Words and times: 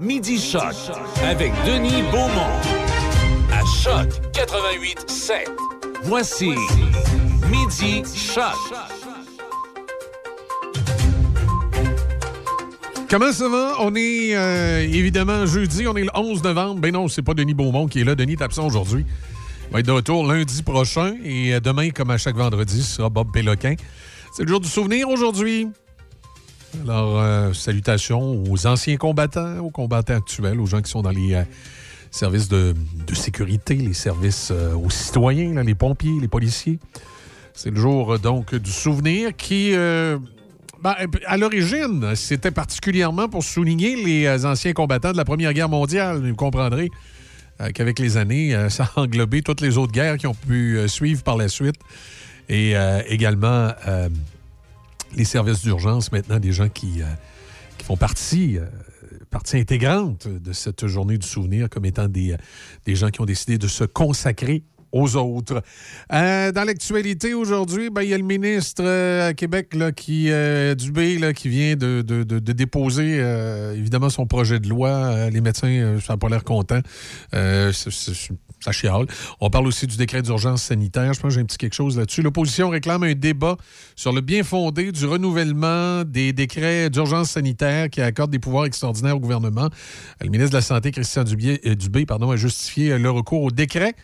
Midi 0.00 0.40
Choc 0.40 0.74
avec 1.22 1.52
Denis 1.64 2.02
Beaumont. 2.10 2.58
À 3.52 3.62
Choc 3.82 4.08
88 4.32 5.08
7. 5.08 5.50
Voici 6.02 6.50
Midi 7.48 8.02
Choc. 8.16 8.42
Comment 13.08 13.32
ça 13.32 13.48
va? 13.48 13.74
On 13.80 13.94
est 13.94 14.34
euh, 14.34 14.80
évidemment 14.80 15.46
jeudi, 15.46 15.86
on 15.86 15.96
est 15.96 16.02
le 16.02 16.10
11 16.12 16.42
novembre. 16.42 16.80
Ben 16.80 16.92
non, 16.92 17.06
c'est 17.06 17.22
pas 17.22 17.34
Denis 17.34 17.54
Beaumont 17.54 17.86
qui 17.86 18.00
est 18.00 18.04
là. 18.04 18.16
Denis 18.16 18.32
est 18.32 18.42
absent 18.42 18.66
aujourd'hui. 18.66 19.06
Il 19.68 19.72
va 19.74 19.78
être 19.78 19.86
de 19.86 19.92
retour 19.92 20.26
lundi 20.26 20.62
prochain. 20.64 21.14
Et 21.22 21.54
euh, 21.54 21.60
demain, 21.60 21.90
comme 21.90 22.10
à 22.10 22.18
chaque 22.18 22.36
vendredi, 22.36 22.82
ce 22.82 22.96
sera 22.96 23.10
Bob 23.10 23.28
Péloquin. 23.32 23.76
C'est 24.36 24.42
le 24.42 24.48
jour 24.48 24.60
du 24.60 24.68
souvenir 24.68 25.08
aujourd'hui. 25.08 25.68
Alors, 26.82 27.20
euh, 27.20 27.52
salutations 27.52 28.42
aux 28.50 28.66
anciens 28.66 28.96
combattants, 28.96 29.58
aux 29.58 29.70
combattants 29.70 30.16
actuels, 30.16 30.60
aux 30.60 30.66
gens 30.66 30.82
qui 30.82 30.90
sont 30.90 31.02
dans 31.02 31.10
les 31.10 31.42
services 32.10 32.48
de, 32.48 32.74
sécurité, 33.14 33.74
les 33.74 33.94
services 33.94 34.50
aux 34.50 34.90
citoyens, 34.90 35.54
là, 35.54 35.62
les 35.62 35.74
pompiers, 35.74 36.20
les 36.20 36.28
policiers. 36.28 36.78
C'est 37.54 37.70
le 37.70 37.76
jour 37.76 38.18
donc 38.18 38.54
du 38.54 38.70
souvenir 38.70 39.36
qui 39.36 39.74
ben, 40.84 40.94
à 41.24 41.38
l'origine, 41.38 42.14
c'était 42.14 42.50
particulièrement 42.50 43.26
pour 43.26 43.42
souligner 43.42 43.96
les 43.96 44.26
euh, 44.26 44.44
anciens 44.44 44.74
combattants 44.74 45.12
de 45.12 45.16
la 45.16 45.24
Première 45.24 45.54
Guerre 45.54 45.70
mondiale. 45.70 46.18
Vous 46.18 46.34
comprendrez 46.34 46.90
euh, 47.62 47.70
qu'avec 47.70 47.98
les 47.98 48.18
années, 48.18 48.54
euh, 48.54 48.68
ça 48.68 48.90
a 48.94 49.00
englobé 49.00 49.40
toutes 49.40 49.62
les 49.62 49.78
autres 49.78 49.92
guerres 49.92 50.18
qui 50.18 50.26
ont 50.26 50.34
pu 50.34 50.78
suivre 50.86 51.22
par 51.22 51.38
la 51.38 51.48
suite. 51.48 51.76
Et 52.50 52.74
également 53.08 53.70
les 55.16 55.24
services 55.24 55.62
d'urgence, 55.62 56.12
maintenant, 56.12 56.38
des 56.38 56.52
gens 56.52 56.68
qui, 56.68 57.02
qui 57.78 57.84
font 57.84 57.96
partie 57.96 58.58
partie 59.30 59.56
intégrante 59.56 60.28
de 60.28 60.52
cette 60.52 60.86
journée 60.86 61.18
du 61.18 61.26
souvenir 61.26 61.68
comme 61.68 61.84
étant 61.84 62.06
des, 62.06 62.36
des 62.86 62.94
gens 62.94 63.08
qui 63.08 63.20
ont 63.20 63.24
décidé 63.24 63.58
de 63.58 63.66
se 63.66 63.82
consacrer 63.82 64.62
aux 64.94 65.16
autres. 65.16 65.60
Euh, 66.12 66.52
dans 66.52 66.64
l'actualité 66.64 67.34
aujourd'hui, 67.34 67.90
ben, 67.90 68.02
il 68.02 68.10
y 68.10 68.14
a 68.14 68.18
le 68.18 68.24
ministre 68.24 68.84
euh, 68.84 69.28
à 69.28 69.34
Québec 69.34 69.74
là, 69.74 69.90
qui, 69.90 70.30
euh, 70.30 70.76
Dubé 70.76 71.18
là, 71.18 71.32
qui 71.32 71.48
vient 71.48 71.74
de, 71.74 72.02
déposer 72.38 73.18
évidemment 73.76 74.08
son 74.08 74.26
projet 74.26 74.60
de 74.60 74.68
loi. 74.68 75.28
les 75.30 75.40
médecins, 75.40 75.98
ça 76.00 76.12
n'a 76.12 76.16
pas 76.16 76.28
l'air 76.28 76.44
content. 76.44 76.78
Ça 78.64 78.72
chiale. 78.72 79.06
On 79.40 79.50
parle 79.50 79.66
aussi 79.66 79.86
du 79.86 79.96
décret 79.96 80.22
d'urgence 80.22 80.62
sanitaire. 80.62 81.12
Je 81.12 81.20
pense 81.20 81.30
que 81.30 81.34
j'ai 81.34 81.40
un 81.40 81.44
petit 81.44 81.58
quelque 81.58 81.74
chose 81.74 81.98
là-dessus. 81.98 82.22
L'opposition 82.22 82.70
réclame 82.70 83.02
un 83.02 83.14
débat 83.14 83.56
sur 83.94 84.12
le 84.12 84.20
bien 84.20 84.42
fondé 84.42 84.90
du 84.90 85.06
renouvellement 85.06 86.02
des 86.04 86.32
décrets 86.32 86.88
d'urgence 86.88 87.30
sanitaire 87.30 87.90
qui 87.90 88.00
accordent 88.00 88.30
des 88.30 88.38
pouvoirs 88.38 88.64
extraordinaires 88.64 89.16
au 89.16 89.20
gouvernement. 89.20 89.68
Le 90.20 90.28
ministre 90.28 90.52
de 90.52 90.56
la 90.56 90.62
Santé, 90.62 90.92
Christian 90.92 91.24
Dubé, 91.24 92.06
pardon, 92.06 92.30
a 92.30 92.36
justifié 92.36 92.96
le 92.96 93.10
recours 93.10 93.42
au 93.42 93.50
décret 93.50 93.94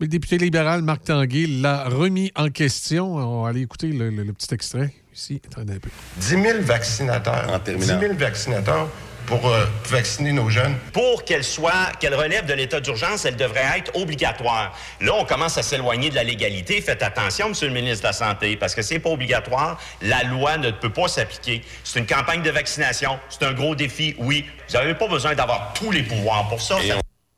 le 0.00 0.08
député 0.08 0.36
libéral 0.36 0.82
Marc 0.82 1.04
Tanguay 1.04 1.46
l'a 1.46 1.84
remis 1.84 2.32
en 2.34 2.48
question. 2.48 3.14
On 3.14 3.44
va 3.44 3.50
aller 3.50 3.60
écouter 3.60 3.86
le, 3.88 4.10
petit 4.32 4.52
extrait 4.52 4.92
ici. 5.14 5.40
Attendez 5.46 5.74
un 5.74 5.78
peu. 5.78 5.90
10 6.18 6.28
000 6.28 6.42
vaccinateurs. 6.62 7.48
En 7.52 7.58
10 7.60 7.84
000 7.84 8.14
vaccinateurs 8.14 8.88
pour 9.26 9.46
euh, 9.46 9.64
vacciner 9.86 10.32
nos 10.32 10.48
jeunes. 10.48 10.74
Pour 10.92 11.24
qu'elle 11.24 11.44
soit, 11.44 11.92
qu'elle 12.00 12.14
relève 12.14 12.46
de 12.46 12.54
l'état 12.54 12.80
d'urgence, 12.80 13.24
elle 13.24 13.36
devrait 13.36 13.78
être 13.78 13.94
obligatoire. 13.96 14.76
Là, 15.00 15.12
on 15.18 15.24
commence 15.24 15.58
à 15.58 15.62
s'éloigner 15.62 16.10
de 16.10 16.14
la 16.14 16.24
légalité. 16.24 16.80
Faites 16.80 17.02
attention, 17.02 17.50
Monsieur 17.50 17.68
le 17.68 17.74
ministre 17.74 18.02
de 18.02 18.08
la 18.08 18.12
Santé, 18.12 18.56
parce 18.56 18.74
que 18.74 18.82
c'est 18.82 18.98
pas 18.98 19.10
obligatoire. 19.10 19.80
La 20.00 20.22
loi 20.24 20.58
ne 20.58 20.70
peut 20.70 20.92
pas 20.92 21.08
s'appliquer. 21.08 21.62
C'est 21.84 21.98
une 21.98 22.06
campagne 22.06 22.42
de 22.42 22.50
vaccination. 22.50 23.18
C'est 23.28 23.44
un 23.44 23.52
gros 23.52 23.74
défi, 23.74 24.14
oui. 24.18 24.44
Vous 24.68 24.74
n'avez 24.74 24.94
pas 24.94 25.08
besoin 25.08 25.34
d'avoir 25.34 25.72
tous 25.74 25.90
les 25.90 26.02
pouvoirs 26.02 26.48
pour 26.48 26.60
ça. 26.60 26.76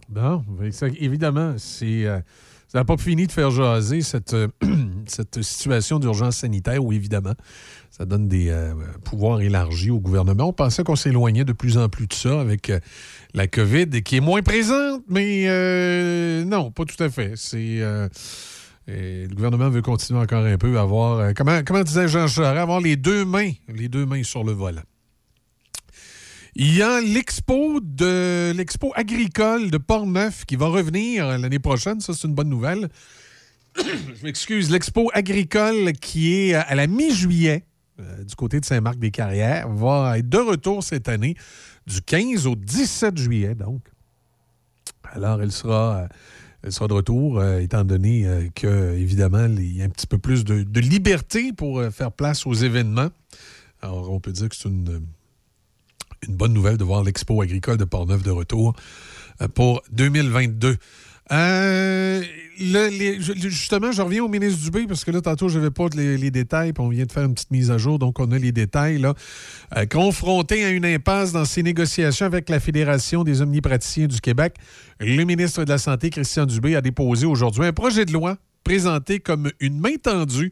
Bon, 0.08 0.44
évidemment, 0.98 1.54
c'est... 1.58 2.04
Euh, 2.04 2.20
ça 2.74 2.80
n'a 2.80 2.84
pas 2.84 2.96
fini 2.96 3.28
de 3.28 3.30
faire 3.30 3.52
jaser 3.52 4.00
cette, 4.00 4.34
euh, 4.34 4.48
cette 5.06 5.40
situation 5.42 6.00
d'urgence 6.00 6.38
sanitaire 6.38 6.84
où, 6.84 6.92
évidemment, 6.92 7.34
ça 7.92 8.04
donne 8.04 8.26
des 8.26 8.48
euh, 8.48 8.74
pouvoirs 9.04 9.40
élargis 9.40 9.92
au 9.92 10.00
gouvernement. 10.00 10.48
On 10.48 10.52
pensait 10.52 10.82
qu'on 10.82 10.96
s'éloignait 10.96 11.44
de 11.44 11.52
plus 11.52 11.78
en 11.78 11.88
plus 11.88 12.08
de 12.08 12.12
ça 12.12 12.40
avec 12.40 12.70
euh, 12.70 12.80
la 13.32 13.46
COVID, 13.46 14.02
qui 14.02 14.16
est 14.16 14.20
moins 14.20 14.42
présente, 14.42 15.04
mais 15.08 16.44
non, 16.46 16.72
pas 16.72 16.84
tout 16.84 17.00
à 17.00 17.08
fait. 17.10 17.34
C'est. 17.36 17.78
le 18.88 19.28
gouvernement 19.32 19.70
veut 19.70 19.82
continuer 19.82 20.18
encore 20.18 20.44
un 20.44 20.58
peu 20.58 20.76
à 20.76 20.80
avoir, 20.80 21.32
comment, 21.34 21.60
comment 21.64 21.84
disait 21.84 22.08
Jean 22.08 22.26
Charest, 22.26 22.58
avoir 22.58 22.80
les 22.80 22.96
deux 22.96 23.24
mains, 23.24 23.52
les 23.68 23.86
deux 23.86 24.04
mains 24.04 24.24
sur 24.24 24.42
le 24.42 24.50
volant. 24.50 24.82
Il 26.56 26.72
y 26.72 26.82
a 26.82 27.00
l'expo 27.00 27.80
de 27.82 28.52
l'expo 28.54 28.92
agricole 28.94 29.72
de 29.72 29.78
Portneuf 29.78 30.44
qui 30.44 30.54
va 30.54 30.68
revenir 30.68 31.26
l'année 31.36 31.58
prochaine. 31.58 32.00
Ça, 32.00 32.14
c'est 32.14 32.28
une 32.28 32.34
bonne 32.34 32.48
nouvelle. 32.48 32.90
Je 33.76 34.22
m'excuse. 34.24 34.70
L'expo 34.70 35.10
agricole 35.12 35.94
qui 35.94 36.32
est 36.32 36.54
à 36.54 36.76
la 36.76 36.86
mi-juillet 36.86 37.64
euh, 37.98 38.22
du 38.22 38.36
côté 38.36 38.60
de 38.60 38.64
Saint-Marc-des-Carrières 38.64 39.68
va 39.68 40.18
être 40.18 40.28
de 40.28 40.38
retour 40.38 40.84
cette 40.84 41.08
année 41.08 41.34
du 41.88 42.00
15 42.00 42.46
au 42.46 42.54
17 42.54 43.18
juillet, 43.18 43.56
donc. 43.56 43.82
Alors, 45.12 45.42
elle 45.42 45.50
sera, 45.50 46.06
elle 46.62 46.70
sera 46.70 46.86
de 46.86 46.92
retour, 46.92 47.40
euh, 47.40 47.58
étant 47.58 47.82
donné 47.82 48.28
euh, 48.28 48.48
que, 48.54 48.94
évidemment, 48.94 49.46
il 49.46 49.76
y 49.76 49.82
a 49.82 49.86
un 49.86 49.90
petit 49.90 50.06
peu 50.06 50.18
plus 50.18 50.44
de 50.44 50.80
liberté 50.80 51.52
pour 51.52 51.82
faire 51.90 52.12
place 52.12 52.46
aux 52.46 52.54
événements. 52.54 53.10
Alors, 53.82 54.08
on 54.12 54.20
peut 54.20 54.32
dire 54.32 54.48
que 54.48 54.54
c'est 54.54 54.68
une 54.68 55.02
une 56.28 56.36
bonne 56.36 56.52
nouvelle 56.52 56.76
de 56.76 56.84
voir 56.84 57.02
l'Expo 57.02 57.40
agricole 57.42 57.76
de 57.76 57.84
Portneuf 57.84 58.22
de 58.22 58.30
retour 58.30 58.74
euh, 59.40 59.48
pour 59.48 59.82
2022. 59.92 60.76
Euh, 61.32 62.22
justement, 62.58 63.92
je 63.92 64.02
reviens 64.02 64.22
au 64.22 64.28
ministre 64.28 64.62
Dubé 64.62 64.86
parce 64.86 65.04
que 65.04 65.10
là, 65.10 65.22
tantôt, 65.22 65.48
je 65.48 65.58
n'avais 65.58 65.70
pas 65.70 65.86
les, 65.96 66.30
détails, 66.30 66.74
puis 66.74 66.84
on 66.84 66.88
vient 66.88 67.06
de 67.06 67.12
faire 67.12 67.24
une 67.24 67.32
petite 67.32 67.50
mise 67.50 67.70
à 67.70 67.78
jour, 67.78 67.98
donc 67.98 68.20
on 68.20 68.30
a 68.32 68.38
les 68.38 68.52
détails. 68.52 69.02
Euh, 69.04 69.86
confronté 69.86 70.64
à 70.64 70.68
une 70.68 70.84
impasse 70.84 71.32
dans 71.32 71.46
ses 71.46 71.62
négociations 71.62 72.26
avec 72.26 72.50
la 72.50 72.60
Fédération 72.60 73.24
des 73.24 73.40
omnipraticiens 73.40 74.06
du 74.06 74.20
Québec, 74.20 74.56
le 75.00 75.24
ministre 75.24 75.64
de 75.64 75.70
la 75.70 75.78
Santé, 75.78 76.10
Christian 76.10 76.44
Dubé, 76.44 76.76
a 76.76 76.82
déposé 76.82 77.24
aujourd'hui 77.24 77.64
un 77.64 77.72
projet 77.72 78.04
de 78.04 78.12
loi 78.12 78.36
présenté 78.64 79.20
comme 79.20 79.50
une 79.60 79.78
main 79.78 79.96
tendue 80.02 80.50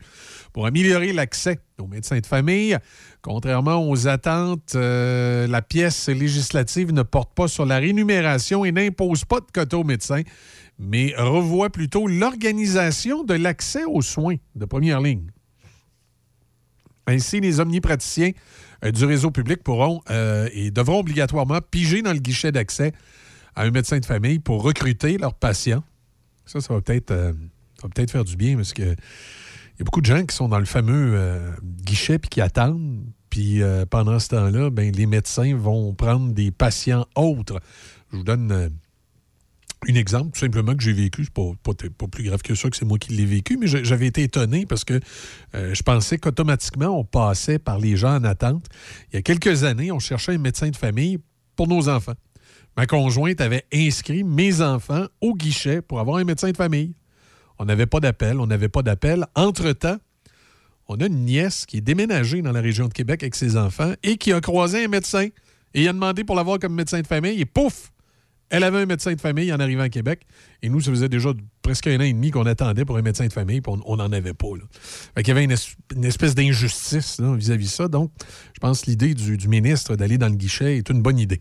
pour 0.52 0.66
améliorer 0.66 1.12
l'accès 1.12 1.58
aux 1.80 1.86
médecins 1.86 2.20
de 2.20 2.26
famille. 2.26 2.76
Contrairement 3.22 3.88
aux 3.88 4.06
attentes, 4.06 4.74
euh, 4.74 5.46
la 5.46 5.62
pièce 5.62 6.08
législative 6.08 6.92
ne 6.92 7.02
porte 7.02 7.34
pas 7.34 7.48
sur 7.48 7.66
la 7.66 7.78
rémunération 7.78 8.64
et 8.64 8.72
n'impose 8.72 9.24
pas 9.24 9.40
de 9.40 9.46
quota 9.52 9.78
aux 9.78 9.84
médecins, 9.84 10.22
mais 10.78 11.14
revoit 11.16 11.70
plutôt 11.70 12.06
l'organisation 12.06 13.24
de 13.24 13.34
l'accès 13.34 13.84
aux 13.84 14.02
soins 14.02 14.36
de 14.54 14.64
première 14.64 15.00
ligne. 15.00 15.30
Ainsi, 17.06 17.40
les 17.40 17.58
omnipraticiens 17.58 18.30
euh, 18.84 18.92
du 18.92 19.04
réseau 19.04 19.30
public 19.30 19.62
pourront 19.62 20.02
euh, 20.10 20.48
et 20.52 20.70
devront 20.70 21.00
obligatoirement 21.00 21.60
piger 21.70 22.02
dans 22.02 22.12
le 22.12 22.20
guichet 22.20 22.52
d'accès 22.52 22.92
à 23.56 23.62
un 23.62 23.70
médecin 23.70 23.98
de 23.98 24.06
famille 24.06 24.38
pour 24.38 24.62
recruter 24.62 25.18
leurs 25.18 25.34
patients. 25.34 25.82
Ça, 26.46 26.60
ça 26.60 26.74
va 26.74 26.80
peut-être 26.80 27.12
peut 27.88 28.06
faire 28.06 28.24
du 28.24 28.36
bien 28.36 28.56
parce 28.56 28.72
que 28.72 28.94
y 29.78 29.82
a 29.82 29.84
beaucoup 29.84 30.00
de 30.00 30.06
gens 30.06 30.24
qui 30.24 30.34
sont 30.34 30.48
dans 30.48 30.58
le 30.58 30.64
fameux 30.64 31.12
euh, 31.14 31.50
guichet 31.84 32.18
puis 32.18 32.28
qui 32.28 32.40
attendent. 32.40 33.04
Puis 33.30 33.62
euh, 33.62 33.86
pendant 33.86 34.18
ce 34.18 34.28
temps-là, 34.28 34.70
ben, 34.70 34.92
les 34.92 35.06
médecins 35.06 35.56
vont 35.56 35.94
prendre 35.94 36.32
des 36.32 36.50
patients 36.50 37.06
autres. 37.16 37.60
Je 38.12 38.18
vous 38.18 38.24
donne 38.24 38.52
euh, 38.52 38.68
un 39.88 39.94
exemple, 39.94 40.32
tout 40.32 40.40
simplement, 40.40 40.76
que 40.76 40.82
j'ai 40.82 40.92
vécu. 40.92 41.24
C'est 41.24 41.32
pas, 41.32 41.52
pas, 41.64 42.06
plus 42.06 42.24
grave 42.24 42.42
que 42.42 42.54
ça, 42.54 42.68
que 42.68 42.76
c'est 42.76 42.84
moi 42.84 42.98
qui 42.98 43.14
l'ai 43.14 43.24
vécu, 43.24 43.56
mais 43.56 43.66
j'avais 43.66 44.06
été 44.06 44.22
étonné 44.22 44.64
parce 44.64 44.84
que 44.84 45.00
je 45.54 45.82
pensais 45.82 46.18
qu'automatiquement, 46.18 46.96
on 46.96 47.02
passait 47.02 47.58
par 47.58 47.80
les 47.80 47.96
gens 47.96 48.14
en 48.14 48.22
attente. 48.22 48.66
Il 49.12 49.16
y 49.16 49.18
a 49.18 49.22
quelques 49.22 49.64
années, 49.64 49.90
on 49.90 49.98
cherchait 49.98 50.34
un 50.34 50.38
médecin 50.38 50.70
de 50.70 50.76
famille 50.76 51.18
pour 51.56 51.66
nos 51.66 51.88
enfants. 51.88 52.14
Ma 52.76 52.86
conjointe 52.86 53.40
avait 53.40 53.64
inscrit 53.72 54.22
mes 54.22 54.60
enfants 54.60 55.06
au 55.20 55.34
guichet 55.34 55.82
pour 55.82 55.98
avoir 55.98 56.18
un 56.18 56.24
médecin 56.24 56.52
de 56.52 56.56
famille. 56.56 56.94
On 57.62 57.64
n'avait 57.64 57.86
pas 57.86 58.00
d'appel, 58.00 58.40
on 58.40 58.48
n'avait 58.48 58.68
pas 58.68 58.82
d'appel. 58.82 59.24
Entre-temps, 59.36 59.98
on 60.88 60.96
a 60.96 61.06
une 61.06 61.24
nièce 61.24 61.64
qui 61.64 61.76
est 61.76 61.80
déménagée 61.80 62.42
dans 62.42 62.50
la 62.50 62.60
région 62.60 62.88
de 62.88 62.92
Québec 62.92 63.22
avec 63.22 63.36
ses 63.36 63.56
enfants 63.56 63.92
et 64.02 64.16
qui 64.16 64.32
a 64.32 64.40
croisé 64.40 64.84
un 64.84 64.88
médecin 64.88 65.28
et 65.72 65.82
il 65.82 65.88
a 65.88 65.92
demandé 65.92 66.24
pour 66.24 66.34
l'avoir 66.34 66.58
comme 66.58 66.74
médecin 66.74 67.00
de 67.00 67.06
famille 67.06 67.40
et 67.40 67.44
pouf! 67.44 67.92
Elle 68.50 68.64
avait 68.64 68.80
un 68.80 68.86
médecin 68.86 69.14
de 69.14 69.20
famille 69.20 69.52
en 69.52 69.60
arrivant 69.60 69.84
à 69.84 69.88
Québec. 69.88 70.26
Et 70.60 70.68
nous, 70.68 70.80
ça 70.80 70.90
faisait 70.90 71.08
déjà 71.08 71.30
presque 71.62 71.86
un 71.86 71.98
an 71.98 72.02
et 72.02 72.12
demi 72.12 72.32
qu'on 72.32 72.46
attendait 72.46 72.84
pour 72.84 72.98
un 72.98 73.02
médecin 73.02 73.26
de 73.28 73.32
famille, 73.32 73.60
puis 73.60 73.72
on 73.86 73.96
n'en 73.96 74.10
avait 74.10 74.34
pas. 74.34 74.48
il 75.16 75.26
y 75.26 75.30
avait 75.30 75.44
une, 75.44 76.04
espèce 76.04 76.34
d'injustice 76.34 77.18
vis-à-vis 77.20 77.66
de 77.66 77.70
ça. 77.70 77.88
Donc, 77.88 78.10
je 78.54 78.60
pense 78.60 78.82
que 78.82 78.90
l'idée 78.90 79.14
du, 79.14 79.48
ministre 79.48 79.94
d'aller 79.94 80.18
dans 80.18 80.28
le 80.28 80.34
guichet 80.34 80.76
est 80.76 80.90
une 80.90 81.00
bonne 81.00 81.18
idée. 81.18 81.40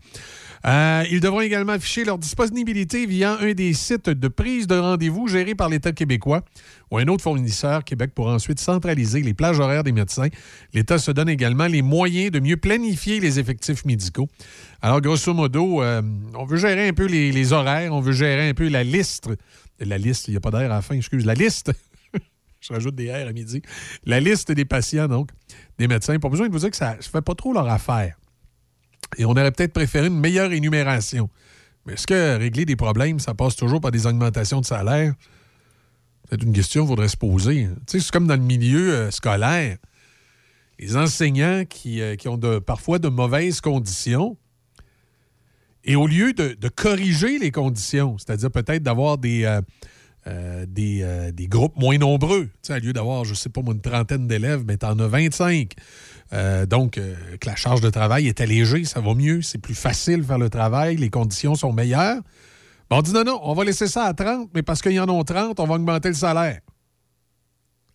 Euh, 0.64 1.04
ils 1.10 1.20
devront 1.20 1.40
également 1.40 1.72
afficher 1.72 2.04
leur 2.04 2.18
disponibilité 2.18 3.06
via 3.06 3.38
un 3.40 3.52
des 3.52 3.72
sites 3.72 4.08
de 4.08 4.28
prise 4.28 4.66
de 4.66 4.76
rendez-vous 4.76 5.26
gérés 5.26 5.56
par 5.56 5.68
l'État 5.68 5.92
québécois 5.92 6.44
ou 6.90 6.98
un 6.98 7.08
autre 7.08 7.22
fournisseur. 7.22 7.82
Québec 7.82 8.12
pour 8.14 8.28
ensuite 8.28 8.60
centraliser 8.60 9.22
les 9.22 9.34
plages 9.34 9.58
horaires 9.58 9.82
des 9.82 9.92
médecins. 9.92 10.28
L'État 10.72 10.98
se 10.98 11.10
donne 11.10 11.28
également 11.28 11.66
les 11.66 11.82
moyens 11.82 12.30
de 12.30 12.38
mieux 12.38 12.56
planifier 12.56 13.18
les 13.18 13.40
effectifs 13.40 13.84
médicaux. 13.84 14.28
Alors, 14.82 15.00
grosso 15.00 15.34
modo, 15.34 15.82
euh, 15.82 16.02
on 16.34 16.44
veut 16.44 16.58
gérer 16.58 16.88
un 16.88 16.92
peu 16.92 17.06
les, 17.06 17.52
horaires, 17.52 17.92
on 17.92 18.00
veut 18.00 18.12
gérer 18.12 18.48
un 18.48 18.54
peu 18.54 18.68
la 18.68 18.84
liste. 18.84 19.28
La 19.80 19.98
liste, 19.98 20.28
il 20.28 20.32
n'y 20.32 20.36
a 20.36 20.40
pas 20.40 20.50
d'air 20.50 20.70
à 20.70 20.76
la 20.76 20.82
fin, 20.82 20.94
excuse. 20.94 21.24
La 21.24 21.34
liste. 21.34 21.72
Je 22.60 22.72
rajoute 22.72 22.94
des 22.94 23.10
R 23.10 23.26
à 23.28 23.32
midi. 23.32 23.62
La 24.04 24.20
liste 24.20 24.52
des 24.52 24.64
patients, 24.64 25.08
donc, 25.08 25.30
des 25.78 25.88
médecins. 25.88 26.16
Pas 26.20 26.28
besoin 26.28 26.46
de 26.46 26.52
vous 26.52 26.60
dire 26.60 26.70
que 26.70 26.76
ça 26.76 26.96
ne 26.96 27.02
fait 27.02 27.20
pas 27.20 27.34
trop 27.34 27.52
leur 27.52 27.68
affaire. 27.68 28.16
Et 29.16 29.24
on 29.24 29.30
aurait 29.30 29.52
peut-être 29.52 29.72
préféré 29.72 30.06
une 30.06 30.18
meilleure 30.18 30.52
énumération. 30.52 31.28
Mais 31.84 31.94
est-ce 31.94 32.06
que 32.06 32.38
régler 32.38 32.64
des 32.64 32.76
problèmes, 32.76 33.18
ça 33.18 33.34
passe 33.34 33.56
toujours 33.56 33.80
par 33.80 33.90
des 33.90 34.06
augmentations 34.06 34.60
de 34.60 34.66
salaire? 34.66 35.14
C'est 36.30 36.42
une 36.42 36.52
question 36.52 36.82
qu'il 36.82 36.90
faudrait 36.90 37.08
se 37.08 37.16
poser. 37.16 37.68
Tu 37.86 37.98
sais, 37.98 38.00
c'est 38.00 38.10
comme 38.10 38.26
dans 38.26 38.36
le 38.36 38.42
milieu 38.42 38.94
euh, 38.94 39.10
scolaire. 39.10 39.76
Les 40.78 40.96
enseignants 40.96 41.64
qui, 41.68 42.00
euh, 42.00 42.16
ont 42.26 42.60
parfois 42.60 42.98
de 42.98 43.08
mauvaises 43.08 43.60
conditions, 43.60 44.36
et 45.84 45.96
au 45.96 46.06
lieu 46.06 46.32
de, 46.32 46.68
corriger 46.68 47.38
les 47.38 47.50
conditions, 47.50 48.16
c'est-à-dire 48.18 48.50
peut-être 48.50 48.82
d'avoir 48.82 49.18
des, 49.18 49.44
euh, 49.44 49.60
des, 50.26 51.48
groupes 51.48 51.76
moins 51.76 51.98
nombreux, 51.98 52.44
tu 52.44 52.50
sais, 52.62 52.76
au 52.76 52.80
lieu 52.80 52.92
d'avoir, 52.92 53.24
je 53.24 53.34
sais 53.34 53.48
pas, 53.48 53.60
une 53.60 53.80
trentaine 53.80 54.26
d'élèves, 54.26 54.64
mais 54.66 54.76
tu 54.76 54.86
en 54.86 54.98
as 54.98 55.08
25. 55.08 55.74
Euh, 56.32 56.64
donc, 56.64 56.96
euh, 56.96 57.14
que 57.38 57.46
la 57.46 57.56
charge 57.56 57.80
de 57.80 57.90
travail 57.90 58.26
est 58.26 58.40
allégée, 58.40 58.84
ça 58.84 59.00
va 59.00 59.14
mieux, 59.14 59.42
c'est 59.42 59.58
plus 59.58 59.74
facile 59.74 60.18
de 60.18 60.26
faire 60.26 60.38
le 60.38 60.48
travail, 60.48 60.96
les 60.96 61.10
conditions 61.10 61.54
sont 61.54 61.72
meilleures. 61.72 62.22
on 62.90 63.02
dit 63.02 63.12
non, 63.12 63.24
non, 63.24 63.40
on 63.42 63.54
va 63.54 63.64
laisser 63.64 63.86
ça 63.86 64.04
à 64.04 64.14
30, 64.14 64.50
mais 64.54 64.62
parce 64.62 64.80
qu'il 64.80 64.92
y 64.92 65.00
en 65.00 65.08
a 65.08 65.24
30, 65.24 65.60
on 65.60 65.66
va 65.66 65.74
augmenter 65.74 66.08
le 66.08 66.14
salaire. 66.14 66.60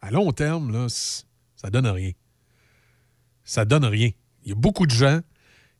À 0.01 0.11
long 0.11 0.31
terme, 0.31 0.71
là, 0.71 0.87
ça 0.89 1.69
donne 1.71 1.87
rien. 1.87 2.11
Ça 3.43 3.65
donne 3.65 3.85
rien. 3.85 4.11
Il 4.43 4.49
y 4.49 4.51
a 4.51 4.55
beaucoup 4.55 4.85
de 4.85 4.91
gens 4.91 5.19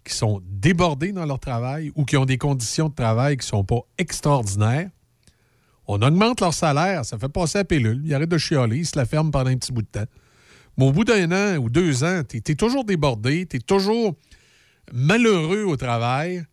qui 0.04 0.16
sont 0.16 0.42
débordés 0.44 1.12
dans 1.12 1.26
leur 1.26 1.40
travail 1.40 1.92
ou 1.96 2.06
qui 2.06 2.18
ont 2.18 2.26
des 2.26 2.38
conditions 2.38 2.90
de 2.90 2.96
travail 2.96 3.38
qui 3.38 3.46
ne 3.46 3.50
sont 3.50 3.64
pas 3.64 3.82
extraordinaires. 3.98 4.90
On 5.88 6.02
augmente 6.02 6.42
leur 6.42 6.54
salaire, 6.54 7.06
ça 7.06 7.18
fait 7.18 7.30
passer 7.30 7.60
la 7.60 7.64
pilule, 7.64 8.02
ils 8.04 8.14
arrêtent 8.14 8.30
de 8.30 8.38
chialer, 8.38 8.78
ils 8.78 8.86
se 8.86 8.98
la 8.98 9.06
ferment 9.06 9.32
pendant 9.32 9.50
un 9.50 9.56
petit 9.56 9.72
bout 9.72 9.82
de 9.82 9.88
temps. 9.88 10.06
Mais 10.78 10.86
au 10.86 10.92
bout 10.92 11.06
d'un 11.06 11.32
an 11.32 11.58
ou 11.58 11.70
deux 11.70 12.04
ans, 12.04 12.22
tu 12.28 12.38
es, 12.38 12.56
toujours 12.56 12.84
débordé, 12.84 13.46
tu 13.46 13.58
es 13.58 13.60
toujours 13.60 14.16
malheureux 14.94 15.64
au 15.64 15.76
travail. 15.78 16.44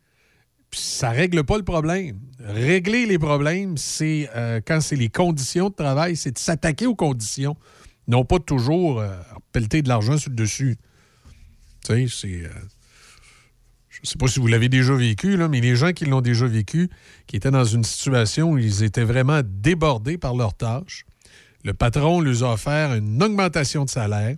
Puis 0.71 0.81
ça 0.81 1.11
ne 1.11 1.17
règle 1.17 1.45
pas 1.45 1.59
le 1.59 1.63
problème. 1.63 2.19
Régler 2.41 3.07
les 3.07 3.19
problèmes, 3.19 3.77
c'est 3.77 4.31
euh, 4.35 4.61
quand 4.67 4.81
c'est 4.81 4.97
les 4.97 5.11
conditions 5.11 5.69
de 5.69 5.75
travail, 5.75 6.17
c'est 6.17 6.33
de 6.33 6.39
s'attaquer 6.39 6.87
aux 6.87 6.95
conditions, 6.95 7.57
non 8.09 8.25
pas 8.25 8.39
toujours 8.39 9.01
euh, 9.01 9.15
pelleter 9.53 9.83
de 9.83 9.89
l'argent 9.89 10.17
sur 10.17 10.31
le 10.31 10.37
dessus. 10.37 10.77
Tu 11.85 12.09
sais, 12.09 12.17
c'est. 12.21 12.45
Euh, 12.47 12.51
ne 14.05 14.11
sais 14.11 14.19
pas 14.19 14.27
si 14.27 14.39
vous 14.39 14.47
l'avez 14.47 14.69
déjà 14.69 14.95
vécu, 14.95 15.37
mais 15.49 15.61
les 15.61 15.77
gens 15.77 15.93
qui 15.93 16.05
l'ont 16.05 16.21
déjà 16.21 16.47
vécu, 16.47 16.91
qui 17.27 17.37
étaient 17.37 17.51
dans 17.51 17.65
une 17.65 17.85
situation 17.85 18.53
où 18.53 18.59
ils 18.59 18.83
étaient 18.83 19.05
vraiment 19.05 19.41
débordés 19.43 20.19
par 20.19 20.35
leurs 20.35 20.55
tâches, 20.55 21.05
le 21.65 21.73
patron 21.73 22.21
leur 22.21 22.43
a 22.45 22.53
offert 22.53 22.95
une 22.95 23.23
augmentation 23.23 23.85
de 23.85 23.91
salaire. 23.91 24.37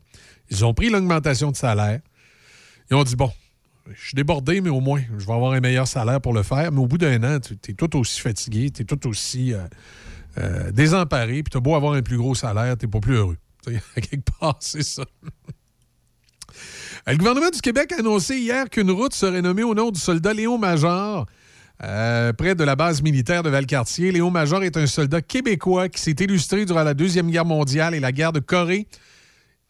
Ils 0.51 0.65
ont 0.65 0.73
pris 0.73 0.89
l'augmentation 0.89 1.51
de 1.51 1.57
salaire. 1.57 2.01
Ils 2.91 2.97
ont 2.97 3.03
dit, 3.03 3.17
bon, 3.17 3.33
je 3.93 4.07
suis 4.07 4.15
débordé, 4.15 4.61
mais 4.61 4.71
au 4.71 4.81
moins, 4.81 5.03
je 5.19 5.27
vais 5.27 5.33
avoir 5.33 5.53
un 5.53 5.61
meilleur 5.61 5.89
salaire 5.89 6.21
pour 6.21 6.33
le 6.33 6.45
faire. 6.45 6.71
Mais 6.71 6.79
au 6.79 6.87
bout 6.87 6.99
d'un 6.99 7.23
an, 7.25 7.41
tu 7.41 7.55
es 7.69 7.75
tout 7.75 7.97
aussi 7.97 8.21
fatigué, 8.21 8.71
tu 8.71 8.83
es 8.83 8.85
tout 8.85 9.09
aussi 9.09 9.53
euh, 9.53 9.67
euh, 10.39 10.71
désemparé, 10.71 11.43
puis 11.43 11.51
tu 11.51 11.57
as 11.57 11.61
beau 11.61 11.75
avoir 11.75 11.95
un 11.95 12.03
plus 12.03 12.17
gros 12.17 12.37
salaire, 12.37 12.77
tu 12.79 12.87
n'es 12.87 12.91
pas 12.91 13.01
plus 13.01 13.17
heureux. 13.17 13.39
à 13.97 14.01
quelque 14.01 14.31
part, 14.39 14.59
c'est 14.61 14.85
ça. 14.85 15.05
Le 17.09 17.17
gouvernement 17.17 17.51
du 17.51 17.61
Québec 17.61 17.93
a 17.93 18.01
annoncé 18.01 18.37
hier 18.37 18.69
qu'une 18.69 18.91
route 18.91 19.15
serait 19.15 19.41
nommée 19.41 19.63
au 19.63 19.77
nom 19.77 19.93
du 19.93 20.01
soldat 20.01 20.35
Léon 20.35 20.59
Major 20.59 21.25
euh, 21.85 22.33
près 22.33 22.57
de 22.57 22.65
la 22.65 22.75
base 22.75 23.01
militaire 23.01 23.45
de 23.45 23.49
Valcartier. 23.49 24.11
Léon 24.11 24.33
Major 24.33 24.65
est 24.65 24.77
un 24.77 24.89
soldat 24.89 25.23
québécois 25.23 25.89
qui 25.89 26.01
s'est 26.01 26.17
illustré 26.19 26.67
durant 26.67 26.83
la 26.83 26.95
Deuxième 26.95 27.31
Guerre 27.31 27.45
mondiale 27.45 27.95
et 27.95 28.01
la 28.01 28.11
guerre 28.11 28.33
de 28.33 28.41
Corée. 28.41 28.89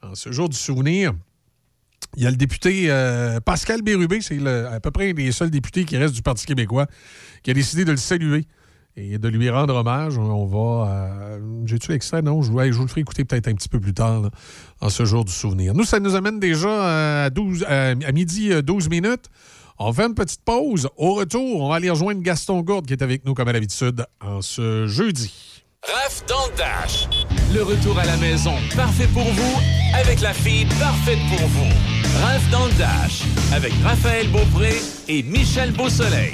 En 0.02 0.14
ce 0.14 0.32
jour 0.32 0.48
du 0.48 0.56
souvenir, 0.56 1.12
il 2.16 2.22
y 2.22 2.26
a 2.26 2.30
le 2.30 2.36
député 2.36 2.86
euh, 2.88 3.38
Pascal 3.40 3.82
Bérubé, 3.82 4.22
c'est 4.22 4.40
à 4.46 4.80
peu 4.80 4.90
près 4.90 5.12
les 5.12 5.30
seuls 5.30 5.50
députés 5.50 5.84
qui 5.84 5.98
restent 5.98 6.14
du 6.14 6.22
Parti 6.22 6.46
québécois, 6.46 6.86
qui 7.42 7.50
a 7.50 7.54
décidé 7.54 7.84
de 7.84 7.90
le 7.90 7.98
saluer 7.98 8.46
et 8.96 9.18
de 9.18 9.28
lui 9.28 9.50
rendre 9.50 9.74
hommage. 9.74 10.18
On 10.18 10.46
va. 10.46 10.90
Euh, 10.90 11.38
j'ai-tu 11.66 11.92
l'extrait? 11.92 12.22
Non, 12.22 12.42
je, 12.42 12.50
vous 12.50 12.58
le 12.58 12.88
ferai 12.88 13.02
écouter 13.02 13.24
peut-être 13.24 13.48
un 13.48 13.54
petit 13.54 13.68
peu 13.68 13.80
plus 13.80 13.94
tard, 13.94 14.30
en 14.80 14.88
ce 14.88 15.04
jour 15.04 15.24
du 15.24 15.32
souvenir. 15.32 15.74
Nous, 15.74 15.84
ça 15.84 16.00
nous 16.00 16.14
amène 16.14 16.40
déjà 16.40 17.24
à, 17.24 17.30
12, 17.30 17.64
à 17.68 17.94
midi 18.12 18.50
12 18.62 18.88
minutes. 18.88 19.26
On 19.78 19.92
fait 19.92 20.04
une 20.04 20.14
petite 20.14 20.42
pause. 20.42 20.88
Au 20.96 21.14
retour, 21.14 21.60
on 21.60 21.68
va 21.68 21.76
aller 21.76 21.90
rejoindre 21.90 22.22
Gaston 22.22 22.62
Gourde 22.62 22.86
qui 22.86 22.94
est 22.94 23.02
avec 23.02 23.24
nous 23.26 23.34
comme 23.34 23.48
à 23.48 23.52
l'habitude 23.52 24.06
en 24.20 24.40
ce 24.40 24.86
jeudi. 24.86 25.62
Raph 25.82 26.24
dans 26.26 26.46
le 26.50 26.56
Dash. 26.56 27.08
Le 27.54 27.62
retour 27.62 27.98
à 27.98 28.06
la 28.06 28.16
maison, 28.16 28.54
parfait 28.74 29.06
pour 29.12 29.22
vous, 29.22 29.60
avec 29.94 30.20
la 30.20 30.32
fille 30.32 30.66
parfaite 30.80 31.18
pour 31.28 31.46
vous. 31.46 31.70
Raph 32.22 32.50
dans 32.50 32.66
le 32.66 32.72
Dash, 32.72 33.22
avec 33.52 33.72
Raphaël 33.84 34.28
Beaupré 34.30 34.80
et 35.08 35.22
Michel 35.22 35.72
Beausoleil. 35.72 36.32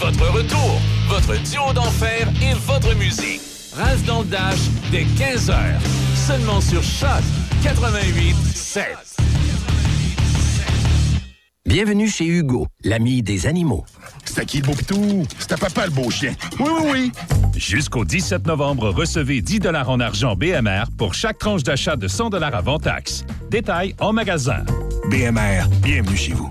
Votre 0.00 0.30
retour, 0.32 0.80
votre 1.08 1.34
duo 1.42 1.72
d'enfer 1.72 2.28
et 2.42 2.54
votre 2.66 2.94
musique. 2.96 3.40
Raph 3.74 4.04
dans 4.04 4.20
le 4.20 4.26
Dash, 4.26 4.58
dès 4.90 5.04
15h. 5.04 5.54
Seulement 6.14 6.60
sur 6.60 6.82
Choc 6.82 7.22
88 7.62 8.34
7. 8.54 8.84
Bienvenue 11.64 12.08
chez 12.08 12.26
Hugo, 12.26 12.66
l'ami 12.84 13.22
des 13.22 13.46
animaux. 13.46 13.84
C'est 14.24 14.44
qui 14.44 14.58
le 14.60 14.66
beau 14.66 14.74
pitou? 14.74 15.24
C'était 15.38 15.56
papa 15.56 15.86
le 15.86 15.92
beau 15.92 16.10
chien. 16.10 16.34
Oui, 16.58 16.70
oui, 16.80 16.90
oui. 16.92 17.12
Jusqu'au 17.56 18.04
17 18.04 18.46
novembre, 18.46 18.90
recevez 18.90 19.40
10 19.40 19.60
en 19.86 20.00
argent 20.00 20.36
BMR 20.36 20.84
pour 20.98 21.14
chaque 21.14 21.38
tranche 21.38 21.62
d'achat 21.62 21.96
de 21.96 22.08
100 22.08 22.32
avant 22.34 22.78
taxe. 22.78 23.24
Détail 23.50 23.94
en 24.00 24.12
magasin. 24.12 24.64
BMR, 25.10 25.68
bienvenue 25.82 26.16
chez 26.16 26.32
vous. 26.32 26.50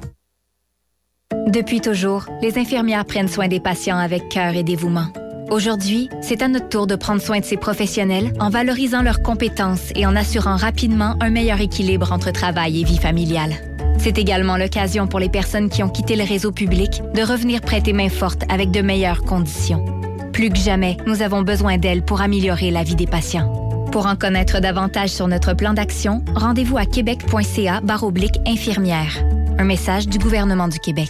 Depuis 1.51 1.81
toujours, 1.81 2.27
les 2.41 2.57
infirmières 2.57 3.03
prennent 3.03 3.27
soin 3.27 3.49
des 3.49 3.59
patients 3.59 3.97
avec 3.97 4.29
cœur 4.29 4.55
et 4.55 4.63
dévouement. 4.63 5.07
Aujourd'hui, 5.49 6.07
c'est 6.21 6.41
à 6.41 6.47
notre 6.47 6.69
tour 6.69 6.87
de 6.87 6.95
prendre 6.95 7.21
soin 7.21 7.41
de 7.41 7.45
ces 7.45 7.57
professionnels 7.57 8.31
en 8.39 8.49
valorisant 8.49 9.01
leurs 9.01 9.21
compétences 9.21 9.91
et 9.95 10.05
en 10.05 10.15
assurant 10.15 10.55
rapidement 10.55 11.17
un 11.19 11.29
meilleur 11.29 11.59
équilibre 11.59 12.13
entre 12.13 12.31
travail 12.31 12.79
et 12.79 12.85
vie 12.85 12.97
familiale. 12.97 13.55
C'est 13.97 14.17
également 14.17 14.55
l'occasion 14.55 15.07
pour 15.07 15.19
les 15.19 15.27
personnes 15.27 15.67
qui 15.67 15.83
ont 15.83 15.89
quitté 15.89 16.15
le 16.15 16.23
réseau 16.23 16.53
public 16.53 17.01
de 17.13 17.21
revenir 17.21 17.59
prêter 17.59 17.91
main 17.91 18.07
forte 18.07 18.43
avec 18.47 18.71
de 18.71 18.81
meilleures 18.81 19.23
conditions. 19.23 19.83
Plus 20.31 20.51
que 20.51 20.57
jamais, 20.57 20.95
nous 21.05 21.21
avons 21.21 21.41
besoin 21.41 21.77
d'elles 21.77 22.05
pour 22.05 22.21
améliorer 22.21 22.71
la 22.71 22.83
vie 22.83 22.95
des 22.95 23.07
patients. 23.07 23.51
Pour 23.91 24.05
en 24.05 24.15
connaître 24.15 24.61
davantage 24.61 25.09
sur 25.09 25.27
notre 25.27 25.53
plan 25.53 25.73
d'action, 25.73 26.23
rendez-vous 26.33 26.77
à 26.77 26.85
québec.ca 26.85 27.81
infirmière. 28.47 29.21
Un 29.57 29.65
message 29.65 30.07
du 30.07 30.17
gouvernement 30.17 30.69
du 30.69 30.79
Québec. 30.79 31.09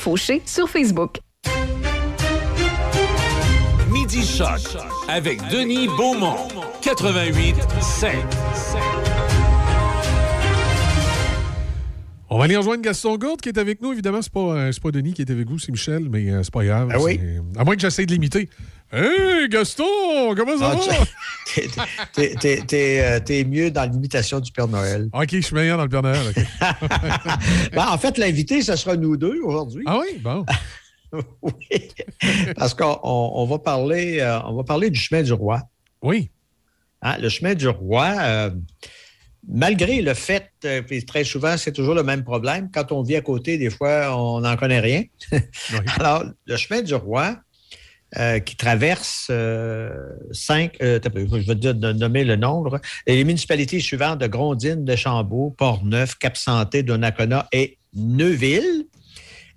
Fauché 0.01 0.41
sur 0.47 0.67
Facebook. 0.67 1.19
Midi 3.91 4.25
Choc 4.25 4.75
avec 5.07 5.39
Denis 5.51 5.85
Beaumont, 5.95 6.47
88 6.81 7.55
5. 7.79 8.15
On 12.31 12.39
va 12.39 12.45
aller 12.45 12.57
rejoindre 12.57 12.81
Gaston 12.81 13.15
Gourde 13.19 13.41
qui 13.41 13.49
est 13.49 13.59
avec 13.59 13.79
nous. 13.83 13.93
Évidemment, 13.93 14.23
c'est 14.23 14.33
pas, 14.33 14.39
euh, 14.39 14.71
c'est 14.71 14.81
pas 14.81 14.89
Denis 14.89 15.13
qui 15.13 15.21
est 15.21 15.29
avec 15.29 15.47
vous, 15.47 15.59
c'est 15.59 15.71
Michel, 15.71 16.09
mais 16.09 16.31
euh, 16.31 16.41
c'est 16.41 16.53
pas 16.53 16.65
grave. 16.65 16.89
Ah 16.91 16.99
oui? 16.99 17.19
À 17.55 17.63
moins 17.63 17.75
que 17.75 17.81
j'essaie 17.81 18.07
de 18.07 18.11
l'imiter. 18.11 18.49
Hey, 18.93 19.47
Gaston, 19.49 20.35
comment 20.35 20.57
ça 20.57 20.71
Ah, 20.73 20.75
va? 20.75 21.85
t'es- 22.13 23.01
euh, 23.01 23.19
t'es 23.21 23.43
mieux 23.45 23.71
dans 23.71 23.89
l'imitation 23.89 24.39
du 24.41 24.51
Père 24.51 24.67
Noël. 24.67 25.07
OK, 25.13 25.29
je 25.31 25.39
suis 25.39 25.55
meilleur 25.55 25.77
dans 25.77 25.83
le 25.83 25.89
Père 25.89 26.01
Noël. 26.01 26.33
Ben, 27.73 27.87
en 27.87 27.97
fait, 27.97 28.17
l'invité, 28.17 28.61
ce 28.61 28.75
sera 28.75 28.97
nous 28.97 29.15
deux 29.15 29.39
aujourd'hui. 29.43 29.83
Ah 29.87 29.99
oui? 29.99 30.19
Bon. 30.19 30.45
oui. 31.41 31.87
Parce 32.57 32.73
qu'on 32.73 32.99
on- 33.03 33.31
on 33.35 33.45
va, 33.45 33.59
parler, 33.59 34.19
euh, 34.19 34.41
on 34.43 34.55
va 34.55 34.63
parler 34.63 34.89
du 34.89 34.99
chemin 34.99 35.23
du 35.23 35.31
roi. 35.33 35.61
Oui. 36.01 36.29
Hein, 37.01 37.17
le 37.19 37.29
chemin 37.29 37.53
du 37.55 37.69
roi, 37.69 38.13
euh, 38.19 38.49
malgré 39.47 40.01
le 40.01 40.13
fait, 40.13 40.49
euh, 40.65 40.81
puis 40.81 41.05
très 41.05 41.23
souvent, 41.23 41.55
c'est 41.57 41.71
toujours 41.71 41.95
le 41.95 42.03
même 42.03 42.23
problème. 42.25 42.69
Quand 42.73 42.91
on 42.91 43.03
vit 43.03 43.15
à 43.15 43.21
côté, 43.21 43.57
des 43.57 43.69
fois, 43.69 44.15
on 44.17 44.41
n'en 44.41 44.57
connaît 44.57 44.81
rien. 44.81 45.03
Alors, 45.97 46.25
le 46.45 46.57
chemin 46.57 46.81
du 46.81 46.93
roi, 46.93 47.37
euh, 48.17 48.39
qui 48.39 48.55
traverse 48.55 49.27
euh, 49.29 49.89
cinq, 50.31 50.75
euh, 50.81 50.99
je 51.03 51.47
vais 51.47 51.55
dire 51.55 51.73
de 51.75 51.93
nommer 51.93 52.23
le 52.23 52.35
nombre, 52.35 52.79
et 53.07 53.15
les 53.15 53.23
municipalités 53.23 53.79
suivantes 53.79 54.19
de 54.19 54.27
Grondines, 54.27 54.83
de 54.83 54.95
Chambault, 54.95 55.55
Port-Neuf, 55.57 56.15
Cap-Santé, 56.15 56.83
Donnacona 56.83 57.47
et 57.51 57.77
Neuville, 57.95 58.85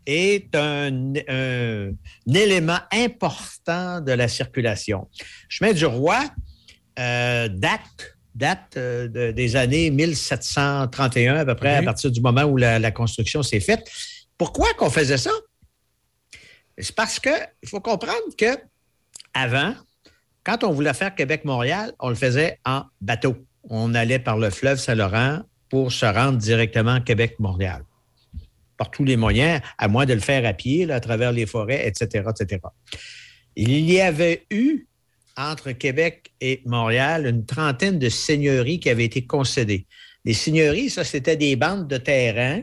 est 0.06 0.54
un, 0.54 1.14
un- 1.28 1.88
un 1.88 2.34
élément 2.34 2.78
important 2.92 4.00
de 4.00 4.12
la 4.12 4.28
circulation. 4.28 5.08
Chemin 5.48 5.72
du 5.72 5.86
roi 5.86 6.20
date, 7.48 8.16
date 8.34 8.74
euh, 8.76 9.08
de- 9.08 9.30
des 9.32 9.56
années 9.56 9.90
1731 9.90 11.36
à 11.36 11.44
peu 11.44 11.54
près, 11.54 11.76
à 11.76 11.82
partir 11.82 12.10
du 12.10 12.20
moment 12.20 12.42
où 12.44 12.56
la, 12.56 12.78
la 12.78 12.90
construction 12.90 13.42
s'est 13.42 13.60
faite. 13.60 13.90
Pourquoi 14.36 14.74
qu'on 14.74 14.90
faisait 14.90 15.16
ça? 15.18 15.30
C'est 16.78 16.94
parce 16.94 17.20
que 17.20 17.30
il 17.62 17.68
faut 17.68 17.80
comprendre 17.80 18.34
que 18.36 18.58
avant, 19.32 19.74
quand 20.44 20.64
on 20.64 20.72
voulait 20.72 20.94
faire 20.94 21.14
Québec-Montréal, 21.14 21.92
on 22.00 22.08
le 22.08 22.14
faisait 22.14 22.58
en 22.64 22.84
bateau. 23.00 23.36
On 23.70 23.94
allait 23.94 24.18
par 24.18 24.38
le 24.38 24.50
fleuve 24.50 24.78
Saint-Laurent 24.78 25.40
pour 25.70 25.90
se 25.92 26.06
rendre 26.06 26.38
directement 26.38 26.94
à 26.94 27.00
Québec-Montréal. 27.00 27.82
Par 28.76 28.90
tous 28.90 29.04
les 29.04 29.16
moyens, 29.16 29.60
à 29.78 29.88
moins 29.88 30.04
de 30.04 30.14
le 30.14 30.20
faire 30.20 30.44
à 30.46 30.52
pied, 30.52 30.90
à 30.90 31.00
travers 31.00 31.32
les 31.32 31.46
forêts, 31.46 31.86
etc., 31.86 32.28
etc. 32.28 32.60
Il 33.56 33.90
y 33.90 34.00
avait 34.00 34.46
eu 34.50 34.86
entre 35.36 35.72
Québec 35.72 36.32
et 36.40 36.62
Montréal 36.66 37.26
une 37.26 37.46
trentaine 37.46 37.98
de 37.98 38.08
seigneuries 38.08 38.80
qui 38.80 38.90
avaient 38.90 39.04
été 39.04 39.26
concédées. 39.26 39.86
Les 40.24 40.34
seigneuries, 40.34 40.90
ça, 40.90 41.04
c'était 41.04 41.36
des 41.36 41.56
bandes 41.56 41.88
de 41.88 41.96
terrain 41.96 42.62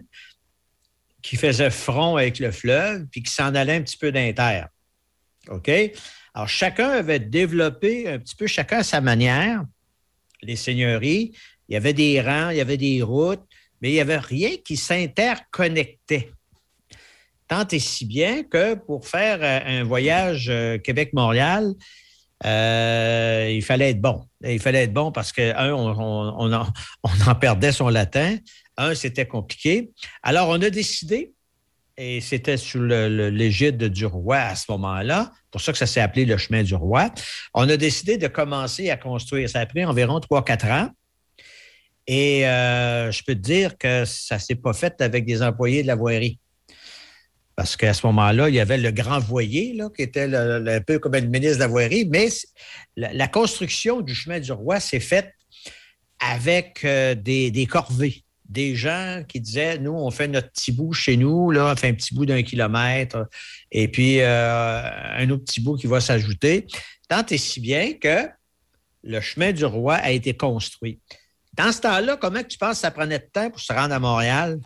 qui 1.22 1.36
faisaient 1.36 1.70
front 1.70 2.16
avec 2.16 2.40
le 2.40 2.52
fleuve 2.52 3.06
puis 3.12 3.24
qui 3.24 3.34
s'en 3.34 3.54
allaient 3.56 3.76
un 3.76 3.82
petit 3.82 3.98
peu 3.98 4.12
d'inter. 4.12 4.64
OK? 5.50 5.70
Alors, 6.34 6.48
chacun 6.48 6.90
avait 6.90 7.20
développé 7.20 8.08
un 8.08 8.20
petit 8.20 8.36
peu, 8.36 8.48
chacun 8.48 8.80
à 8.80 8.84
sa 8.84 9.02
manière, 9.02 9.64
les 10.42 10.56
seigneuries. 10.56 11.34
Il 11.68 11.74
y 11.74 11.76
avait 11.76 11.94
des 11.94 12.22
rangs, 12.22 12.50
il 12.50 12.58
y 12.58 12.62
avait 12.62 12.78
des 12.78 13.02
routes, 13.02 13.44
mais 13.82 13.90
il 13.90 13.94
n'y 13.94 14.00
avait 14.00 14.18
rien 14.18 14.52
qui 14.64 14.78
s'interconnectait. 14.78 16.32
Tant 17.48 17.68
et 17.68 17.80
si 17.80 18.06
bien 18.06 18.44
que 18.44 18.76
pour 18.76 19.08
faire 19.08 19.40
euh, 19.42 19.82
un 19.82 19.84
voyage 19.84 20.48
euh, 20.50 20.78
Québec-Montréal, 20.78 21.74
euh, 22.46 23.52
il 23.54 23.62
fallait 23.62 23.92
être 23.92 24.02
bon. 24.02 24.26
Il 24.42 24.60
fallait 24.60 24.84
être 24.84 24.94
bon 24.94 25.12
parce 25.12 25.32
que, 25.32 25.54
un, 25.56 25.74
on 25.74 26.52
en 27.28 27.36
perdait 27.36 27.72
son 27.72 27.90
latin. 27.90 28.38
Un, 28.82 28.96
c'était 28.96 29.28
compliqué. 29.28 29.92
Alors, 30.24 30.50
on 30.50 30.62
a 30.62 30.70
décidé, 30.72 31.34
et 31.98 32.20
c'était 32.20 32.58
sous 32.58 32.82
l'égide 32.82 33.78
du 33.78 34.08
roi 34.08 34.38
à 34.38 34.56
ce 34.56 34.72
moment-là, 34.72 35.32
pour 35.52 35.62
ça 35.62 35.72
que 35.72 35.78
ça 35.78 35.86
s'est 35.86 36.02
appelé 36.02 36.26
le 36.26 36.38
chemin 36.38 36.64
du 36.64 36.74
roi, 36.74 37.14
on 37.54 37.70
a 37.70 37.78
décidé 37.78 38.18
de 38.18 38.28
commencer 38.28 38.90
à 38.90 38.98
construire. 38.98 39.48
Ça 39.50 39.60
a 39.60 39.66
pris 39.68 39.86
environ 39.86 40.20
3-4 40.20 40.72
ans. 40.72 40.90
Et 42.08 42.48
euh, 42.48 43.12
je 43.12 43.24
peux 43.24 43.36
te 43.36 43.40
dire 43.40 43.78
que 43.78 44.06
ça 44.06 44.36
ne 44.36 44.40
s'est 44.40 44.56
pas 44.56 44.74
fait 44.74 45.00
avec 45.02 45.26
des 45.26 45.44
employés 45.44 45.84
de 45.84 45.88
la 45.88 45.96
voirie. 45.96 46.40
Parce 47.56 47.78
qu'à 47.78 47.94
ce 47.94 48.08
moment-là, 48.08 48.50
il 48.50 48.56
y 48.56 48.60
avait 48.60 48.80
le 48.80 48.92
grand 48.92 49.20
voyer, 49.20 49.74
là, 49.74 49.90
qui 49.96 50.02
était 50.02 50.34
un 50.34 50.82
peu 50.82 50.98
comme 50.98 51.14
le 51.14 51.22
ministre 51.22 51.58
de 51.58 51.60
la 51.60 51.68
voirie, 51.68 52.08
mais 52.10 52.30
la, 52.96 53.28
construction 53.28 54.02
du 54.02 54.16
chemin 54.16 54.40
du 54.40 54.52
roi 54.52 54.80
s'est 54.80 55.00
faite 55.00 55.32
avec 56.20 56.84
euh, 56.84 57.14
des 57.14 57.68
corvées. 57.70 58.24
Des 58.52 58.76
gens 58.76 59.24
qui 59.28 59.40
disaient, 59.40 59.78
nous, 59.78 59.94
on 59.94 60.12
fait 60.12 60.28
notre 60.28 60.52
petit 60.52 60.74
bout 60.74 60.92
chez 60.92 61.16
nous, 61.16 61.52
là, 61.52 61.72
on 61.72 61.76
fait 61.78 61.88
un 61.88 61.94
petit 61.94 62.14
bout 62.14 62.26
d'un 62.26 62.44
kilomètre, 62.44 63.26
et 63.72 63.88
puis 63.88 64.18
euh, 64.20 64.82
un 65.18 65.30
autre 65.30 65.46
petit 65.46 65.62
bout 65.62 65.78
qui 65.78 65.88
va 65.88 66.02
s'ajouter. 66.02 66.68
Tant 67.08 67.26
et 67.30 67.38
si 67.38 67.62
bien 67.62 67.94
que 67.94 68.28
le 69.04 69.22
chemin 69.22 69.54
du 69.54 69.64
roi 69.64 69.96
a 69.96 70.12
été 70.12 70.34
construit. 70.34 71.00
Dans 71.54 71.72
ce 71.72 71.80
temps-là, 71.82 72.18
comment 72.20 72.44
tu 72.44 72.58
penses 72.58 72.74
que 72.74 72.82
ça 72.82 72.92
prenait 72.92 73.20
de 73.20 73.28
temps 73.32 73.50
pour 73.50 73.60
se 73.62 73.72
rendre 73.72 73.94
à 73.94 74.00
Montréal? 74.00 74.60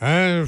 Hein, 0.00 0.44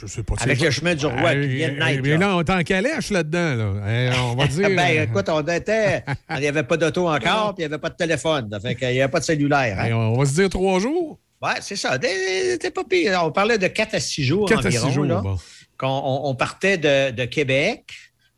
je 0.00 0.06
sais 0.06 0.22
pas. 0.22 0.34
Avec 0.40 0.60
le 0.60 0.70
chemin 0.70 0.94
du 0.94 1.06
roi 1.06 1.32
qui 1.34 1.46
vient 1.48 1.70
de 1.72 1.78
naître, 1.78 2.02
Mais 2.02 2.10
là. 2.10 2.16
là, 2.18 2.36
on 2.36 2.40
est 2.40 2.50
en 2.50 2.62
calèche 2.62 3.10
là-dedans. 3.10 3.54
Là. 3.54 3.90
Eh, 3.90 4.10
on 4.20 4.34
va 4.36 4.46
dire. 4.48 4.68
ben, 4.76 5.02
écoute, 5.08 5.28
on 5.30 5.40
était. 5.46 6.04
Il 6.30 6.40
n'y 6.40 6.46
avait 6.46 6.62
pas 6.62 6.76
d'auto 6.76 7.08
encore, 7.08 7.54
puis 7.54 7.64
il 7.64 7.68
n'y 7.68 7.72
avait 7.74 7.80
pas 7.80 7.88
de 7.88 7.96
téléphone. 7.96 8.50
Fait 8.60 8.74
qu'il 8.74 8.88
n'y 8.90 9.00
avait 9.00 9.10
pas 9.10 9.20
de 9.20 9.24
cellulaire. 9.24 9.78
hein. 9.80 9.86
Eh, 9.88 9.92
on 9.94 10.18
va 10.18 10.26
se 10.26 10.34
dire 10.34 10.50
trois 10.50 10.78
jours. 10.78 11.18
Oui, 11.42 11.50
c'est 11.60 11.76
ça. 11.76 11.98
C'était 12.02 12.70
pas 12.70 12.84
pire. 12.84 13.20
On 13.24 13.30
parlait 13.30 13.58
de 13.58 13.66
4 13.68 13.94
à 13.94 14.00
6 14.00 14.24
jours 14.24 14.48
Quatre 14.48 14.64
à 14.64 14.68
environ. 14.68 14.88
six 14.88 14.94
jours, 14.94 15.04
là. 15.04 15.20
bon. 15.20 15.38
Qu'on- 15.76 15.86
on, 15.86 16.30
on 16.30 16.34
partait 16.34 16.78
de, 16.78 17.10
de 17.12 17.24
Québec 17.26 17.84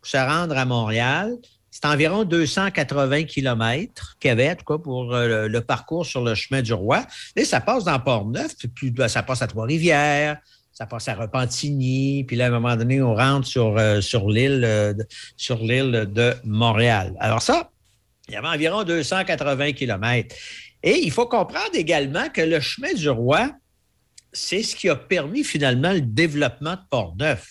pour 0.01 0.07
se 0.11 0.17
rendre 0.19 0.57
à 0.57 0.65
Montréal. 0.67 1.33
C'est 1.71 1.87
environ 1.87 2.25
280 2.25 3.23
kilomètres 3.25 4.17
qu'il 4.21 4.29
y 4.29 4.33
avait, 4.33 4.51
en 4.51 4.55
tout 4.57 4.65
cas, 4.67 4.77
pour 4.83 5.15
euh, 5.15 5.27
le, 5.47 5.49
le 5.49 5.61
parcours 5.63 6.05
sur 6.05 6.23
le 6.23 6.35
chemin 6.35 6.61
du 6.61 6.75
roi. 6.75 7.07
Et 7.37 7.45
ça 7.47 7.61
passe 7.61 7.85
dans 7.85 7.99
Port-Neuf, 7.99 8.53
puis 8.75 8.93
ça 9.09 9.23
passe 9.23 9.41
à 9.41 9.47
Trois-Rivières, 9.47 10.37
ça 10.73 10.85
passe 10.87 11.09
à 11.09 11.15
Repentigny, 11.15 12.25
puis 12.25 12.37
là, 12.37 12.47
à 12.47 12.49
un 12.49 12.51
moment 12.51 12.77
donné, 12.77 13.01
on 13.01 13.15
rentre 13.15 13.47
sur, 13.47 13.79
euh, 13.79 14.01
sur 14.03 14.29
l'île 14.29 14.63
euh, 14.65 14.93
de- 14.93 15.07
sur 15.39 15.59
l'île 15.59 16.07
de 16.13 16.35
Montréal. 16.45 17.15
Alors 17.21 17.41
ça, 17.41 17.71
il 18.29 18.35
y 18.35 18.37
avait 18.37 18.49
environ 18.49 18.83
280 18.85 19.73
kilomètres. 19.73 20.35
Et 20.83 21.01
il 21.01 21.11
faut 21.11 21.27
comprendre 21.27 21.75
également 21.75 22.29
que 22.29 22.41
le 22.41 22.61
chemin 22.61 22.93
du 22.95 23.09
roi, 23.09 23.51
c'est 24.33 24.63
ce 24.63 24.77
qui 24.77 24.89
a 24.89 24.97
permis 24.97 25.45
finalement 25.45 25.93
le 25.93 26.01
développement 26.01 26.75
de 26.75 26.81
Port-Neuf. 26.89 27.49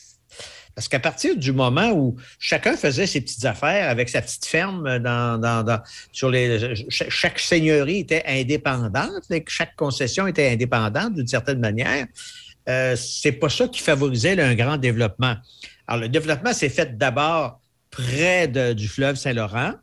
Parce 0.74 0.88
qu'à 0.88 1.00
partir 1.00 1.36
du 1.36 1.51
moment 1.51 1.91
où 1.91 2.15
chacun 2.39 2.77
faisait 2.77 3.05
ses 3.05 3.19
petites 3.19 3.43
affaires 3.43 3.89
avec 3.89 4.07
sa 4.07 4.21
petite 4.21 4.45
ferme 4.45 5.00
dans, 5.00 5.81
sur 6.13 6.29
les. 6.29 6.74
Chaque, 6.88 7.39
seigneurie 7.39 8.00
était 8.00 8.24
indépendante, 8.25 9.24
chaque 9.48 9.75
concession 9.75 10.25
était 10.25 10.50
indépendante 10.50 11.15
d'une 11.15 11.27
certaine 11.27 11.59
manière. 11.59 12.07
Euh, 12.69 12.95
c'est 12.95 13.33
pas 13.33 13.50
ça 13.50 13.67
qui 13.67 13.81
favorisait 13.81 14.39
un 14.39 14.55
grand 14.55 14.77
développement. 14.77 15.36
Alors, 15.86 16.01
le 16.01 16.07
développement 16.07 16.53
s'est 16.53 16.69
fait 16.69 16.98
d'abord 16.98 17.59
près 17.91 18.48
du 18.48 18.88
fleuve 18.88 19.15
Saint-Laurent, 19.15 19.74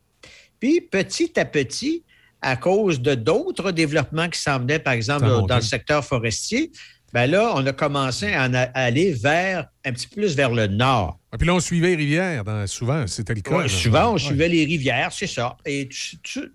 puis 0.60 0.80
petit 0.80 1.38
à 1.38 1.44
petit, 1.44 2.04
à 2.42 2.56
cause 2.56 3.00
de 3.00 3.14
d'autres 3.14 3.70
développements 3.72 4.28
qui 4.28 4.40
s'en 4.40 4.58
venaient, 4.58 4.78
par 4.78 4.92
exemple, 4.92 5.26
dans, 5.26 5.56
le 5.56 5.62
secteur 5.62 6.04
forestier, 6.04 6.70
ben 7.12 7.30
là, 7.30 7.52
on 7.54 7.64
a 7.66 7.72
commencé 7.72 8.32
à 8.32 8.42
aller 8.74 9.12
vers 9.12 9.66
un 9.84 9.92
petit 9.92 10.06
peu 10.06 10.16
plus 10.20 10.36
vers 10.36 10.50
le 10.50 10.66
nord. 10.66 11.18
Et 11.32 11.38
puis 11.38 11.46
là, 11.46 11.54
on 11.54 11.60
suivait 11.60 11.88
les 11.90 11.96
rivières. 11.96 12.44
dans- 12.44 12.66
souvent, 12.66 13.06
c'était 13.06 13.34
le 13.34 13.40
cas. 13.40 13.56
Ouais, 13.56 13.68
souvent, 13.68 14.10
on 14.10 14.12
Ouais. 14.14 14.18
suivait 14.18 14.48
les 14.48 14.64
rivières, 14.64 15.12
c'est 15.12 15.26
ça. 15.26 15.56
Et 15.64 15.88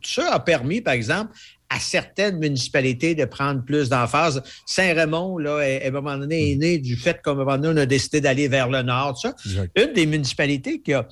ça 0.04 0.34
a 0.34 0.40
permis, 0.40 0.82
par 0.82 0.94
exemple, 0.94 1.32
à 1.70 1.80
certaines 1.80 2.38
municipalités 2.38 3.16
de 3.16 3.24
prendre 3.26 3.64
plus 3.64 3.88
d'emphase. 3.90 4.44
Saint-Raymond, 4.66 5.38
là, 5.38 5.60
à 5.60 5.88
un 5.88 5.92
moment 5.92 6.18
donné, 6.18 6.52
est 6.52 6.56
né 6.56 6.78
du 6.78 6.98
fait 6.98 7.22
qu'à 7.24 7.32
un 7.32 7.36
moment 7.36 7.58
donné, 7.58 7.80
on 7.80 7.84
a 7.84 7.86
décidé 7.86 8.20
d'aller 8.20 8.48
vers 8.50 8.70
le 8.70 8.82
nord. 8.82 9.14
tout 9.20 9.30
ça. 9.30 9.36
Exact. 9.46 9.80
Une 9.80 9.94
des 9.94 10.06
municipalités 10.06 10.82
qui 10.82 10.94
a 10.94 11.08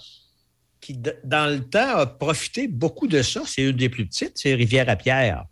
qui, 0.81 0.97
dans 1.23 1.47
le 1.51 1.59
temps, 1.61 1.97
a 1.97 2.05
profité 2.05 2.67
beaucoup 2.67 3.07
de 3.07 3.21
ça, 3.21 3.41
c'est 3.45 3.63
une 3.63 3.75
des 3.75 3.89
plus 3.89 4.05
petites, 4.05 4.33
c'est 4.35 4.53
Rivière-à-Pierre. 4.53 5.45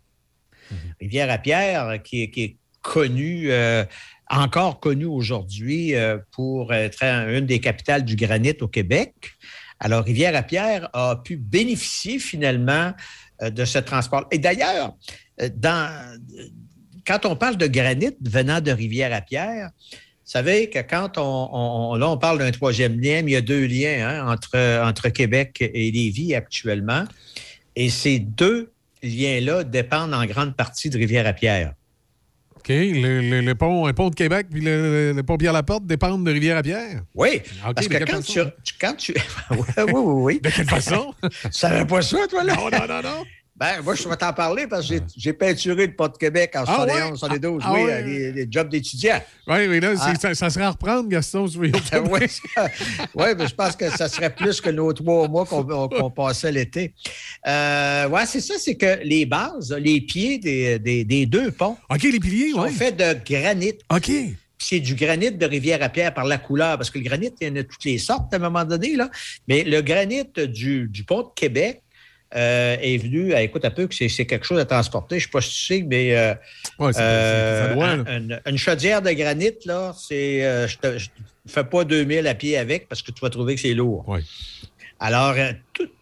Rivière-à-Pierre, 1.00 2.02
qui, 2.02 2.22
est- 2.22 2.30
qui 2.30 2.42
est 2.42 2.56
connue, 2.82 3.50
euh, 3.50 3.84
encore 4.30 4.80
connue 4.80 5.04
aujourd'hui 5.06 5.94
euh, 5.94 6.18
pour 6.32 6.72
être 6.74 7.02
un- 7.02 7.28
une 7.38 7.46
des 7.46 7.60
capitales 7.60 8.04
du 8.04 8.16
granit 8.16 8.56
au 8.60 8.68
Québec. 8.68 9.14
Alors, 9.80 10.04
Rivière-à-Pierre 10.04 10.88
a 10.92 11.16
pu 11.22 11.36
bénéficier 11.36 12.18
finalement 12.18 12.92
euh, 13.42 13.50
de 13.50 13.64
ce 13.64 13.78
transport. 13.78 14.26
Et 14.30 14.38
d'ailleurs, 14.38 14.96
dans, 15.54 16.18
quand 17.06 17.24
on 17.26 17.36
parle 17.36 17.56
de 17.56 17.66
granit 17.68 18.10
venant 18.20 18.60
de 18.60 18.70
Rivière-à-Pierre, 18.72 19.70
savez 20.28 20.68
que 20.68 20.80
quand 20.80 21.16
on, 21.16 21.94
là, 21.96 22.08
on 22.08 22.18
parle 22.18 22.38
d'un 22.38 22.50
troisième 22.50 23.00
lien, 23.00 23.22
mais 23.22 23.30
il 23.30 23.34
y 23.34 23.36
a 23.36 23.40
deux 23.40 23.66
liens 23.66 24.08
hein, 24.08 24.32
entre, 24.32 24.82
entre 24.84 25.08
Québec 25.08 25.56
et 25.60 25.90
Lévis 25.90 26.34
actuellement. 26.34 27.04
Et 27.76 27.88
ces 27.90 28.18
deux 28.18 28.70
liens-là 29.02 29.64
dépendent 29.64 30.14
en 30.14 30.26
grande 30.26 30.54
partie 30.54 30.90
de 30.90 30.98
Rivière-à-Pierre. 30.98 31.72
OK. 32.56 32.68
Le, 32.68 33.52
pont, 33.54 33.90
pont, 33.94 34.10
de 34.10 34.14
Québec 34.14 34.48
puis 34.50 34.60
le, 34.60 35.22
pont 35.26 35.38
Pierre-Laporte 35.38 35.86
dépendent 35.86 36.24
de 36.24 36.30
Rivière-à-Pierre? 36.30 37.02
Oui. 37.14 37.40
parce 37.62 37.88
que 37.88 38.04
quand 38.04 38.20
tu, 38.20 38.40
quand 38.80 38.94
tu, 38.94 39.14
oui, 39.50 39.58
oui, 39.86 39.92
oui. 39.94 40.40
De 40.40 40.50
quelle 40.50 40.68
façon? 40.68 41.14
tu 41.22 41.30
savais 41.52 41.86
pas 41.86 42.02
ça, 42.02 42.18
toi, 42.28 42.44
là? 42.44 42.54
Non, 42.54 42.70
non, 42.70 42.86
non, 42.86 43.02
non. 43.02 43.24
Ben, 43.58 43.82
moi, 43.82 43.96
je 43.96 44.08
vais 44.08 44.16
t'en 44.16 44.32
parler 44.32 44.68
parce 44.68 44.88
que 44.88 44.94
j'ai 45.16 45.32
peinturé 45.32 45.88
le 45.88 45.92
port 45.92 46.10
de 46.10 46.16
Québec 46.16 46.54
en 46.54 46.64
71, 46.64 47.10
ah, 47.12 47.16
72, 47.16 47.62
ah, 47.64 47.72
oui, 47.74 47.80
ah, 47.90 48.00
les, 48.00 48.30
les, 48.30 48.46
jobs 48.48 48.68
d'étudiants. 48.68 49.20
Oui, 49.48 49.66
mais 49.66 49.80
là, 49.80 49.96
ça, 49.96 50.32
ça, 50.32 50.48
serait 50.48 50.64
à 50.64 50.70
reprendre, 50.70 51.08
Gaston. 51.08 51.46
oui, 51.56 51.72
ouais, 53.14 53.34
mais 53.34 53.48
je 53.48 53.54
pense 53.54 53.74
que 53.74 53.90
ça 53.90 54.08
serait 54.08 54.32
plus 54.32 54.60
que 54.60 54.70
nos 54.70 54.92
trois 54.92 55.26
mois 55.26 55.44
qu'on 55.44 56.10
passait 56.16 56.52
l'été. 56.52 56.94
Euh, 57.48 58.08
oui, 58.08 58.20
c'est 58.26 58.40
ça, 58.40 58.54
c'est 58.58 58.76
que 58.76 59.00
les 59.02 59.26
bases, 59.26 59.74
les 59.76 60.02
pieds 60.02 60.38
des, 60.38 60.78
des, 60.78 61.04
des 61.04 61.26
deux 61.26 61.50
ponts 61.50 61.76
OK, 61.90 62.02
les 62.04 62.20
piliers, 62.20 62.52
sont 62.52 62.68
faits 62.68 62.96
de 62.96 63.16
granit. 63.28 63.74
OK 63.92 64.10
c'est 64.60 64.80
du 64.80 64.94
granit 64.94 65.30
de 65.30 65.46
Rivière-à-Pierre 65.46 66.12
par 66.12 66.24
la 66.24 66.36
couleur, 66.36 66.76
parce 66.76 66.90
que 66.90 66.98
le 66.98 67.04
granit, 67.04 67.30
il 67.40 67.48
y 67.48 67.50
en 67.50 67.56
a 67.56 67.62
toutes 67.62 67.84
les 67.84 67.98
sortes 67.98 68.32
à 68.34 68.36
un 68.36 68.40
moment 68.40 68.64
donné, 68.64 68.96
là. 68.96 69.08
Mais 69.46 69.62
le 69.62 69.80
granit 69.82 70.24
du, 70.36 70.88
du 70.88 71.04
pont 71.04 71.22
de 71.22 71.28
Québec, 71.34 71.80
euh, 72.36 72.76
est 72.80 72.98
venu, 72.98 73.32
à, 73.32 73.42
écoute 73.42 73.64
un 73.64 73.70
peu, 73.70 73.86
que 73.86 73.94
c'est 73.94 74.26
quelque 74.26 74.44
chose 74.44 74.58
à 74.58 74.66
transporter. 74.66 75.18
Je 75.18 75.24
ne 75.24 75.28
sais 75.28 75.32
pas 75.32 75.40
si 75.40 75.50
tu 75.50 75.74
sais, 75.74 75.82
mais 75.82 76.14
euh, 76.14 76.34
euh, 76.80 78.38
une, 78.44 78.58
chaudière 78.58 79.00
de 79.00 79.10
granit, 79.12 79.54
là, 79.64 79.94
c'est. 79.96 80.40
je 80.68 80.76
ne 80.84 80.98
fais 81.46 81.64
pas 81.64 81.84
2000 81.84 82.26
à 82.26 82.34
pied 82.34 82.58
avec 82.58 82.88
parce 82.88 83.00
que 83.00 83.12
tu 83.12 83.20
vas 83.20 83.30
trouver 83.30 83.54
que 83.54 83.60
c'est 83.62 83.74
lourd. 83.74 84.04
Alors, 84.98 85.34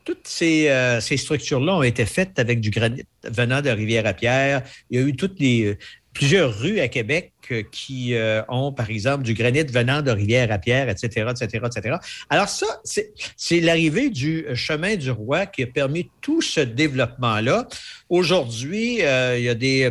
toutes 0.05 0.27
ces, 0.27 0.99
ces 1.01 1.17
structures-là 1.17 1.77
ont 1.77 1.83
été 1.83 2.07
faites 2.07 2.39
avec 2.39 2.61
du 2.61 2.71
granit 2.71 3.05
venant 3.25 3.61
de 3.61 3.71
Rivière-à-Pierre. 3.71 4.63
Il 4.91 4.99
y 4.99 5.03
a 5.03 5.07
eu 5.07 5.15
toutes 5.15 5.39
les, 5.39 5.77
plusieurs 6.17 6.59
rues 6.59 6.81
à 6.81 6.89
Québec 6.89 7.33
euh, 7.51 7.63
qui 7.71 8.15
euh, 8.15 8.43
ont, 8.49 8.73
par 8.73 8.89
exemple, 8.89 9.23
du 9.23 9.35
granit 9.35 9.65
venant 9.65 10.01
de 10.01 10.11
Rivière-à-Pierre, 10.11 10.89
etc., 10.89 11.27
etc., 11.31 11.65
etc. 11.67 11.97
Alors 12.31 12.49
ça, 12.49 12.67
c'est 12.85 13.61
l'arrivée 13.61 14.09
du 14.09 14.47
chemin 14.55 14.97
du 14.97 15.11
roi 15.11 15.45
qui 15.45 15.63
a 15.63 15.67
permis 15.67 16.09
tout 16.23 16.41
ce 16.41 16.61
développement-là. 16.61 17.69
Aujourd'hui, 18.09 19.03
euh, 19.03 19.39
il 19.39 19.45
y 19.45 19.49
a 19.49 19.55
des... 19.55 19.91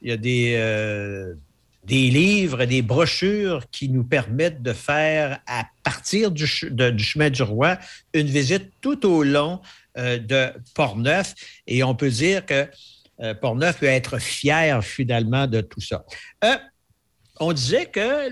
Il 0.00 0.10
y 0.10 0.12
a 0.12 0.16
des 0.16 1.34
des 1.84 2.10
livres, 2.10 2.64
des 2.64 2.82
brochures 2.82 3.64
qui 3.70 3.88
nous 3.88 4.04
permettent 4.04 4.62
de 4.62 4.72
faire, 4.72 5.40
à 5.46 5.64
partir 5.84 6.30
du, 6.30 6.46
chemin 6.46 7.30
du 7.30 7.42
roi, 7.42 7.78
une 8.12 8.26
visite 8.26 8.70
tout 8.80 9.06
au 9.06 9.22
long 9.22 9.60
de 9.96 10.52
Port-Neuf. 10.74 11.34
Et 11.66 11.82
on 11.82 11.94
peut 11.94 12.10
dire 12.10 12.46
que 12.46 12.68
euh, 13.20 13.34
Portneuf 13.34 13.78
peut 13.78 13.86
être 13.86 14.18
fier 14.18 14.82
finalement 14.82 15.46
de 15.46 15.60
tout 15.60 15.80
ça. 15.80 16.04
Euh, 16.44 16.56
on 17.40 17.52
disait 17.52 17.86
que 17.86 18.28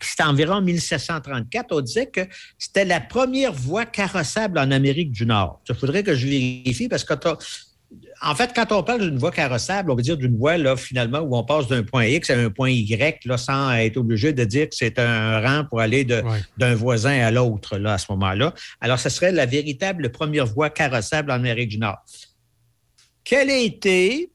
c'était 0.00 0.22
environ 0.22 0.60
1734, 0.60 1.72
on 1.72 1.80
disait 1.80 2.06
que 2.06 2.20
c'était 2.56 2.84
la 2.84 3.00
première 3.00 3.52
voie 3.52 3.84
carrossable 3.84 4.58
en 4.60 4.70
Amérique 4.70 5.10
du 5.10 5.26
Nord. 5.26 5.60
Il 5.68 5.74
faudrait 5.74 6.04
que 6.04 6.14
je 6.14 6.26
vérifie 6.26 6.88
parce 6.88 7.02
que 7.02 7.14
en 8.20 8.34
fait, 8.34 8.52
quand 8.54 8.72
on 8.72 8.82
parle 8.82 9.02
d'une 9.02 9.18
voie 9.18 9.30
carrossable, 9.30 9.90
on 9.90 9.94
veut 9.94 10.02
dire 10.02 10.16
d'une 10.16 10.36
voie 10.36 10.56
là, 10.56 10.76
finalement 10.76 11.20
où 11.20 11.36
on 11.36 11.44
passe 11.44 11.68
d'un 11.68 11.82
point 11.82 12.06
X 12.06 12.30
à 12.30 12.38
un 12.38 12.50
point 12.50 12.70
Y 12.70 13.24
là, 13.24 13.36
sans 13.36 13.72
être 13.72 13.96
obligé 13.96 14.32
de 14.32 14.44
dire 14.44 14.68
que 14.68 14.74
c'est 14.74 14.98
un 14.98 15.40
rang 15.40 15.64
pour 15.64 15.80
aller 15.80 16.04
d'un 16.04 16.74
voisin 16.74 17.20
à 17.20 17.30
l'autre 17.30 17.78
là, 17.78 17.94
à 17.94 17.98
ce 17.98 18.10
moment-là. 18.10 18.54
Alors, 18.80 18.98
ce 18.98 19.08
serait 19.08 19.32
la 19.32 19.46
véritable 19.46 20.10
première 20.10 20.46
voie 20.46 20.70
carrossable 20.70 21.30
en 21.30 21.34
Amérique 21.34 21.68
du 21.68 21.78
Nord. 21.78 21.98
Quel 23.22 23.50
a 23.50 23.58
été, 23.58 24.32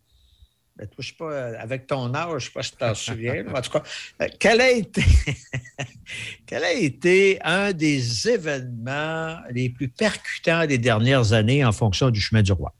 ben, 0.77 0.87
je 0.97 1.07
sais 1.07 1.15
pas, 1.17 1.57
avec 1.59 1.87
ton 1.87 2.13
âge, 2.13 2.29
je 2.29 2.35
ne 2.35 2.39
sais 2.39 2.51
pas 2.51 2.63
si 2.63 2.71
tu 2.71 2.77
t'en 2.77 2.95
souviens, 2.95 3.43
en 3.53 3.61
tout 3.61 3.71
cas, 3.71 3.83
euh, 4.21 4.27
quel 4.39 4.61
a 4.61 4.71
été, 4.71 5.03
quel 6.45 6.63
a 6.63 6.73
été 6.73 7.39
un 7.43 7.73
des 7.73 8.29
événements 8.29 9.37
les 9.51 9.69
plus 9.69 9.89
percutants 9.89 10.65
des 10.65 10.77
dernières 10.77 11.33
années 11.33 11.65
en 11.65 11.71
fonction 11.71 12.09
du 12.11 12.21
chemin 12.21 12.41
du 12.41 12.53
roi? 12.53 12.73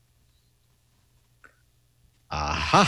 Ah 2.36 2.58
ah! 2.74 2.88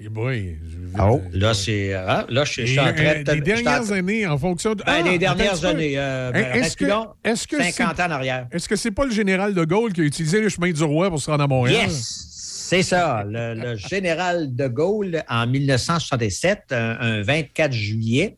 Et 0.00 0.08
boy, 0.08 0.58
oh, 1.00 1.22
là, 1.32 1.54
c'est. 1.54 1.94
Hein, 1.94 2.26
là, 2.28 2.44
je, 2.44 2.66
suis 2.66 2.80
en 2.80 2.92
train 2.92 3.22
de. 3.22 3.32
Les 3.32 3.40
dernières 3.40 3.92
années, 3.92 4.26
en 4.26 4.36
fonction 4.36 4.74
de. 4.74 4.82
Ben, 4.82 5.04
les 5.04 5.14
ah, 5.14 5.18
dernières 5.18 5.64
années. 5.64 5.94
Euh, 5.96 6.32
ben, 6.32 6.52
est-ce 6.52 6.76
que, 6.76 6.84
est 7.24 7.46
que 7.46 7.62
50 7.62 8.00
ans 8.00 8.06
en 8.06 8.10
arrière. 8.10 8.48
Est-ce 8.50 8.68
que 8.68 8.74
c'est 8.74 8.90
pas 8.90 9.04
le 9.04 9.12
général 9.12 9.54
de 9.54 9.64
Gaulle 9.64 9.92
qui 9.92 10.00
a 10.00 10.04
utilisé 10.04 10.40
le 10.40 10.48
chemin 10.48 10.72
du 10.72 10.82
roi 10.82 11.08
pour 11.10 11.22
se 11.22 11.30
rendre 11.30 11.44
à 11.44 11.46
Montréal? 11.46 11.86
Yes! 11.86 12.26
C'est 12.68 12.82
ça. 12.82 13.24
Le, 13.24 13.76
général 13.76 14.54
de 14.56 14.66
Gaulle, 14.66 15.22
en 15.28 15.46
1967, 15.46 16.72
un, 16.72 17.22
24 17.22 17.72
juillet. 17.72 18.36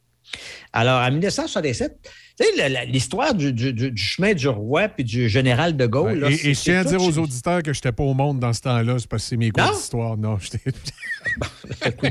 Alors, 0.72 1.00
en 1.00 1.10
1967, 1.10 1.98
tu 2.38 2.44
sais, 2.44 2.86
l'histoire 2.86 3.34
du, 3.34 3.92
chemin 3.96 4.34
du 4.34 4.48
roi 4.48 4.88
puis 4.88 5.04
du 5.04 5.28
général 5.28 5.76
de 5.76 5.86
Gaulle. 5.86 6.24
et, 6.30 6.54
je 6.54 6.60
tiens 6.60 6.80
à 6.80 6.84
dire 6.84 7.02
aux 7.02 7.18
auditeurs 7.18 7.62
que 7.62 7.72
je 7.72 7.78
n'étais 7.78 7.92
pas 7.92 8.04
au 8.04 8.14
monde 8.14 8.38
dans 8.38 8.52
ce 8.52 8.60
temps-là. 8.62 8.96
C'est 8.98 9.08
parce 9.08 9.24
que 9.24 9.28
c'est 9.30 9.36
mes 9.36 9.50
cours 9.50 9.72
d'histoire. 9.72 10.16
Non, 10.16 10.38
j'étais. 10.38 10.60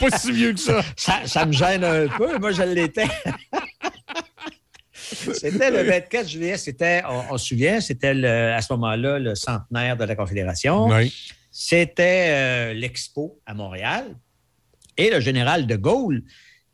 pas 0.00 0.18
si 0.18 0.32
vieux 0.32 0.52
que 0.52 0.60
ça. 0.60 0.82
ça. 0.96 1.20
Ça 1.26 1.46
me 1.46 1.52
gêne 1.52 1.84
un 1.84 2.08
peu. 2.08 2.38
Moi, 2.38 2.52
je 2.52 2.62
l'étais. 2.62 3.08
C'était 5.12 5.70
le 5.70 5.82
24 5.82 6.28
juillet, 6.28 6.56
c'était, 6.56 7.02
on, 7.30 7.36
se 7.36 7.48
souvient, 7.48 7.80
c'était 7.80 8.26
à 8.26 8.60
ce 8.62 8.72
moment-là 8.72 9.18
le 9.18 9.34
centenaire 9.34 9.96
de 9.96 10.04
la 10.04 10.16
Confédération. 10.16 10.88
C'était 11.50 12.28
euh, 12.30 12.72
l'expo 12.72 13.38
à 13.44 13.52
Montréal. 13.52 14.16
Et 14.96 15.10
le 15.10 15.20
général 15.20 15.66
de 15.66 15.76
Gaulle, 15.76 16.22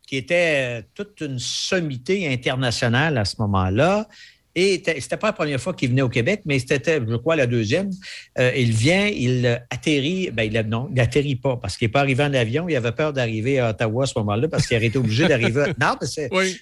qui 0.09 0.17
était 0.17 0.79
euh, 0.79 0.83
toute 0.95 1.21
une 1.21 1.39
sommité 1.39 2.33
internationale 2.33 3.19
à 3.19 3.27
ce 3.27 3.37
moment-là, 3.41 4.09
et 4.55 4.83
c'était 4.85 5.19
pas 5.19 5.29
la 5.29 5.33
première 5.35 5.61
fois 5.61 5.75
qu'il 5.75 5.91
venait 5.91 6.03
au 6.03 6.09
Québec, 6.09 6.41
mais 6.47 6.59
c'était, 6.59 6.99
je 7.07 7.17
crois, 7.17 7.37
la 7.37 7.47
deuxième. 7.47 7.91
Euh, 8.39 8.51
il 8.57 8.73
vient, 8.73 9.07
il 9.07 9.47
atterrit, 9.71 10.31
ben 10.33 10.43
il, 10.43 10.61
non, 10.69 10.89
il 10.91 10.97
n'atterrit 10.97 11.37
pas 11.37 11.59
parce 11.59 11.77
qu'il 11.77 11.87
n'est 11.87 11.93
pas 11.93 12.01
arrivé 12.01 12.25
en 12.25 12.33
avion. 12.33 12.69
Il 12.69 12.75
avait 12.75 12.93
peur 12.93 13.13
d'arriver 13.13 13.61
à 13.61 13.71
Ottawa 13.71 14.05
à 14.05 14.07
ce 14.07 14.19
moment-là 14.19 14.49
parce 14.49 14.67
qu'il 14.67 14.77
aurait 14.79 14.87
été 14.87 14.99
obligé 14.99 15.29
d'arriver. 15.29 15.67
non, 15.81 15.95
mais 16.01 16.07
c'est. 16.07 16.29
Oui. 16.33 16.59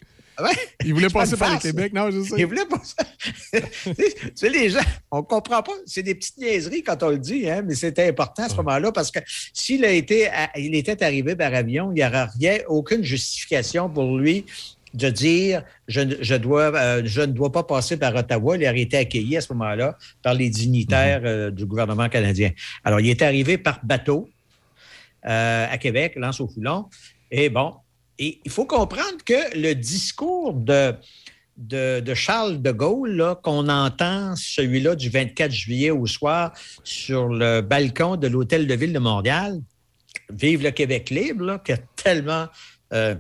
Il 0.85 0.95
voulait 0.95 1.09
passer 1.09 1.37
par 1.37 1.53
le 1.53 1.59
Québec, 1.59 1.93
non, 1.93 2.11
je 2.11 2.23
sais. 2.23 2.35
Il 2.39 2.47
voulait 2.47 2.67
passer. 2.67 2.95
tu 3.85 4.33
sais, 4.35 4.49
les 4.49 4.71
gens, 4.71 4.81
on 5.11 5.19
ne 5.19 5.23
comprend 5.23 5.63
pas. 5.63 5.73
C'est 5.87 6.03
des 6.03 6.15
petites 6.15 6.39
niaiseries 6.39 6.83
quand 6.83 7.03
on 7.03 7.11
le 7.11 7.19
dit, 7.19 7.49
hein, 7.49 7.63
mais 7.67 7.75
c'était 7.75 8.09
important 8.09 8.45
à 8.45 8.49
ce 8.49 8.57
moment-là 8.57 8.93
parce 8.93 9.11
que 9.11 9.21
s'il 9.53 9.85
était, 9.85 10.31
il 10.57 10.75
était 10.75 11.03
arrivé 11.03 11.37
par 11.37 11.55
avion, 11.55 11.91
il 11.93 11.95
n'y 11.95 12.05
aurait 12.05 12.27
rien, 12.39 12.59
aucune 12.69 13.03
justification 13.03 13.89
pour 13.89 14.19
lui 14.19 14.45
de 14.95 15.11
dire 15.11 15.63
je, 15.89 16.37
dois, 16.37 16.75
euh, 16.75 17.03
je 17.05 17.21
ne 17.21 17.27
dois 17.27 17.53
pas 17.53 17.63
passer 17.63 17.97
par 17.97 18.15
Ottawa. 18.15 18.57
Il 18.57 18.67
aurait 18.67 18.81
été 18.81 18.97
accueilli 18.97 19.37
à 19.37 19.41
ce 19.41 19.53
moment-là 19.53 19.97
par 20.23 20.35
les 20.35 20.49
dignitaires 20.49 21.21
mm-hmm. 21.21 21.27
euh, 21.27 21.51
du 21.51 21.67
gouvernement 21.67 22.09
canadien. 22.09 22.51
Alors, 22.85 23.01
il 23.01 23.09
est 23.09 23.23
arrivé 23.23 23.59
par 23.59 23.81
bateau 23.85 24.29
euh, 25.27 25.67
à 25.71 25.79
Québec, 25.79 26.15
lance 26.17 26.41
au 26.41 26.49
foulon. 26.49 26.87
Et 27.31 27.49
bon, 27.51 27.75
et 28.19 28.41
il 28.45 28.51
faut 28.51 28.67
comprendre 28.67 29.23
que 29.25 29.59
le 29.59 29.75
discours 29.75 30.55
de, 30.55 30.95
de, 31.57 32.15
Charles 32.15 32.61
de 32.63 32.71
Gaulle, 32.71 33.37
qu'on 33.43 33.69
entend, 33.69 34.35
celui-là 34.37 34.95
du 34.95 35.09
24 35.09 35.51
juillet 35.51 35.91
au 35.91 36.07
soir, 36.07 36.53
sur 36.85 37.29
le 37.29 37.61
balcon 37.61 38.17
de 38.17 38.27
l'Hôtel 38.27 38.67
de 38.67 38.75
Ville 38.75 38.93
de 38.93 38.99
Montréal, 38.99 39.61
Vive 40.31 40.65
le 40.65 40.73
Québec 40.73 41.11
libre, 41.11 41.63
qui 41.63 41.73
a 41.73 41.77
tellement, 41.95 42.49
euh, 42.93 43.15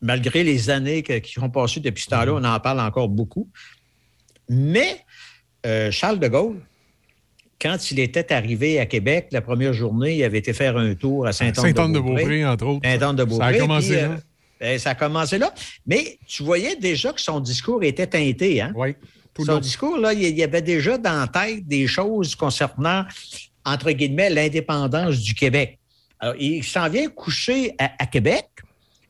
malgré 0.00 0.44
les 0.44 0.70
années 0.70 1.02
qui 1.02 1.38
ont 1.40 1.50
passé 1.50 1.80
depuis 1.80 2.04
ce 2.04 2.10
temps-là, 2.10 2.34
on 2.34 2.44
en 2.44 2.60
parle 2.60 2.78
encore 2.78 3.08
beaucoup. 3.08 3.48
Mais 4.48 5.04
euh, 5.66 5.90
Charles 5.90 6.20
de 6.20 6.28
Gaulle, 6.28 6.60
quand 7.60 7.90
il 7.90 7.98
était 7.98 8.32
arrivé 8.32 8.80
à 8.80 8.86
Québec, 8.86 9.28
la 9.32 9.42
première 9.42 9.72
journée, 9.72 10.16
il 10.16 10.24
avait 10.24 10.38
été 10.38 10.52
faire 10.52 10.76
un 10.76 10.94
tour 10.94 11.26
à 11.26 11.32
Saint-Anne-de-Beaupré. 11.32 12.44
entre 12.46 12.66
autres. 12.66 12.88
Saint-Anne-de-Beaupré. 12.88 13.52
Ça 13.52 13.56
a 13.56 13.58
commencé 13.58 13.96
là. 13.96 14.02
Euh, 14.02 14.16
ben, 14.60 14.78
ça 14.78 14.90
a 14.90 14.94
commencé 14.94 15.38
là. 15.38 15.54
Mais 15.86 16.18
tu 16.26 16.42
voyais 16.42 16.76
déjà 16.76 17.12
que 17.12 17.20
son 17.20 17.40
discours 17.40 17.82
était 17.82 18.06
teinté. 18.06 18.60
Hein? 18.60 18.72
Oui. 18.74 18.94
son 19.38 19.58
discours, 19.58 19.98
là, 19.98 20.12
il 20.12 20.36
y 20.36 20.42
avait 20.42 20.62
déjà 20.62 20.98
dans 20.98 21.20
la 21.20 21.26
tête 21.26 21.66
des 21.66 21.86
choses 21.86 22.34
concernant, 22.34 23.04
entre 23.64 23.90
guillemets, 23.92 24.30
l'indépendance 24.30 25.18
du 25.18 25.34
Québec. 25.34 25.78
Alors, 26.18 26.34
il 26.38 26.62
s'en 26.64 26.88
vient 26.88 27.08
coucher 27.08 27.74
à, 27.78 28.06
Québec 28.06 28.46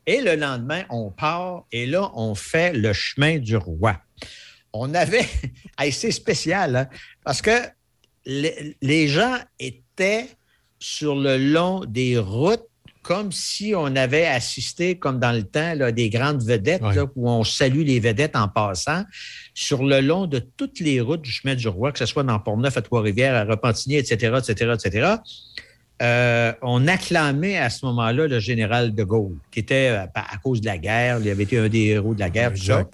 et 0.07 0.21
le 0.21 0.37
lendemain, 0.37 0.85
on 0.91 1.11
part 1.11 1.65
et 1.73 1.87
là, 1.87 2.11
on 2.15 2.35
fait 2.35 2.73
le 2.73 2.93
chemin 2.93 3.39
du 3.39 3.57
roi. 3.57 3.97
On 4.73 4.95
avait, 4.95 5.27
assez 5.77 6.13
spécial, 6.13 6.77
hein, 6.77 6.89
parce 7.25 7.43
que 7.43 7.51
les, 8.27 9.09
gens 9.09 9.37
étaient 9.59 10.29
sur 10.79 11.15
le 11.15 11.39
long 11.39 11.85
des 11.87 12.19
routes 12.19 12.67
comme 13.03 13.33
si 13.33 13.73
on 13.75 13.97
avait 13.97 14.27
assisté, 14.27 14.99
comme 14.99 15.19
dans 15.19 15.33
le 15.33 15.43
temps, 15.43 15.75
là, 15.75 15.91
des 15.91 16.11
grandes 16.11 16.43
vedettes, 16.43 16.83
là, 16.83 17.07
où 17.17 17.31
on 17.31 17.45
salue 17.45 17.83
les 17.83 17.99
vedettes 17.99 18.37
en 18.37 18.47
passant, 18.47 19.05
sur 19.55 19.85
le 19.85 20.01
long 20.01 20.27
de 20.27 20.39
toutes 20.39 20.81
les 20.81 21.01
routes 21.01 21.23
du 21.23 21.31
chemin 21.31 21.55
du 21.55 21.67
roi, 21.67 21.93
que 21.93 21.99
ce 21.99 22.05
soit 22.05 22.25
dans 22.25 22.39
Port-Neuf, 22.39 22.77
à 22.77 22.83
Trois-Rivières, 22.83 23.35
à 23.35 23.45
Repentigny, 23.45 23.97
etc., 23.97 24.39
etc., 24.39 24.75
etc., 24.75 25.15
euh, 26.03 26.53
on 26.63 26.87
acclamait 26.89 27.59
à 27.59 27.69
ce 27.69 27.85
moment-là 27.87 28.27
le 28.27 28.39
général 28.39 28.95
de 28.95 29.05
Gaulle, 29.05 29.37
qui 29.51 29.61
était, 29.61 29.89
euh, 29.91 30.07
à 30.15 30.37
cause 30.43 30.61
de 30.61 30.67
la 30.67 30.79
guerre, 30.79 31.19
il 31.21 31.29
avait 31.29 31.43
été 31.43 31.59
un 31.59 31.69
des 31.69 31.87
héros 31.87 32.15
de 32.15 32.21
la 32.21 32.31
guerre, 32.31 32.53
tout 32.53 32.63
ça. 32.63 32.89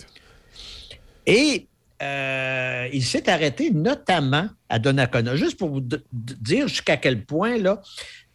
Et 1.25 1.67
euh, 2.03 2.89
il 2.93 3.05
s'est 3.05 3.29
arrêté 3.29 3.71
notamment 3.71 4.49
à 4.69 4.79
Donnacona. 4.79 5.37
Juste 5.37 5.59
pour 5.59 5.71
vous 5.71 5.83
dire 6.13 6.69
jusqu'à 6.69 6.97
quel 6.97 7.25
point 7.25 7.59
là, 7.59 7.81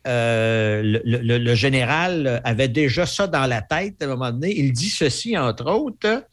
le, 0.05 1.01
le, 1.03 1.55
général 1.55 2.41
avait 2.43 2.67
déjà 2.67 3.05
ça 3.05 3.27
dans 3.27 3.45
la 3.45 3.61
tête 3.61 4.01
à 4.01 4.05
un 4.05 4.09
moment 4.09 4.31
donné. 4.31 4.57
Il 4.57 4.73
dit 4.73 4.89
ceci, 4.89 5.37
entre 5.37 5.71
autres. 5.71 6.25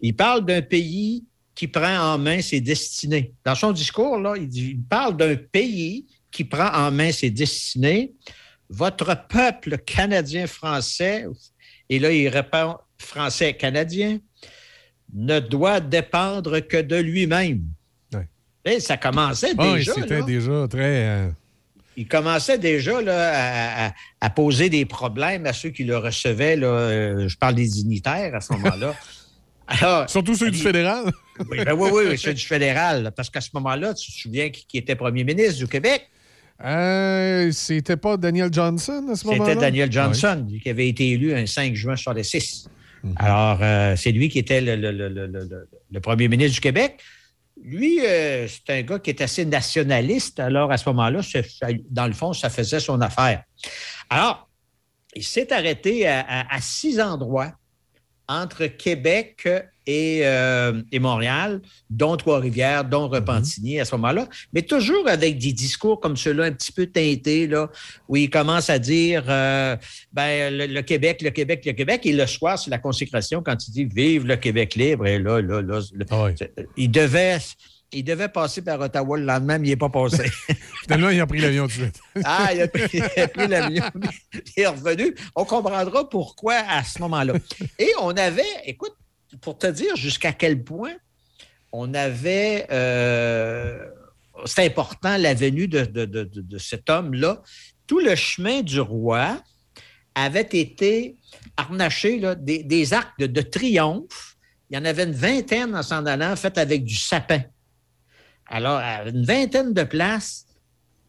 Il 0.00 0.14
parle 0.14 0.44
d'un 0.44 0.60
pays 0.60 1.24
qui 1.54 1.68
prend 1.68 2.14
en 2.14 2.18
main 2.18 2.42
ses 2.42 2.60
destinées. 2.60 3.32
Dans 3.44 3.54
son 3.54 3.72
discours, 3.72 4.18
là, 4.18 4.34
il, 4.36 4.48
dit, 4.48 4.70
il 4.72 4.82
parle 4.82 5.16
d'un 5.16 5.36
pays 5.36 6.06
qui 6.30 6.44
prend 6.44 6.68
en 6.72 6.90
main 6.90 7.12
ses 7.12 7.30
destinées. 7.30 8.12
Votre 8.68 9.26
peuple 9.28 9.78
canadien-français, 9.78 11.26
et 11.88 11.98
là, 11.98 12.10
il 12.10 12.28
répond 12.28 12.76
français-canadien, 12.98 14.18
ne 15.14 15.40
doit 15.40 15.80
dépendre 15.80 16.60
que 16.60 16.80
de 16.80 16.96
lui-même. 16.96 17.62
Et 18.66 18.80
ça 18.80 18.96
commençait 18.96 19.52
ah 19.58 19.74
déjà. 19.74 19.92
C'était 19.94 20.22
déjà 20.22 20.66
très. 20.68 21.06
Euh, 21.06 21.28
il 21.96 22.08
commençait 22.08 22.58
déjà 22.58 23.00
là, 23.02 23.92
à, 24.20 24.30
poser 24.30 24.70
des 24.70 24.86
problèmes 24.86 25.46
à 25.46 25.52
ceux 25.52 25.68
qui 25.68 25.84
le 25.84 25.98
recevaient. 25.98 26.56
Là, 26.56 26.66
euh, 26.66 27.28
je 27.28 27.36
parle 27.36 27.54
des 27.54 27.68
dignitaires 27.68 28.34
à 28.34 28.40
ce 28.40 28.54
moment-là. 28.54 28.94
Surtout 30.08 30.34
ceux 30.34 30.50
du 30.50 30.58
fédéral. 30.58 31.12
oui, 31.50 31.64
ben 31.64 31.74
oui, 31.74 31.90
oui, 31.92 32.18
ceux 32.18 32.34
du 32.34 32.42
fédéral. 32.46 33.12
Parce 33.14 33.28
qu'à 33.28 33.40
ce 33.40 33.50
moment-là, 33.54 33.92
tu 33.94 34.10
te 34.10 34.16
souviens 34.16 34.50
qui 34.50 34.78
était 34.78 34.96
premier 34.96 35.24
ministre 35.24 35.58
du 35.58 35.68
Québec? 35.68 36.08
Euh, 36.64 37.50
c'était 37.52 37.96
pas 37.96 38.16
Daniel 38.16 38.52
Johnson 38.52 39.06
à 39.10 39.16
ce 39.16 39.26
moment-là? 39.26 39.50
C'était 39.50 39.60
Daniel 39.60 39.92
Johnson, 39.92 40.46
qui 40.62 40.70
avait 40.70 40.88
été 40.88 41.10
élu 41.10 41.34
un 41.34 41.46
5 41.46 41.74
juin 41.74 41.96
sur 41.96 42.14
les 42.14 42.22
6. 42.22 42.68
Alors, 43.16 43.58
euh, 43.62 43.96
c'est 43.96 44.12
lui 44.12 44.28
qui 44.28 44.38
était 44.38 44.60
le, 44.60 46.00
premier 46.00 46.28
ministre 46.28 46.54
du 46.54 46.60
Québec. 46.60 47.00
Lui, 47.62 48.00
euh, 48.04 48.48
c'est 48.48 48.78
un 48.78 48.82
gars 48.82 48.98
qui 48.98 49.10
est 49.10 49.20
assez 49.20 49.44
nationaliste. 49.44 50.40
Alors, 50.40 50.72
à 50.72 50.76
ce 50.76 50.88
moment-là, 50.88 51.20
dans 51.90 52.06
le 52.06 52.12
fond, 52.12 52.32
ça 52.32 52.50
faisait 52.50 52.80
son 52.80 53.00
affaire. 53.00 53.42
Alors, 54.10 54.48
il 55.14 55.22
s'est 55.22 55.52
arrêté 55.52 56.08
à, 56.08 56.60
six 56.60 57.00
endroits 57.00 57.52
entre 58.28 58.66
Québec 58.66 59.46
euh, 59.46 60.82
et, 60.90 60.98
Montréal, 60.98 61.60
dont 61.90 62.16
Trois-Rivières, 62.16 62.84
dont 62.84 63.06
mhm. 63.08 63.14
Repentigny 63.14 63.80
à 63.80 63.84
ce 63.84 63.94
moment-là, 63.96 64.26
mais 64.52 64.62
toujours 64.62 65.08
avec 65.08 65.38
des 65.38 65.52
discours 65.52 66.00
comme 66.00 66.16
ceux-là 66.16 66.44
un 66.44 66.52
petit 66.52 66.72
peu 66.72 66.86
teintés, 66.86 67.46
là, 67.46 67.70
où 68.08 68.16
il 68.16 68.30
commence 68.30 68.70
à 68.70 68.78
dire 68.78 69.24
euh, 69.28 69.76
ben, 70.12 70.56
le, 70.56 70.80
Québec, 70.82 71.20
le 71.22 71.30
Québec, 71.30 71.64
le 71.66 71.72
Québec, 71.72 72.06
et 72.06 72.12
le 72.12 72.26
soir, 72.26 72.58
c'est 72.58 72.70
la 72.70 72.78
consécration 72.78 73.42
quand 73.42 73.56
il 73.68 73.70
dit 73.72 73.84
Vive 73.84 74.26
le 74.26 74.36
Québec 74.36 74.74
libre, 74.74 75.06
et 75.06 75.18
là, 75.18 75.42
là, 75.42 75.60
là, 75.60 75.80
ah 76.10 76.28
il 76.76 76.90
devait 76.90 77.38
il 77.94 78.04
devait 78.04 78.28
passer 78.28 78.62
par 78.62 78.80
Ottawa 78.80 79.18
le 79.18 79.24
lendemain, 79.24 79.58
mais 79.58 79.68
il 79.68 79.70
n'est 79.70 79.76
pas 79.76 79.88
passé. 79.88 80.30
Finalement, 80.82 81.10
il 81.10 81.20
a 81.20 81.26
pris 81.26 81.40
l'avion 81.40 81.66
tout 81.66 81.78
de 81.78 81.82
suite. 81.82 82.00
ah, 82.24 82.50
il 82.52 82.60
a 82.60 82.68
pris, 82.68 82.86
pris 82.88 83.48
l'avion, 83.48 83.84
il 84.56 84.62
est 84.62 84.66
revenu. 84.66 85.14
On 85.34 85.44
comprendra 85.44 86.08
pourquoi 86.08 86.56
à 86.56 86.82
ce 86.84 87.00
moment-là. 87.00 87.34
Et 87.78 87.90
on 88.00 88.10
avait, 88.10 88.42
écoute, 88.64 88.94
pour 89.40 89.58
te 89.58 89.66
dire 89.66 89.96
jusqu'à 89.96 90.32
quel 90.32 90.62
point 90.62 90.94
on 91.72 91.92
avait. 91.94 92.66
Euh, 92.70 93.78
c'est 94.46 94.64
important 94.64 95.16
la 95.16 95.34
venue 95.34 95.68
de, 95.68 96.58
cet 96.58 96.90
homme-là. 96.90 97.42
Tout 97.86 98.00
le 98.00 98.14
chemin 98.14 98.62
du 98.62 98.80
roi 98.80 99.40
avait 100.14 100.40
été 100.40 101.16
harnaché 101.56 102.20
des, 102.38 102.92
arcs 102.92 103.18
de, 103.18 103.40
triomphe. 103.40 104.36
Il 104.70 104.76
y 104.76 104.78
en 104.78 104.84
avait 104.84 105.04
une 105.04 105.12
vingtaine 105.12 105.74
en 105.74 105.82
s'en 105.82 106.06
allant, 106.06 106.34
fait 106.36 106.58
avec 106.58 106.84
du 106.84 106.96
sapin. 106.96 107.42
Alors, 108.46 108.78
à 108.78 109.08
une 109.08 109.24
vingtaine 109.24 109.72
de 109.72 109.82
places, 109.82 110.46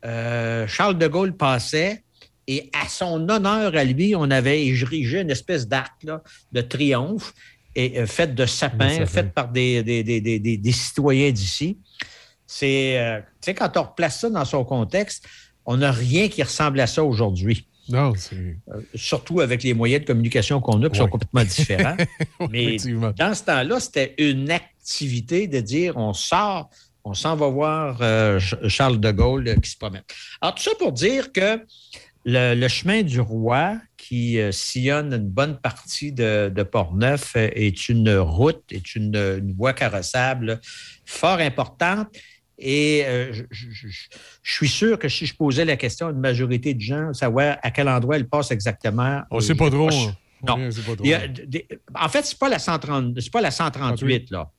euh, 0.06 0.68
Charles 0.68 0.98
de 0.98 1.08
Gaulle 1.08 1.36
passait 1.36 2.04
et 2.48 2.70
à 2.74 2.88
son 2.88 3.28
honneur 3.30 3.76
à 3.76 3.84
lui, 3.84 4.16
on 4.16 4.30
avait 4.30 4.68
érigé 4.68 5.22
une 5.22 5.32
espèce 5.32 5.68
d'arc 5.68 6.06
de 6.52 6.62
triomphe 6.62 7.34
et 7.76 8.00
euh, 8.00 8.06
faite 8.06 8.36
de 8.36 8.46
sapins, 8.46 9.06
faite 9.06 9.34
par 9.34 9.50
des, 9.50 9.84
des, 9.84 10.72
citoyens 10.72 11.32
d'ici. 11.32 11.80
C'est, 12.48 13.00
euh, 13.00 13.20
tu 13.20 13.26
sais, 13.42 13.54
quand 13.54 13.76
on 13.78 13.84
replace 13.84 14.22
ça 14.22 14.30
dans 14.30 14.46
son 14.46 14.64
contexte, 14.64 15.26
on 15.66 15.78
n'a 15.78 15.92
rien 15.92 16.30
qui 16.30 16.44
ressemble 16.44 16.80
à 16.80 16.88
ça 16.88 17.04
aujourd'hui. 17.04 17.68
Non, 17.90 18.14
c'est. 18.16 18.36
Euh, 18.36 18.82
surtout 18.96 19.42
avec 19.42 19.64
les 19.64 19.74
moyens 19.74 20.02
de 20.02 20.08
communication 20.08 20.60
qu'on 20.60 20.82
a, 20.84 20.90
qui 20.90 20.98
sont 20.98 21.08
complètement 21.08 21.44
différents. 21.44 21.98
Mais 22.50 22.78
dans 23.18 23.34
ce 23.34 23.44
temps-là, 23.44 23.80
c'était 23.80 24.16
une 24.18 24.50
activité 24.50 25.48
de 25.48 25.60
dire 25.60 25.98
on 25.98 26.14
sort, 26.14 26.70
on 27.06 27.14
s'en 27.14 27.36
va 27.36 27.48
voir 27.48 28.40
Charles 28.68 29.00
de 29.00 29.12
Gaulle 29.12 29.56
qui 29.62 29.70
se 29.70 29.78
promène. 29.78 30.04
Alors, 30.42 30.56
tout 30.56 30.64
ça 30.64 30.72
pour 30.78 30.92
dire 30.92 31.32
que 31.32 31.62
le, 32.26 32.68
chemin 32.68 33.04
du 33.04 33.20
roi 33.20 33.78
qui 33.98 34.40
euh, 34.40 34.52
sillonne 34.52 35.14
une 35.14 35.30
bonne 35.30 35.58
partie 35.58 36.12
de, 36.12 36.52
de 36.54 36.64
Port-Neuf 36.64 37.34
euh, 37.36 37.50
est 37.54 37.90
une 37.90 38.18
route, 38.18 38.64
est 38.72 38.96
une, 38.96 39.54
voie 39.58 39.74
carrossable 39.74 40.60
fort 41.06 41.40
importante. 41.40 42.08
Et 42.58 43.04
euh, 43.06 43.34
je, 43.52 43.68
suis 44.44 44.70
sûr 44.70 44.98
que 44.98 45.10
si 45.10 45.26
je 45.26 45.36
posais 45.36 45.66
la 45.66 45.76
question 45.76 46.08
à 46.08 46.12
une 46.12 46.20
majorité 46.20 46.74
de 46.74 46.82
gens, 46.82 47.14
savoir 47.14 47.58
à 47.62 47.72
quel 47.72 47.90
endroit 47.90 48.16
elle 48.16 48.28
passe 48.28 48.52
exactement. 48.52 49.22
On 49.30 49.38
ne 49.38 49.42
sait 49.42 49.56
pas 49.56 49.70
trop. 49.70 49.90
Non. 50.48 50.70
en 50.70 52.10
fait, 52.10 52.24
ce 52.24 52.34
n'est 52.34 52.38
pas, 52.40 52.50
la 52.50 52.60
pas 53.32 53.42
la 53.42 53.52
138, 53.52 54.32
là. 54.32 54.52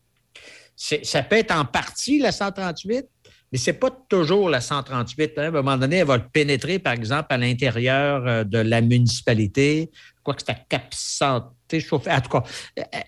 Ça 0.76 1.22
peut 1.22 1.36
être 1.36 1.52
en 1.52 1.64
partie 1.64 2.18
la 2.18 2.32
138, 2.32 3.06
mais 3.50 3.58
ce 3.58 3.70
n'est 3.70 3.76
pas 3.76 3.90
toujours 4.08 4.50
la 4.50 4.60
138. 4.60 5.32
Hein. 5.38 5.42
À 5.42 5.46
un 5.46 5.50
moment 5.50 5.76
donné, 5.76 5.96
elle 5.96 6.06
va 6.06 6.18
pénétrer, 6.18 6.78
par 6.78 6.92
exemple, 6.92 7.26
à 7.30 7.38
l'intérieur 7.38 8.26
euh, 8.26 8.44
de 8.44 8.58
la 8.58 8.80
municipalité. 8.80 9.90
Je 9.94 10.22
crois 10.22 10.34
que 10.34 10.42
c'est 10.44 10.52
à 10.52 10.54
Cap 10.54 10.92
Santé. 10.92 11.84
En 11.92 11.98
tout 12.20 12.28
cas, 12.28 12.42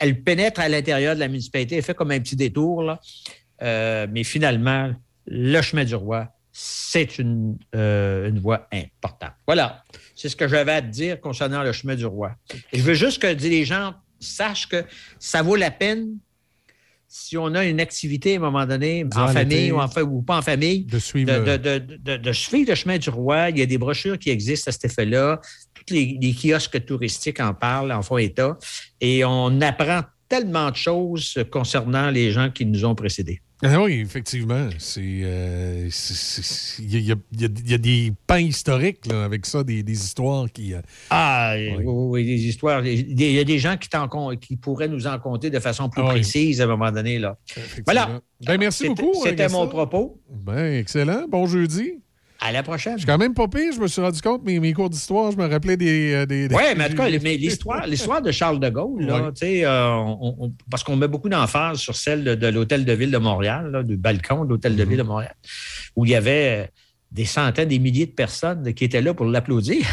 elle 0.00 0.22
pénètre 0.22 0.60
à 0.60 0.68
l'intérieur 0.68 1.14
de 1.14 1.20
la 1.20 1.28
municipalité. 1.28 1.76
Elle 1.76 1.82
fait 1.82 1.94
comme 1.94 2.10
un 2.10 2.20
petit 2.20 2.36
détour. 2.36 2.82
Là. 2.82 3.00
Euh, 3.62 4.06
mais 4.10 4.24
finalement, 4.24 4.92
le 5.26 5.60
chemin 5.60 5.84
du 5.84 5.94
roi, 5.94 6.28
c'est 6.52 7.18
une, 7.18 7.58
euh, 7.74 8.28
une 8.28 8.38
voie 8.40 8.66
importante. 8.72 9.32
Voilà. 9.46 9.84
C'est 10.14 10.28
ce 10.28 10.36
que 10.36 10.48
j'avais 10.48 10.72
à 10.72 10.82
te 10.82 10.88
dire 10.88 11.20
concernant 11.20 11.62
le 11.62 11.72
chemin 11.72 11.94
du 11.94 12.06
roi. 12.06 12.32
Je 12.72 12.82
veux 12.82 12.94
juste 12.94 13.20
que 13.20 13.26
les 13.26 13.64
gens 13.64 13.94
sachent 14.18 14.68
que 14.68 14.84
ça 15.18 15.42
vaut 15.42 15.56
la 15.56 15.70
peine 15.70 16.18
si 17.08 17.38
on 17.38 17.54
a 17.54 17.64
une 17.64 17.80
activité 17.80 18.34
à 18.34 18.36
un 18.36 18.40
moment 18.40 18.66
donné, 18.66 19.06
en 19.16 19.28
famille 19.28 19.72
ou, 19.72 19.78
en, 19.78 19.88
ou, 20.02 20.20
pas 20.20 20.38
en 20.38 20.42
famille, 20.42 20.84
de 20.84 20.98
suivre, 20.98 21.56
de, 21.56 22.32
suivre 22.32 22.68
le 22.68 22.74
chemin 22.74 22.98
du 22.98 23.08
roi. 23.08 23.48
Il 23.48 23.58
y 23.58 23.62
a 23.62 23.66
des 23.66 23.78
brochures 23.78 24.18
qui 24.18 24.28
existent 24.28 24.68
à 24.68 24.72
cet 24.72 24.84
effet-là. 24.84 25.40
Tous 25.74 25.94
les, 25.94 26.34
kiosques 26.34 26.84
touristiques 26.84 27.40
en 27.40 27.54
parlent, 27.54 27.92
en 27.92 28.02
font 28.02 28.18
état. 28.18 28.58
Et 29.00 29.24
on 29.24 29.60
apprend 29.62 30.02
tellement 30.28 30.70
de 30.70 30.76
choses 30.76 31.42
concernant 31.50 32.10
les 32.10 32.30
gens 32.30 32.50
qui 32.50 32.66
nous 32.66 32.84
ont 32.84 32.94
précédés. 32.94 33.40
Ah 33.62 33.82
oui, 33.82 34.00
effectivement. 34.00 34.68
Il 34.96 35.86
y, 36.78 37.12
a 37.74 37.78
des 37.78 38.12
pans 38.26 38.36
historiques 38.36 39.12
avec 39.12 39.46
ça, 39.46 39.64
des, 39.64 39.82
histoires 39.90 40.46
qui. 40.52 40.74
Euh, 40.74 40.80
ah, 41.10 41.54
oui. 41.82 42.24
des 42.24 42.46
histoires. 42.46 42.86
Il 42.86 43.20
y 43.20 43.38
a 43.38 43.44
des 43.44 43.58
gens 43.58 43.76
qui, 43.76 43.88
qui 44.40 44.56
pourraient 44.56 44.88
nous 44.88 45.06
en 45.08 45.18
compter 45.18 45.50
de 45.50 45.58
façon 45.58 45.88
plus 45.88 46.02
ah 46.02 46.10
précise 46.10 46.60
à 46.60 46.64
un 46.64 46.68
moment 46.68 46.92
donné. 46.92 47.18
Là. 47.18 47.36
Voilà. 47.84 48.20
Ben, 48.46 48.58
merci 48.58 48.88
beaucoup. 48.88 49.24
C'était 49.24 49.48
mon 49.48 49.66
propos. 49.66 50.20
Ben, 50.30 50.74
excellent. 50.74 51.26
Bon 51.28 51.46
jeudi. 51.46 52.00
À 52.40 52.52
la 52.52 52.62
prochaine. 52.62 52.92
Je 52.92 52.98
suis 52.98 53.06
quand 53.06 53.18
même 53.18 53.34
pas 53.34 53.48
pire. 53.48 53.72
Je 53.72 53.80
me 53.80 53.88
suis 53.88 54.00
rendu 54.00 54.20
compte, 54.20 54.44
mes, 54.44 54.60
mes 54.60 54.72
cours 54.72 54.88
d'histoire, 54.88 55.32
je 55.32 55.36
me 55.36 55.48
rappelais 55.48 55.76
des. 55.76 56.12
Euh, 56.14 56.26
des, 56.26 56.46
Oui, 56.46 56.62
mais 56.76 56.84
en 56.84 56.88
tout 56.88 56.94
cas, 56.94 57.08
l'histoire, 57.08 57.86
l'histoire 57.88 58.22
de 58.22 58.30
Charles 58.30 58.60
de 58.60 58.68
Gaulle, 58.68 59.06
là, 59.06 59.32
euh, 59.42 60.48
parce 60.70 60.84
qu'on 60.84 60.94
met 60.94 61.08
beaucoup 61.08 61.28
d'emphase 61.28 61.78
sur 61.80 61.96
celle 61.96 62.22
de, 62.24 62.46
l'Hôtel 62.46 62.84
de 62.84 62.92
Ville 62.92 63.10
de 63.10 63.18
Montréal, 63.18 63.82
du 63.84 63.96
balcon 63.96 64.44
de 64.44 64.50
l'Hôtel 64.50 64.76
de 64.76 64.84
mm-hmm. 64.84 64.88
Ville 64.88 64.98
de 64.98 65.02
Montréal, 65.02 65.34
où 65.96 66.04
il 66.04 66.12
y 66.12 66.14
avait 66.14 66.64
euh, 66.64 66.66
des 67.10 67.24
centaines, 67.24 67.68
des 67.68 67.80
milliers 67.80 68.06
de 68.06 68.12
personnes 68.12 68.72
qui 68.72 68.84
étaient 68.84 69.02
là 69.02 69.14
pour 69.14 69.26
l'applaudir. 69.26 69.84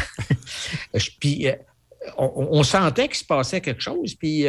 puis 1.20 1.48
on, 2.16 2.62
sentait 2.62 3.08
qu'il 3.08 3.16
se 3.16 3.24
passait 3.24 3.60
quelque 3.60 3.82
chose. 3.82 4.14
Puis 4.14 4.46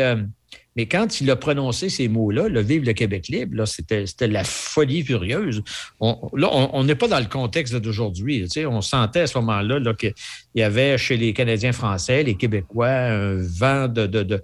Mais 0.78 0.86
quand 0.86 1.20
il 1.20 1.30
a 1.32 1.36
prononcé 1.36 1.90
ces 1.90 2.08
mots-là, 2.08 2.48
le 2.50 2.62
Vive 2.62 2.84
le 2.84 2.94
Québec 2.94 3.30
libre, 3.30 3.66
c'était, 3.66 4.06
c'était 4.06 4.28
la 4.28 4.44
folie 4.44 5.04
furieuse. 5.04 5.63
On, 6.00 6.30
là, 6.36 6.50
on 6.52 6.84
n'est 6.84 6.96
pas 6.96 7.08
dans 7.08 7.20
le 7.20 7.26
contexte 7.26 7.76
d'aujourd'hui. 7.76 8.44
Tu 8.44 8.50
sais, 8.50 8.66
on 8.68 8.82
sentait 8.82 9.22
à 9.22 9.28
ce 9.28 9.36
moment-là 9.40 9.80
là, 9.80 9.96
qu'il 9.96 10.13
y 10.54 10.62
avait 10.62 11.00
chez 11.00 11.18
les 11.18 11.34
Canadiens 11.34 11.72
français, 11.72 12.22
les 12.22 12.36
Québécois, 12.36 12.90
un 12.90 13.38
vent 13.38 13.88
de. 13.88 14.06
de, 14.06 14.22
de, 14.22 14.42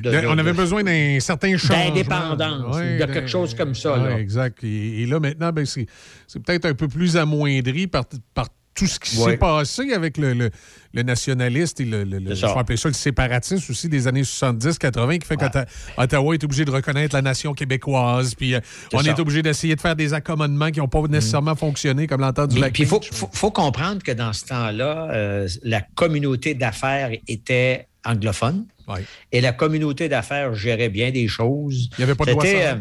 de 0.00 0.26
on 0.26 0.36
avait 0.36 0.52
besoin 0.52 0.82
d'un 0.82 1.20
certain 1.20 1.56
changement. 1.56 1.90
D'indépendance, 1.90 2.76
de 2.76 3.04
quelque 3.04 3.28
chose 3.28 3.54
comme 3.54 3.76
ça. 3.76 3.96
là. 3.96 4.18
exact. 4.18 4.64
Et, 4.64 5.02
et, 5.02 5.06
là, 5.06 5.20
maintenant, 5.20 5.52
ben, 5.52 5.64
c'est, 5.64 5.86
c'est 6.26 6.42
peut-être 6.42 6.64
un 6.64 6.74
peu 6.74 6.88
plus 6.88 7.16
amoindri 7.16 7.86
par, 7.86 8.04
par 8.34 8.48
tout 8.76 8.86
ce 8.86 9.00
qui 9.00 9.16
s'est 9.16 9.36
passé 9.36 9.92
avec 9.92 10.18
le, 10.18 10.34
le, 10.34 10.50
le, 10.92 11.02
nationaliste 11.02 11.80
et 11.80 11.84
le, 11.84 12.04
le 12.04 12.34
je 12.34 12.46
vais 12.46 12.52
appeler 12.52 12.76
ça 12.76 12.88
le 12.88 12.94
séparatiste 12.94 13.70
aussi 13.70 13.88
des 13.88 14.06
années 14.06 14.22
70-80 14.22 15.18
qui 15.18 15.26
fait 15.26 15.36
qu'Ottawa 15.36 16.34
est 16.34 16.44
obligé 16.44 16.64
de 16.64 16.70
reconnaître 16.70 17.14
la 17.14 17.22
nation 17.22 17.54
québécoise. 17.54 18.34
Puis 18.34 18.54
euh, 18.54 18.60
on 18.92 19.02
est 19.02 19.18
obligé 19.18 19.42
d'essayer 19.42 19.74
de 19.74 19.80
faire 19.80 19.96
des 19.96 20.14
accommodements 20.14 20.70
qui 20.70 20.80
n'ont 20.80 20.88
pas 20.88 21.02
nécessairement 21.02 21.52
mm. 21.52 21.58
fonctionné 21.58 22.06
comme 22.06 22.20
l'entend 22.20 22.46
du 22.46 22.60
lac. 22.60 22.72
Puis 22.72 22.82
il 22.84 22.88
faut, 22.88 23.00
faut, 23.00 23.30
faut, 23.32 23.50
comprendre 23.50 24.02
que 24.02 24.12
dans 24.12 24.32
ce 24.32 24.44
temps-là, 24.46 25.10
euh, 25.10 25.48
la 25.62 25.80
communauté 25.80 26.54
d'affaires 26.54 27.10
était 27.26 27.88
anglophone 28.04 28.66
et 29.32 29.40
la 29.40 29.52
communauté 29.52 30.08
d'affaires 30.08 30.54
gérait 30.54 30.88
bien 30.88 31.10
des 31.10 31.28
choses. 31.28 31.88
Il 31.92 31.98
n'y 31.98 32.04
avait 32.04 32.14
pas 32.14 32.24
de 32.24 32.30
loi 32.32 32.44
euh, 32.44 32.76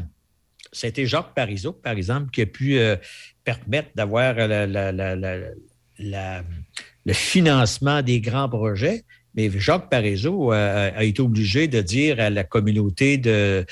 C'était 0.71 1.05
Jacques 1.05 1.33
Parizeau, 1.33 1.73
par 1.73 1.93
exemple, 1.93 2.29
qui 2.31 2.41
a 2.41 2.45
pu 2.45 2.77
euh, 2.77 2.95
permettre 3.43 3.89
d'avoir 3.95 4.35
la, 4.35 4.67
la, 4.67 4.91
la, 4.91 5.15
le 5.99 7.13
financement 7.13 8.01
des 8.01 8.19
grands 8.19 8.49
projets. 8.49 9.03
Mais 9.35 9.51
Jacques 9.53 9.89
Parizeau 9.89 10.51
a, 10.51 11.03
été 11.03 11.21
obligé 11.21 11.67
de 11.67 11.81
dire 11.81 12.21
à 12.21 12.29
la 12.29 12.45
communauté 12.45 13.17
de, 13.17 13.65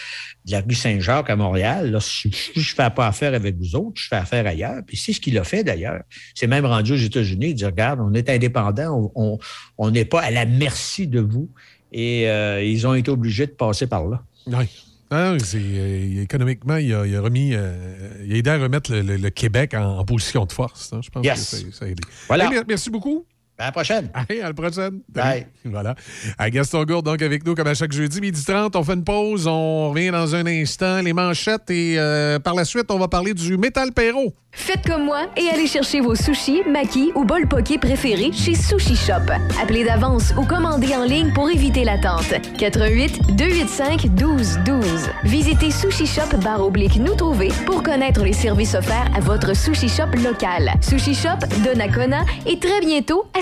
la 0.50 0.60
rue 0.60 0.76
Saint-Jacques 0.76 1.30
à 1.30 1.38
Montréal, 1.38 1.98
je 2.02 2.28
ne 2.28 2.64
fais 2.64 2.90
pas 2.90 3.08
affaire 3.08 3.34
avec 3.34 3.56
vous 3.56 3.78
autres, 3.78 4.02
je 4.02 4.10
fais 4.10 4.18
affaire 4.18 4.46
ailleurs. 4.46 4.82
Puis 4.86 4.98
c'est 4.98 5.14
ce 5.14 5.22
qu'il 5.22 5.38
a 5.38 5.46
fait 5.46 5.64
d'ailleurs. 5.64 6.04
C'est 6.36 6.48
même 6.48 6.66
rendu 6.66 6.92
aux 6.92 6.98
États-Unis, 6.98 7.52
il 7.52 7.56
dit, 7.56 7.66
regarde, 7.66 8.02
on 8.02 8.14
est 8.14 8.30
indépendant, 8.30 9.14
on 9.16 9.92
n'est 9.92 10.06
pas 10.06 10.22
à 10.22 10.32
la 10.32 10.46
merci 10.46 11.08
de 11.08 11.22
vous. 11.22 11.50
Et 11.94 12.28
euh, 12.28 12.62
ils 12.64 12.86
ont 12.88 12.96
été 12.96 13.12
obligés 13.12 13.46
de 13.46 13.52
passer 13.52 13.88
par 13.88 14.08
là. 14.08 14.24
Oui. 14.48 14.66
Non, 15.14 15.38
euh, 15.38 16.24
économiquement, 16.24 16.78
il 16.78 16.92
a, 16.92 17.22
remis, 17.22 17.54
euh, 17.54 18.24
il 18.26 18.34
a 18.34 18.38
aidé 18.38 18.50
à 18.50 18.58
remettre 18.58 18.92
le, 18.92 19.30
Québec 19.30 19.76
en, 19.76 20.04
position 20.06 20.46
de 20.46 20.52
force. 20.52 20.92
Hein. 20.92 21.02
Je 21.04 21.12
pense 21.12 21.24
que 21.24 21.72
ça, 21.72 21.86
a 21.86 21.88
aidé. 21.88 22.02
Voilà. 22.28 22.50
merci 22.68 22.90
beaucoup. 22.90 23.24
À 23.58 23.66
la 23.66 23.72
prochaine. 23.72 24.10
Allez, 24.14 24.42
à 24.42 24.48
la 24.48 24.54
prochaine. 24.54 25.02
Bye. 25.10 25.48
Voilà. 25.66 25.96
À 26.38 26.50
Gaston 26.50 26.84
Gourde, 26.84 27.06
donc, 27.06 27.22
avec 27.22 27.46
nous, 27.46 27.56
comme 27.56 27.68
à 27.68 27.74
chaque 27.74 27.94
jeudi, 27.94 28.20
midi 28.20 28.44
30. 28.44 28.76
On 28.76 28.84
fait 28.84 28.94
une 28.94 29.04
pause. 29.04 29.48
On 29.48 29.92
revient 29.92 30.10
dans 30.12 30.36
un 30.36 30.46
instant. 30.46 31.02
Les 31.02 31.14
manchettes. 31.14 31.70
Et 31.70 31.96
euh, 31.98 32.40
par 32.40 32.54
la 32.56 32.66
suite, 32.66 32.88
on 32.90 33.00
va 33.00 33.08
parler 33.08 33.34
du 33.34 33.58
métal 33.58 33.92
Perro. 33.94 34.34
Faites 34.56 34.86
comme 34.86 35.06
moi 35.06 35.26
et 35.36 35.50
allez 35.50 35.66
chercher 35.66 36.00
vos 36.00 36.14
sushis, 36.14 36.62
makis 36.70 37.12
ou 37.16 37.26
bol 37.26 37.48
poké 37.48 37.80
préférés 37.80 38.32
chez 38.32 38.54
Sushi 38.54 38.96
Shop. 38.96 39.26
Appelez 39.60 39.84
d'avance 39.84 40.32
ou 40.38 40.46
commandez 40.46 40.96
en 40.96 41.04
ligne 41.06 41.34
pour 41.34 41.50
éviter 41.50 41.84
l'attente. 41.84 42.32
88 42.60 43.36
285 43.36 44.14
12 44.14 44.60
12. 44.64 45.10
Visitez 45.24 45.72
Sushi 45.72 46.06
Shop 46.06 46.38
barre 46.44 46.64
oblique 46.64 46.98
nous 46.98 47.16
trouver 47.16 47.50
pour 47.66 47.82
connaître 47.82 48.24
les 48.24 48.34
services 48.34 48.76
offerts 48.76 49.10
à 49.16 49.20
votre 49.22 49.56
Sushi 49.56 49.90
Shop 49.90 50.16
local. 50.24 50.72
Sushi 50.82 51.16
Shop 51.16 51.40
de 51.66 51.76
Nakona 51.76 52.24
et 52.46 52.60
très 52.60 52.80
bientôt 52.80 53.26
à 53.38 53.42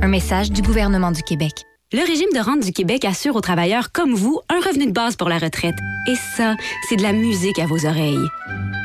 Un 0.00 0.06
message 0.06 0.52
du 0.52 0.62
gouvernement 0.62 1.10
du 1.10 1.24
Québec. 1.24 1.64
Le 1.92 2.06
régime 2.06 2.30
de 2.32 2.38
rente 2.38 2.60
du 2.60 2.72
Québec 2.72 3.04
assure 3.04 3.34
aux 3.34 3.40
travailleurs 3.40 3.90
comme 3.90 4.14
vous 4.14 4.40
un 4.48 4.60
revenu 4.60 4.86
de 4.86 4.92
base 4.92 5.16
pour 5.16 5.28
la 5.28 5.38
retraite. 5.38 5.74
Et 6.06 6.14
ça, 6.36 6.54
c'est 6.88 6.94
de 6.94 7.02
la 7.02 7.12
musique 7.12 7.58
à 7.58 7.66
vos 7.66 7.84
oreilles. 7.84 8.28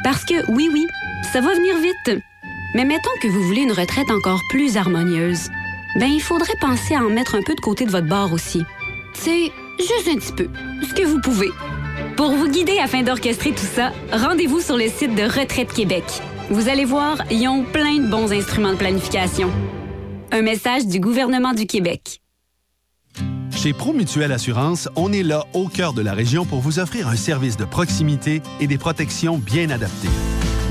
Parce 0.03 0.25
que, 0.25 0.51
oui, 0.51 0.69
oui, 0.73 0.87
ça 1.31 1.39
va 1.39 1.53
venir 1.53 1.75
vite. 1.77 2.19
Mais 2.73 2.83
mettons 2.83 3.11
que 3.21 3.27
vous 3.27 3.43
voulez 3.43 3.61
une 3.61 3.71
retraite 3.71 4.09
encore 4.09 4.41
plus 4.49 4.75
harmonieuse. 4.75 5.49
Ben, 5.99 6.07
il 6.07 6.21
faudrait 6.21 6.57
penser 6.59 6.95
à 6.95 7.03
en 7.03 7.09
mettre 7.09 7.35
un 7.35 7.43
peu 7.43 7.53
de 7.53 7.61
côté 7.61 7.85
de 7.85 7.91
votre 7.91 8.07
bord 8.07 8.33
aussi. 8.33 8.63
C'est 9.13 9.51
juste 9.77 10.07
un 10.09 10.15
petit 10.15 10.33
peu, 10.33 10.47
ce 10.81 10.95
que 10.95 11.05
vous 11.05 11.21
pouvez. 11.21 11.51
Pour 12.17 12.31
vous 12.31 12.49
guider 12.49 12.79
afin 12.79 13.03
d'orchestrer 13.03 13.51
tout 13.51 13.69
ça, 13.75 13.91
rendez-vous 14.11 14.61
sur 14.61 14.77
le 14.77 14.89
site 14.89 15.13
de 15.13 15.23
Retraite 15.23 15.71
Québec. 15.73 16.05
Vous 16.49 16.69
allez 16.69 16.85
voir, 16.85 17.17
ils 17.29 17.47
ont 17.47 17.63
plein 17.63 17.97
de 17.97 18.09
bons 18.09 18.33
instruments 18.33 18.71
de 18.71 18.77
planification. 18.77 19.51
Un 20.35 20.41
message 20.41 20.87
du 20.87 20.99
gouvernement 20.99 21.53
du 21.53 21.67
Québec. 21.67 22.19
Chez 23.51 23.71
Promutuelle 23.71 24.31
Assurance, 24.31 24.89
on 24.95 25.13
est 25.13 25.21
là 25.21 25.45
au 25.53 25.67
cœur 25.67 25.93
de 25.93 26.01
la 26.01 26.15
région 26.15 26.43
pour 26.43 26.59
vous 26.59 26.79
offrir 26.79 27.07
un 27.07 27.15
service 27.15 27.55
de 27.55 27.65
proximité 27.65 28.41
et 28.59 28.65
des 28.65 28.79
protections 28.79 29.37
bien 29.37 29.69
adaptées. 29.69 30.09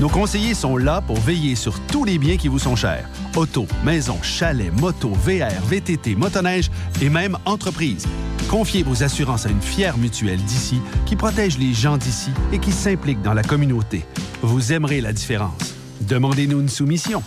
Nos 0.01 0.09
conseillers 0.09 0.53
sont 0.53 0.75
là 0.75 0.99
pour 0.99 1.17
veiller 1.17 1.55
sur 1.55 1.79
tous 1.79 2.03
les 2.03 2.17
biens 2.17 2.35
qui 2.35 2.49
vous 2.49 2.59
sont 2.59 2.75
chers. 2.75 3.07
Auto, 3.37 3.65
maison, 3.85 4.21
chalet, 4.21 4.69
moto, 4.81 5.11
VR, 5.11 5.61
VTT, 5.69 6.17
motoneige 6.17 6.69
et 7.01 7.07
même 7.07 7.37
entreprise. 7.45 8.05
Confiez 8.49 8.83
vos 8.83 9.01
assurances 9.01 9.45
à 9.45 9.49
une 9.49 9.61
fière 9.61 9.97
mutuelle 9.97 10.43
d'ici 10.43 10.81
qui 11.05 11.15
protège 11.15 11.57
les 11.57 11.71
gens 11.71 11.95
d'ici 11.95 12.31
et 12.51 12.59
qui 12.59 12.73
s'implique 12.73 13.21
dans 13.21 13.33
la 13.33 13.43
communauté. 13.43 14.03
Vous 14.41 14.73
aimerez 14.73 14.99
la 14.99 15.13
différence. 15.13 15.73
Demandez-nous 16.01 16.59
une 16.59 16.67
soumission. 16.67 17.23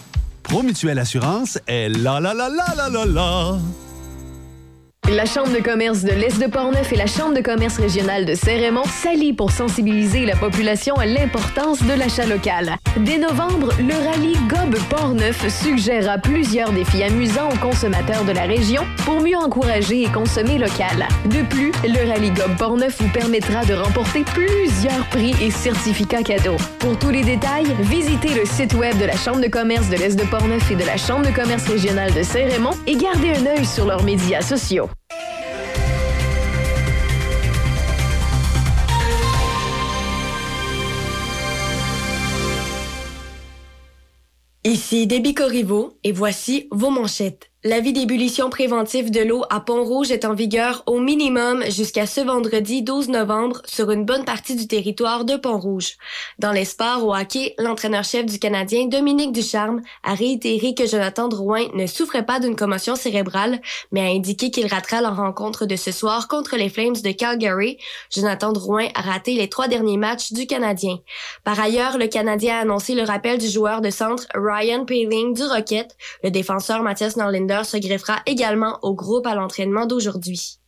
Promutuelle 0.49 0.99
Assurance 1.01 1.59
est 1.67 1.89
la 1.89 2.21
la 2.21 2.33
la 2.33 2.49
la 2.49 2.75
la 2.77 2.89
la 2.89 3.05
la. 3.05 3.59
La 5.09 5.25
Chambre 5.25 5.53
de 5.53 5.63
commerce 5.63 6.03
de 6.03 6.11
l'Est 6.11 6.41
de 6.41 6.49
Portneuf 6.49 6.93
et 6.93 6.97
la 6.97 7.07
Chambre 7.07 7.33
de 7.33 7.41
commerce 7.41 7.79
régionale 7.79 8.25
de 8.25 8.35
Saint-Raymond 8.35 8.87
s'allient 8.87 9.33
pour 9.33 9.53
sensibiliser 9.53 10.27
la 10.27 10.35
population 10.35 10.97
à 10.97 11.07
l'importance 11.07 11.81
de 11.81 11.93
l'achat 11.93 12.27
local. 12.27 12.75
Dès 12.99 13.19
novembre, 13.19 13.73
le 13.79 13.95
rallye 13.95 14.37
Gob 14.49 14.77
Portneuf 14.91 15.47
suggérera 15.49 16.19
plusieurs 16.19 16.73
défis 16.73 17.05
amusants 17.05 17.49
aux 17.53 17.59
consommateurs 17.59 18.25
de 18.25 18.33
la 18.33 18.43
région 18.43 18.83
pour 19.05 19.21
mieux 19.21 19.37
encourager 19.37 20.03
et 20.03 20.09
consommer 20.09 20.59
local. 20.59 21.07
De 21.27 21.43
plus, 21.49 21.71
le 21.85 22.11
rallye 22.11 22.33
Gob 22.33 22.57
Portneuf 22.59 23.01
vous 23.01 23.11
permettra 23.11 23.65
de 23.65 23.75
remporter 23.75 24.25
plusieurs 24.25 25.07
prix 25.11 25.37
et 25.41 25.53
certificats 25.53 26.25
cadeaux. 26.25 26.57
Pour 26.81 26.99
tous 26.99 27.11
les 27.11 27.23
détails, 27.23 27.77
visitez 27.79 28.35
le 28.35 28.45
site 28.45 28.75
web 28.75 28.99
de 28.99 29.05
la 29.05 29.17
Chambre 29.17 29.41
de 29.41 29.49
commerce 29.49 29.89
de 29.89 29.97
l'Est 29.97 30.19
de 30.19 30.25
Portneuf 30.25 30.69
et 30.69 30.75
de 30.75 30.85
la 30.85 30.97
Chambre 30.97 31.27
de 31.27 31.33
commerce 31.33 31.69
régionale 31.69 32.13
de 32.13 32.25
Saint-Raymond 32.25 32.75
et 32.89 32.97
gardez 32.97 33.35
un 33.37 33.47
œil 33.47 33.65
sur 33.65 33.87
leurs 33.87 34.03
médias 34.03 34.43
sociaux. 34.43 34.91
Ici 44.67 45.07
Déby 45.07 45.33
Corriveau 45.33 45.97
et 46.03 46.11
voici 46.11 46.67
vos 46.73 46.91
manchettes. 46.91 47.53
L'avis 47.67 47.93
d'ébullition 47.93 48.49
préventive 48.49 49.11
de 49.11 49.23
l'eau 49.23 49.43
à 49.51 49.59
Pont-Rouge 49.59 50.13
est 50.13 50.25
en 50.25 50.35
vigueur 50.35 50.85
au 50.87 51.01
minimum 51.01 51.65
jusqu'à 51.69 52.07
ce 52.07 52.21
vendredi 52.21 52.83
12 52.83 53.09
novembre 53.09 53.61
sur 53.65 53.91
une 53.91 54.05
bonne 54.05 54.25
partie 54.25 54.55
du 54.55 54.69
territoire 54.69 55.25
de 55.25 55.35
Pont-Rouge. 55.35 55.95
Dans 56.39 56.53
les 56.53 56.65
sports 56.65 57.05
au 57.05 57.13
hockey, 57.13 57.57
l'entraîneur-chef 57.59 58.25
du 58.25 58.39
Canadien 58.39 58.87
Dominique 58.87 59.33
Ducharme 59.33 59.83
a 60.05 60.15
réitéré 60.15 60.75
que 60.75 60.87
Jonathan 60.87 61.27
Drouin 61.27 61.65
ne 61.75 61.89
souffrait 61.89 62.25
pas 62.25 62.39
d'une 62.39 62.55
commotion 62.55 62.95
cérébrale, 62.95 63.61
mais 63.91 64.03
a 64.03 64.13
indiqué 64.13 64.53
qu'il 64.53 64.69
ratera 64.69 65.01
la 65.01 65.11
rencontre 65.11 65.67
de 65.67 65.75
ce 65.75 65.91
soir 65.91 66.29
contre 66.29 66.55
les 66.55 66.69
Flames 66.69 67.03
de 67.03 67.11
Calgary. 67.11 67.79
Jonathan 68.15 68.53
Drouin 68.53 68.87
a 68.95 69.01
raté 69.01 69.35
les 69.35 69.49
trois 69.49 69.67
derniers 69.67 69.99
matchs 69.99 70.33
du 70.33 70.47
Canadien. 70.47 71.01
Par 71.43 71.59
ailleurs, 71.59 71.99
le 71.99 72.07
Canadien 72.07 72.59
a 72.59 72.61
annoncé 72.61 72.95
le 72.95 73.03
rappel 73.03 73.39
du 73.39 73.49
joueur 73.49 73.81
de 73.81 73.91
centre 73.91 74.29
Ryan 74.37 74.85
Paling 74.85 75.35
du 75.35 75.43
Rocket. 75.43 75.97
Le 76.23 76.31
défenseur 76.31 76.85
Mathias 76.85 77.17
Norlinder 77.17 77.56
se 77.65 77.77
greffera 77.77 78.17
également 78.27 78.79
au 78.83 78.95
groupe 78.95 79.27
à 79.27 79.35
l'entraînement 79.35 79.87
d'aujourd'hui. 79.87 80.59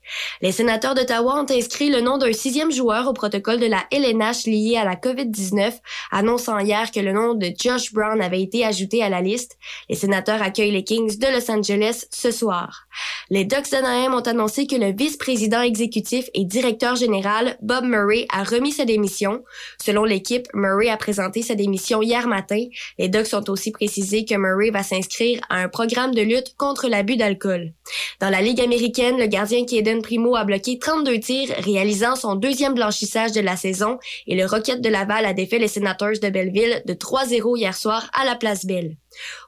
Les 0.41 0.53
sénateurs 0.53 0.95
d'Ottawa 0.95 1.43
ont 1.43 1.53
inscrit 1.53 1.91
le 1.91 2.01
nom 2.01 2.19
d'un 2.19 2.33
sixième 2.33 2.71
joueur 2.71 3.09
au 3.09 3.13
protocole 3.13 3.61
de 3.61 3.67
la 3.67 3.85
LNH 3.91 4.47
lié 4.47 4.77
à 4.77 4.85
la 4.85 4.97
COVID-19, 4.97 5.73
annonçant 6.11 6.59
hier 6.59 6.91
que 6.91 7.01
le 7.01 7.13
nom 7.13 7.35
de 7.35 7.53
Josh 7.59 7.93
Brown 7.93 8.21
avait 8.21 8.43
été 8.43 8.65
ajouté 8.65 9.03
à 9.03 9.09
la 9.09 9.21
liste. 9.21 9.57
Les 9.89 9.97
sénateurs 9.97 10.43
accueillent 10.43 10.73
les 10.73 10.85
Kings 10.85 11.19
de 11.19 11.27
Los 11.27 11.51
Angeles 11.51 12.07
ce 12.11 12.31
soir. 12.31 12.87
Les 13.31 13.45
Ducks 13.45 13.71
d'Anaheim 13.71 14.15
ont 14.15 14.21
annoncé 14.21 14.67
que 14.67 14.77
le 14.77 14.93
vice-président 14.97 15.61
exécutif 15.61 16.31
et 16.35 16.45
directeur 16.45 16.97
général 16.97 17.59
Bob 17.61 17.85
Murray 17.85 18.27
a 18.33 18.43
remis 18.43 18.73
sa 18.73 18.85
démission. 18.85 19.45
Selon 19.83 20.05
l'équipe, 20.05 20.47
Murray 20.55 20.89
a 20.89 20.97
présenté 20.97 21.43
sa 21.43 21.55
démission 21.55 22.01
hier 22.03 22.27
matin. 22.27 22.65
Les 22.99 23.09
Ducks 23.09 23.35
ont 23.35 23.45
aussi 23.49 23.71
précisé 23.71 24.25
que 24.25 24.35
Murray 24.35 24.71
va 24.71 24.83
s'inscrire 24.83 25.41
à 25.51 25.57
un 25.57 25.69
programme 25.69 26.15
de 26.15 26.23
lutte 26.23 26.55
contre 26.57 26.89
l'abus 26.89 27.17
d'alcool. 27.17 27.73
Dans 28.21 28.31
la 28.31 28.41
Ligue 28.41 28.61
américaine, 28.61 29.19
le 29.19 29.27
gardien 29.27 29.65
Kaden 29.65 29.98
Primo 30.03 30.37
a 30.37 30.45
bloqué 30.45 30.79
32 30.79 31.21
tirs, 31.21 31.55
réalisant 31.59 32.17
son 32.17 32.35
deuxième 32.35 32.75
blanchissage 32.75 33.33
de 33.33 33.41
la 33.41 33.57
saison 33.57 33.99
et 34.27 34.37
le 34.37 34.47
Rocket 34.47 34.81
de 34.81 34.89
Laval 34.89 35.25
a 35.25 35.33
défait 35.33 35.59
les 35.59 35.69
Senators 35.69 36.19
de 36.23 36.31
Belleville 36.31 36.83
de 36.87 36.95
3-0 36.95 37.59
hier 37.59 37.77
soir 37.77 38.11
à 38.13 38.25
la 38.25 38.35
Place 38.35 38.67
Belle. 38.67 38.97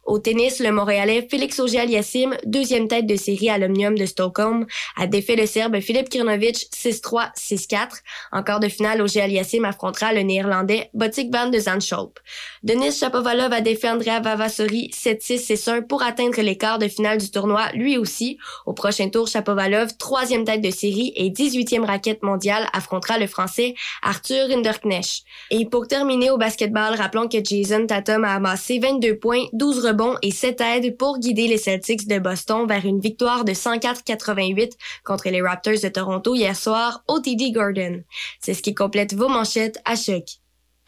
Au 0.05 0.19
tennis, 0.19 0.61
le 0.61 0.73
Montréalais 0.73 1.27
Félix 1.31 1.61
Auger-Aliassime, 1.61 2.37
deuxième 2.45 2.89
tête 2.89 3.07
de 3.07 3.17
série 3.17 3.51
à 3.51 3.59
l'Omnium 3.59 3.97
de 3.97 4.07
Stockholm, 4.07 4.67
a 4.97 5.07
défait 5.07 5.37
le 5.37 5.47
Serbe 5.47 5.81
Filip 5.81 6.09
Kirnovic 6.09 6.69
6-3, 6.75 7.35
6-4. 7.37 8.01
En 8.33 8.43
quart 8.43 8.61
de 8.61 8.69
finale, 8.69 9.03
Auger-Aliassime 9.03 9.65
affrontera 9.65 10.13
le 10.13 10.23
Néerlandais 10.23 10.91
Botik 10.95 11.33
van 11.33 11.49
de 11.49 11.59
Zandschulp. 11.59 12.19
Denis 12.63 12.93
Shapovalov 12.93 13.53
a 13.53 13.61
défait 13.61 13.91
Andrea 13.91 14.21
Vavasori 14.21 14.91
7-6, 14.93 15.55
6-1 15.55 15.87
pour 15.87 16.03
atteindre 16.03 16.41
les 16.41 16.57
quarts 16.57 16.79
de 16.79 16.89
finale 16.89 17.19
du 17.19 17.31
tournoi 17.31 17.71
lui 17.75 17.99
aussi. 17.99 18.39
Au 18.67 18.73
prochain 18.73 19.09
tour, 19.09 19.29
Shapovalov, 19.29 19.97
troisième 19.97 20.45
tête 20.45 20.61
de 20.61 20.71
série 20.71 21.13
et 21.17 21.31
18e 21.31 21.85
raquette 21.85 22.23
mondiale, 22.23 22.67
affrontera 22.73 23.19
le 23.19 23.27
Français 23.27 23.75
Arthur 24.03 24.49
Rinderknecht. 24.49 25.25
Et 25.51 25.67
pour 25.67 25.87
terminer 25.87 26.31
au 26.31 26.39
basketball, 26.39 26.95
rappelons 26.95 27.29
que 27.29 27.39
Jason 27.43 27.87
Tatum 27.87 28.25
a 28.25 28.35
amassé 28.35 28.79
22 28.79 29.19
points, 29.19 29.45
12 29.61 29.85
rebonds 29.85 30.17
et 30.23 30.31
7 30.31 30.59
aides 30.63 30.97
pour 30.97 31.19
guider 31.19 31.47
les 31.47 31.59
Celtics 31.59 32.09
de 32.09 32.19
Boston 32.19 32.67
vers 32.67 32.87
une 32.87 32.99
victoire 32.99 33.45
de 33.45 33.53
104-88 33.53 34.73
contre 35.05 35.29
les 35.29 35.43
Raptors 35.43 35.83
de 35.83 35.89
Toronto 35.91 36.35
hier 36.35 36.57
soir 36.57 37.05
au 37.09 37.21
TD 37.21 37.53
Garden. 37.53 38.03
C'est 38.41 38.55
ce 38.55 38.63
qui 38.63 38.75
complète 38.75 39.13
vos 39.13 39.29
manchettes 39.29 39.79
à 39.85 39.97
choc. 39.97 40.25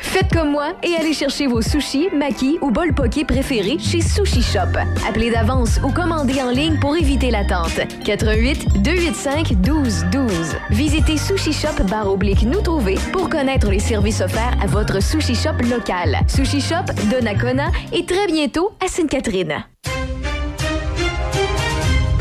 Faites 0.01 0.33
comme 0.33 0.51
moi 0.51 0.73
et 0.83 0.95
allez 0.95 1.15
chercher 1.15 1.47
vos 1.47 1.63
sushis, 1.63 2.09
makis 2.13 2.59
ou 2.61 2.71
bol 2.71 2.93
poké 2.93 3.25
préférés 3.25 3.79
chez 3.79 4.01
Sushi 4.01 4.43
Shop. 4.43 4.79
Appelez 5.09 5.31
d'avance 5.31 5.81
ou 5.85 5.91
commandez 5.91 6.43
en 6.43 6.51
ligne 6.51 6.79
pour 6.81 6.97
éviter 6.97 7.31
l'attente. 7.31 7.81
88 8.05 8.83
285 8.83 9.55
12 9.63 10.05
12. 10.13 10.57
Visitez 10.71 11.17
Sushi 11.17 11.53
Shop 11.53 11.83
barre 11.89 12.11
oblique 12.11 12.43
nous 12.43 12.61
trouver 12.61 12.97
pour 13.13 13.29
connaître 13.29 13.71
les 13.71 13.79
services 13.79 14.21
offerts 14.21 14.57
à 14.63 14.67
votre 14.67 15.01
Sushi 15.01 15.35
Shop 15.35 15.63
local. 15.71 16.19
Sushi 16.29 16.61
Shop 16.61 16.85
de 17.11 17.23
Nakona 17.23 17.71
et 17.93 18.05
très 18.05 18.27
bientôt 18.27 18.73
à 18.85 18.89
Sainte-Catherine. 18.89 19.65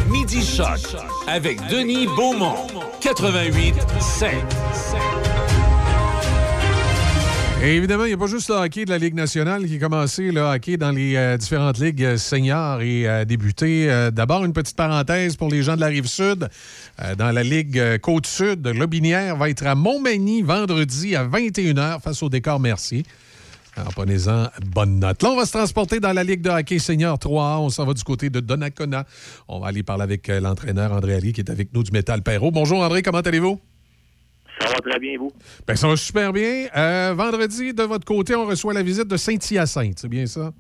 Midi 0.08 0.46
Choc 0.46 0.96
avec 1.28 1.60
Denis 1.68 2.08
Beaumont. 2.16 2.68
88 3.02 3.76
5. 4.00 5.41
Évidemment, 7.64 8.06
il 8.06 8.08
n'y 8.08 8.14
a 8.16 8.18
pas 8.18 8.26
juste 8.26 8.50
le 8.50 8.56
hockey 8.56 8.86
de 8.86 8.90
la 8.90 8.98
Ligue 8.98 9.14
nationale 9.14 9.68
qui 9.68 9.76
a 9.76 9.80
commencé, 9.80 10.32
le 10.32 10.42
hockey 10.42 10.78
dans 10.78 10.90
les 10.90 11.16
euh, 11.16 11.38
différentes 11.38 11.78
ligues 11.78 12.04
euh, 12.04 12.18
seniors 12.18 12.82
et 12.82 13.08
a 13.08 13.24
débuté. 13.24 13.88
Euh, 13.88 14.10
D'abord, 14.10 14.44
une 14.44 14.52
petite 14.52 14.76
parenthèse 14.76 15.36
pour 15.36 15.48
les 15.48 15.62
gens 15.62 15.76
de 15.76 15.82
la 15.82 15.88
Rive-Sud. 15.88 16.50
Euh, 17.00 17.16
dans 17.16 17.30
la 17.30 17.44
Ligue 17.44 18.00
Côte-Sud, 18.00 18.66
Lobinière 18.66 19.36
va 19.36 19.52
être 19.52 19.68
à 19.68 19.76
Montmagny 19.76 20.42
vendredi 20.42 21.16
à 21.16 21.24
21h 21.24 22.02
face 22.02 22.24
au 22.24 22.30
décor 22.30 22.60
Mercier. 22.60 23.06
Alors, 23.78 23.94
prenez-en 23.94 24.48
bonne 24.66 25.00
note. 25.00 25.22
Là, 25.22 25.30
on 25.30 25.38
va 25.38 25.46
se 25.46 25.52
transporter 25.52 26.00
dans 26.00 26.14
la 26.14 26.24
Ligue 26.24 26.42
de 26.42 26.50
hockey 26.50 26.80
senior 26.80 27.20
3A. 27.20 27.60
On 27.60 27.70
s'en 27.70 27.86
va 27.86 27.94
du 27.94 28.04
côté 28.04 28.32
de 28.32 28.40
Donnacona. 28.40 29.06
On 29.48 29.60
va 29.60 29.68
aller 29.68 29.84
parler 29.84 30.04
avec 30.04 30.30
l'entraîneur 30.30 30.94
André 30.94 31.14
Ali 31.14 31.32
qui 31.32 31.42
est 31.42 31.52
avec 31.52 31.72
nous 31.76 31.84
du 31.84 31.92
Métal 31.92 32.24
Perrault. 32.24 32.50
Bonjour 32.50 32.82
André, 32.82 33.04
comment 33.04 33.20
allez-vous? 33.20 33.60
Ça 34.62 34.70
va 34.70 34.92
très 34.92 35.00
bien, 35.00 35.18
vous? 35.18 35.32
Ben, 35.68 35.76
ça 35.76 35.88
va 35.88 35.96
super 35.96 36.32
bien. 36.34 36.68
Euh, 36.76 37.14
vendredi, 37.16 37.74
de 37.74 37.84
votre 37.84 38.06
côté, 38.06 38.36
on 38.36 38.46
reçoit 38.46 38.74
la 38.74 38.84
visite 38.84 39.08
de 39.08 39.18
Saint-Hyacinthe, 39.18 40.00
c'est 40.00 40.08
bien 40.10 40.26
ça? 40.26 40.52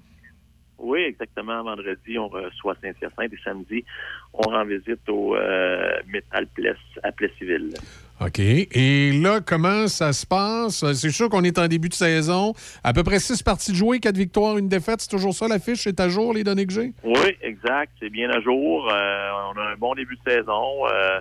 Oui, 0.79 1.01
exactement. 1.01 1.63
Vendredi, 1.63 2.17
on 2.17 2.27
reçoit 2.27 2.75
Saint-Hyacinthe 2.81 3.31
et 3.33 3.39
samedi, 3.43 3.85
on 4.33 4.49
rend 4.49 4.65
visite 4.65 5.07
au 5.07 5.35
euh, 5.35 5.91
Metal 6.07 6.47
Place 6.47 6.77
à 7.03 7.11
Plessisville. 7.11 7.75
OK. 8.19 8.39
Et 8.39 9.11
là, 9.13 9.39
comment 9.45 9.87
ça 9.87 10.11
se 10.13 10.25
passe? 10.25 10.83
C'est 10.93 11.09
sûr 11.11 11.29
qu'on 11.29 11.43
est 11.43 11.57
en 11.59 11.67
début 11.67 11.89
de 11.89 11.93
saison. 11.93 12.53
À 12.83 12.93
peu 12.93 13.03
près 13.03 13.19
six 13.19 13.41
parties 13.43 13.71
de 13.71 13.77
jouer, 13.77 13.99
quatre 13.99 14.17
victoires, 14.17 14.57
une 14.57 14.67
défaite. 14.67 15.01
C'est 15.01 15.09
toujours 15.09 15.33
ça 15.33 15.47
l'affiche? 15.47 15.81
C'est 15.83 15.99
à 15.99 16.09
jour, 16.09 16.33
les 16.33 16.43
données 16.43 16.65
que 16.65 16.73
j'ai? 16.73 16.93
Oui, 17.03 17.37
exact. 17.41 17.91
C'est 17.99 18.09
bien 18.09 18.29
à 18.29 18.39
jour. 18.41 18.89
Euh, 18.91 19.29
on 19.53 19.59
a 19.59 19.71
un 19.73 19.75
bon 19.75 19.93
début 19.95 20.17
de 20.23 20.31
saison. 20.31 20.87
Euh, 20.87 21.19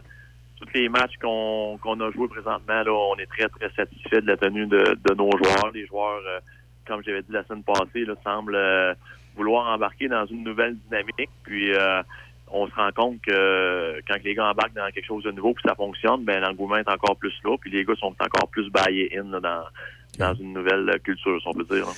tous 0.61 0.69
les 0.75 0.89
matchs 0.89 1.17
qu'on 1.21 1.79
qu'on 1.83 1.99
a 2.01 2.11
joués 2.11 2.29
présentement, 2.29 2.83
là, 2.83 2.93
on 2.93 3.17
est 3.17 3.27
très, 3.27 3.49
très 3.49 3.71
satisfait 3.71 4.21
de 4.21 4.27
la 4.27 4.37
tenue 4.37 4.67
de, 4.67 4.97
de 5.09 5.15
nos 5.15 5.31
joueurs. 5.31 5.71
Les 5.73 5.87
joueurs, 5.87 6.21
euh, 6.27 6.41
comme 6.87 7.03
j'avais 7.03 7.23
dit 7.23 7.33
la 7.33 7.45
semaine 7.45 7.65
passée, 7.65 8.05
là, 8.05 8.15
semblent 8.23 8.55
euh, 8.55 8.95
vouloir 9.37 9.73
embarquer 9.75 10.09
dans 10.09 10.27
une 10.27 10.45
nouvelle 10.45 10.77
dynamique. 10.87 11.31
Puis 11.43 11.73
euh, 11.73 12.03
on 12.49 12.67
se 12.67 12.75
rend 12.75 12.91
compte 12.93 13.21
que 13.23 14.01
quand 14.07 14.17
les 14.23 14.35
gars 14.35 14.51
embarquent 14.51 14.75
dans 14.75 14.91
quelque 14.91 15.07
chose 15.07 15.25
de 15.25 15.31
nouveau 15.31 15.55
puis 15.55 15.65
ça 15.67 15.75
fonctionne, 15.75 16.25
ben 16.25 16.41
l'engouement 16.41 16.77
est 16.77 16.89
encore 16.89 17.17
plus 17.17 17.35
là. 17.45 17.57
Puis 17.61 17.71
les 17.71 17.85
gars 17.85 17.95
sont 17.97 18.15
encore 18.21 18.49
plus 18.51 18.69
baillés 18.71 19.17
in 19.19 19.31
là, 19.31 19.41
dans, 19.41 19.65
dans 20.21 20.35
une 20.35 20.53
nouvelle 20.53 20.99
culture, 21.03 21.41
si 21.41 21.49
on 21.49 21.53
peut 21.53 21.65
dire. 21.65 21.87
là. 21.87 21.93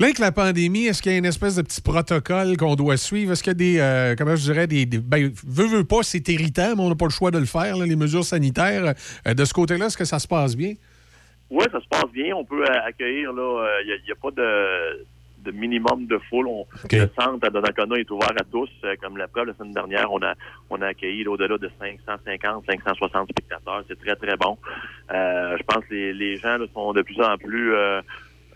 Là, 0.00 0.06
avec 0.06 0.18
la 0.20 0.30
pandémie, 0.30 0.86
est-ce 0.86 1.02
qu'il 1.02 1.10
y 1.10 1.14
a 1.16 1.18
une 1.18 1.24
espèce 1.24 1.56
de 1.56 1.62
petit 1.62 1.80
protocole 1.80 2.56
qu'on 2.56 2.76
doit 2.76 2.96
suivre? 2.96 3.32
Est-ce 3.32 3.42
qu'il 3.42 3.50
y 3.50 3.52
a 3.52 3.54
des, 3.54 3.78
euh, 3.80 4.14
comment 4.16 4.36
je 4.36 4.42
dirais, 4.52 4.66
des, 4.68 4.86
des- 4.86 4.98
ben, 4.98 5.32
veut, 5.46 5.66
veut 5.66 5.84
pas, 5.84 6.02
c'est 6.02 6.28
irritant, 6.28 6.74
mais 6.76 6.82
on 6.82 6.88
n'a 6.88 6.94
pas 6.94 7.06
le 7.06 7.10
choix 7.10 7.30
de 7.32 7.38
le 7.38 7.46
faire, 7.46 7.76
là, 7.76 7.84
les 7.84 7.96
mesures 7.96 8.24
sanitaires. 8.24 8.94
Euh, 9.26 9.34
de 9.34 9.44
ce 9.44 9.52
côté-là, 9.52 9.86
est-ce 9.86 9.96
que 9.98 10.04
ça 10.04 10.18
se 10.20 10.28
passe 10.28 10.56
bien? 10.56 10.74
Oui, 11.50 11.64
ça 11.72 11.80
se 11.80 11.88
passe 11.88 12.10
bien. 12.12 12.34
On 12.36 12.44
peut 12.44 12.62
euh, 12.62 12.86
accueillir, 12.86 13.32
là, 13.32 13.66
il 13.84 14.00
n'y 14.04 14.12
a, 14.12 14.14
pas 14.14 14.30
de, 14.30 15.06
de 15.48 15.56
minimum 15.56 16.06
de 16.06 16.18
foule. 16.28 16.46
On- 16.46 16.66
Le 16.92 17.08
centre 17.18 17.46
à 17.46 17.50
Donnacona 17.50 17.96
est 17.96 18.10
ouvert 18.10 18.30
à 18.38 18.44
tous. 18.50 18.70
Euh, 18.84 18.94
comme 19.00 19.16
la 19.16 19.28
preuve, 19.28 19.46
la 19.48 19.54
semaine 19.54 19.72
dernière, 19.72 20.12
on 20.12 20.20
a, 20.22 20.34
on 20.70 20.80
a 20.82 20.86
accueilli 20.88 21.24
là, 21.24 21.30
au-delà 21.30 21.56
de 21.58 21.70
550, 21.78 22.64
560 22.68 23.28
spectateurs. 23.30 23.82
C'est 23.88 23.98
très, 23.98 24.16
très 24.16 24.36
bon. 24.36 24.56
Euh, 25.12 25.56
je 25.58 25.62
pense 25.64 25.84
que 25.86 25.94
les, 25.94 26.12
les 26.12 26.36
gens 26.36 26.58
là, 26.58 26.66
sont 26.74 26.92
de 26.92 27.02
plus 27.02 27.20
en 27.20 27.36
plus 27.38 27.74
euh, 27.74 28.00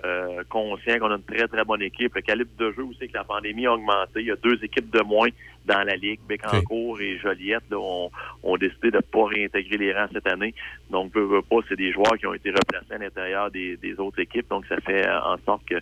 euh, 0.05 0.43
conscients 0.49 0.99
qu'on 0.99 1.11
a 1.11 1.17
une 1.17 1.23
très, 1.23 1.47
très 1.49 1.65
bonne 1.65 1.83
équipe. 1.83 2.15
Le 2.15 2.21
calibre 2.23 2.51
de 2.59 2.73
jeu 2.73 2.83
aussi 2.85 3.09
que 3.09 3.15
la 3.15 3.25
pandémie 3.25 3.67
a 3.67 3.73
augmenté. 3.75 4.21
Il 4.21 4.27
y 4.27 4.31
a 4.33 4.37
deux 4.37 4.59
équipes 4.63 4.91
de 4.91 5.03
moins 5.03 5.29
dans 5.67 5.83
la 5.83 5.95
Ligue. 5.97 6.21
Bécancourt 6.29 7.01
et 7.01 7.19
Joliette 7.19 7.63
là, 7.71 7.79
ont, 7.79 8.11
ont 8.43 8.57
décidé 8.57 8.91
de 8.91 8.97
ne 8.97 9.01
pas 9.03 9.25
réintégrer 9.27 9.77
les 9.79 9.93
rangs 9.93 10.09
cette 10.13 10.27
année. 10.27 10.55
Donc, 10.91 11.13
peu, 11.13 11.29
peu 11.29 11.43
pas, 11.43 11.57
c'est 11.69 11.77
des 11.77 11.93
joueurs 11.93 12.17
qui 12.19 12.27
ont 12.27 12.35
été 12.35 12.51
replacés 12.51 12.93
à 12.95 12.99
l'intérieur 12.99 13.51
des, 13.51 13.77
des 13.77 13.95
autres 14.01 14.19
équipes. 14.21 14.49
Donc, 14.51 14.65
ça 14.69 14.77
fait 14.81 15.07
euh, 15.07 15.21
en 15.21 15.37
sorte 15.45 15.65
que 15.67 15.77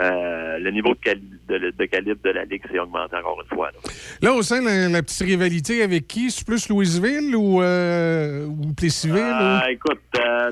euh, 0.00 0.58
le 0.58 0.70
niveau 0.70 0.90
de, 0.94 1.00
cali- 1.00 1.22
de, 1.48 1.70
de 1.70 1.84
calibre 1.86 2.20
de 2.22 2.30
la 2.30 2.44
Ligue 2.44 2.62
s'est 2.70 2.78
augmenté 2.78 3.16
encore 3.16 3.40
une 3.42 3.56
fois. 3.56 3.70
là. 3.72 3.78
Là, 4.22 4.32
au 4.34 4.42
sein 4.42 4.60
de 4.62 4.66
la, 4.66 4.88
la 4.88 5.02
petite 5.02 5.26
rivalité 5.26 5.82
avec 5.82 6.06
qui? 6.06 6.30
C'est 6.30 6.46
plus 6.46 6.68
Louisville 6.68 7.34
ou, 7.36 7.60
euh, 7.62 8.46
ou 8.46 8.72
Plessisville? 8.74 9.16
Euh, 9.18 9.58
ou- 9.58 9.68
écoute, 9.70 10.00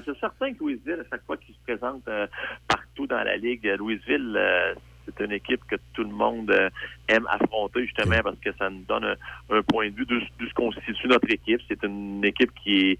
c'est 0.05 0.19
certain 0.19 0.53
que 0.53 0.59
Louisville, 0.61 0.99
à 1.01 1.09
chaque 1.11 1.25
fois 1.25 1.37
qu'il 1.37 1.55
se 1.55 1.61
présente 1.67 2.03
partout 2.69 3.07
dans 3.07 3.23
la 3.23 3.37
Ligue, 3.37 3.65
Louisville, 3.79 4.37
c'est 5.05 5.25
une 5.25 5.33
équipe 5.33 5.61
que 5.67 5.77
tout 5.95 6.03
le 6.03 6.11
monde 6.11 6.51
euh, 6.51 6.71
aime 7.09 7.27
affronter 7.31 7.85
justement 7.85 8.21
parce 8.23 8.39
que 8.39 8.53
ça 8.59 8.71
nous 8.71 8.85
donne 8.89 9.05
un, 9.05 9.17
un 9.57 9.63
point 9.63 9.91
de 9.91 9.95
vue 9.95 10.07
de, 10.07 10.19
de 10.19 10.49
ce 10.49 10.55
qu'on 10.55 10.71
constitue 10.71 11.09
notre 11.09 11.31
équipe. 11.31 11.61
C'est 11.69 11.83
une 11.85 12.25
équipe 12.25 12.53
qui 12.63 12.91
est 12.91 12.99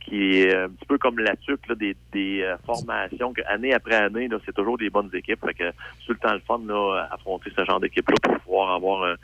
qui 0.00 0.40
est 0.40 0.56
un 0.56 0.70
petit 0.70 0.86
peu 0.86 0.96
comme 0.96 1.18
la 1.18 1.36
TUC, 1.36 1.68
là, 1.68 1.74
des, 1.74 1.94
des 2.10 2.42
euh, 2.42 2.56
formations 2.64 3.34
que 3.34 3.42
année 3.46 3.74
après 3.74 3.96
année, 3.96 4.28
là, 4.28 4.38
c'est 4.46 4.54
toujours 4.54 4.78
des 4.78 4.88
bonnes 4.88 5.10
équipes. 5.12 5.44
Fait 5.44 5.54
que 5.54 5.70
c'est 5.98 6.06
tout 6.06 6.12
le 6.12 6.18
temps 6.18 6.32
le 6.32 6.40
fun 6.40 6.60
là, 6.66 7.06
affronter 7.12 7.50
ce 7.54 7.64
genre 7.64 7.80
d'équipe-là 7.80 8.16
pour 8.22 8.40
pouvoir 8.40 8.74
avoir 8.74 9.04
un, 9.04 9.14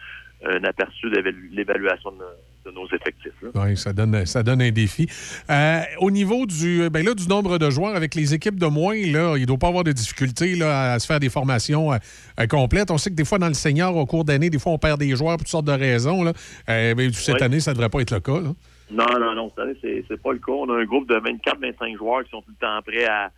un 0.44 0.64
aperçu 0.64 1.08
de 1.10 1.18
l'évaluation 1.52 2.12
de, 2.12 2.24
de 2.66 2.70
nos 2.72 2.86
effectifs. 2.86 3.32
Oui, 3.54 3.76
ça 3.76 3.92
donne, 3.92 4.26
ça 4.26 4.42
donne 4.42 4.60
un 4.60 4.70
défi. 4.70 5.08
Euh, 5.50 5.80
au 6.00 6.10
niveau 6.10 6.44
du, 6.46 6.90
ben 6.90 7.04
là, 7.04 7.14
du 7.14 7.26
nombre 7.28 7.58
de 7.58 7.70
joueurs 7.70 7.94
avec 7.96 8.14
les 8.14 8.34
équipes 8.34 8.58
de 8.58 8.66
moins, 8.66 8.96
là, 8.96 9.36
il 9.36 9.42
ne 9.42 9.46
doit 9.46 9.58
pas 9.58 9.68
avoir 9.68 9.84
de 9.84 9.92
difficulté 9.92 10.54
là, 10.56 10.92
à 10.94 10.98
se 10.98 11.06
faire 11.06 11.20
des 11.20 11.30
formations 11.30 11.92
euh, 11.92 11.96
euh, 12.40 12.46
complètes. 12.46 12.90
On 12.90 12.98
sait 12.98 13.10
que 13.10 13.14
des 13.14 13.24
fois, 13.24 13.38
dans 13.38 13.48
le 13.48 13.54
senior, 13.54 13.96
au 13.96 14.04
cours 14.06 14.24
d'année, 14.24 14.50
des 14.50 14.58
fois, 14.58 14.72
on 14.72 14.78
perd 14.78 14.98
des 14.98 15.14
joueurs 15.16 15.36
pour 15.36 15.44
toutes 15.44 15.48
sortes 15.48 15.66
de 15.66 15.72
raisons. 15.72 16.22
Là. 16.24 16.32
Euh, 16.68 16.94
ben, 16.94 17.12
cette 17.12 17.36
Oui. 17.36 17.42
année, 17.42 17.60
ça 17.60 17.70
ne 17.70 17.76
devrait 17.76 17.90
pas 17.90 18.00
être 18.00 18.10
le 18.10 18.20
cas. 18.20 18.40
là. 18.40 18.52
Non, 18.90 19.06
non, 19.18 19.34
non, 19.34 19.48
cette 19.50 19.58
année, 19.60 19.76
c'est, 19.80 20.04
c'est 20.08 20.20
pas 20.22 20.32
le 20.32 20.38
cas. 20.38 20.52
On 20.52 20.70
a 20.72 20.80
un 20.80 20.84
groupe 20.84 21.08
de 21.08 21.16
24-25 21.16 21.96
joueurs 21.96 22.24
qui 22.24 22.30
sont 22.30 22.42
tout 22.42 22.50
le 22.60 22.66
temps 22.66 22.80
prêts 22.86 23.04
à, 23.06 23.30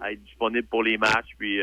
à 0.00 0.12
être 0.12 0.22
disponibles 0.24 0.66
pour 0.68 0.82
les 0.82 0.96
matchs. 0.98 1.30
Puis 1.38 1.58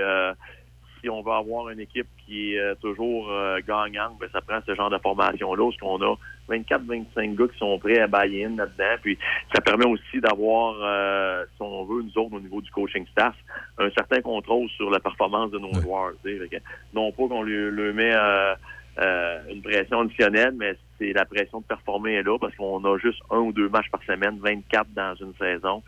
si 1.02 1.10
on 1.10 1.22
veut 1.22 1.32
avoir 1.32 1.70
une 1.70 1.80
équipe 1.80 2.08
qui 2.26 2.54
est 2.54 2.60
euh, 2.60 2.76
toujours 2.76 3.32
euh, 3.32 3.60
gagnante, 3.68 4.18
ben, 4.20 4.30
ça 4.32 4.42
prend 4.42 4.60
ce 4.66 4.76
genre 4.76 4.90
de 4.90 4.98
formation-là, 5.00 5.64
parce 5.64 5.78
qu'on 5.78 6.02
a 6.02 6.16
24-25 6.50 7.36
gars 7.36 7.48
qui 7.48 7.58
sont 7.58 7.80
prêts 7.80 8.00
à 8.00 8.08
buy 8.08 8.44
in 8.44 8.56
là-dedans. 8.56 8.96
Puis 9.02 9.18
ça 9.54 9.62
permet 9.62 9.86
aussi 9.86 10.20
d'avoir, 10.22 10.76
euh, 10.82 11.46
si 11.56 11.62
on 11.62 11.86
veut, 11.86 12.04
nous 12.04 12.18
autres, 12.18 12.36
au 12.36 12.40
niveau 12.40 12.62
du 12.62 12.72
coaching 12.72 13.06
staff, 13.12 13.36
un 13.78 13.90
certain 13.92 14.22
contrôle 14.22 14.70
sur 14.70 14.90
la 14.90 15.00
performance 15.00 15.52
de 15.52 15.60
nos 15.60 15.74
joueurs. 15.82 16.14
que 16.24 16.58
non 16.94 17.12
pas 17.12 17.28
qu'on 17.28 17.44
lui, 17.44 17.72
lui 17.72 17.94
met 17.94 18.14
euh, 18.14 18.54
euh, 19.00 19.40
une 19.50 19.62
pression 19.62 20.02
additionnelle, 20.02 20.54
mais 20.58 20.76
c'est 21.00 21.14
la 21.14 21.26
pression 21.26 21.62
de 21.62 21.66
performer 21.66 22.16
est 22.16 22.24
là 22.24 22.38
parce 22.40 22.56
qu'on 22.56 22.84
a 22.84 22.98
juste 22.98 23.22
un 23.30 23.40
ou 23.40 23.54
deux 23.54 23.70
matchs 23.70 23.90
par 23.90 24.04
semaine, 24.04 24.38
24 24.42 24.94
dans 24.94 25.16
une 25.16 25.34
saison. 25.36 25.82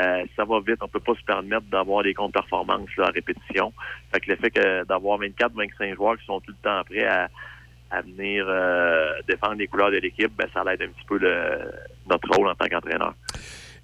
Euh, 0.00 0.24
ça 0.36 0.44
va 0.44 0.58
vite, 0.60 0.78
on 0.80 0.88
peut 0.88 0.98
pas 1.00 1.14
se 1.14 1.24
permettre 1.24 1.66
d'avoir 1.70 2.02
des 2.02 2.14
contre-performances 2.14 2.88
là, 2.98 3.06
à 3.06 3.10
répétition. 3.10 3.72
Fait 4.12 4.20
que 4.20 4.30
le 4.30 4.36
fait 4.36 4.50
que 4.50 4.84
d'avoir 4.84 5.20
24-25 5.20 5.94
joueurs 5.94 6.18
qui 6.18 6.24
sont 6.26 6.40
tout 6.40 6.50
le 6.50 6.62
temps 6.62 6.82
prêts 6.84 7.04
à, 7.06 7.28
à 7.92 8.00
venir 8.02 8.44
euh, 8.48 9.12
défendre 9.28 9.54
les 9.54 9.68
couleurs 9.68 9.92
de 9.92 9.98
l'équipe, 9.98 10.32
ben, 10.36 10.48
ça 10.52 10.62
aide 10.72 10.82
un 10.82 10.88
petit 10.88 11.06
peu 11.06 11.18
le, 11.18 11.70
notre 12.10 12.28
rôle 12.36 12.48
en 12.48 12.54
tant 12.56 12.66
qu'entraîneur. 12.66 13.14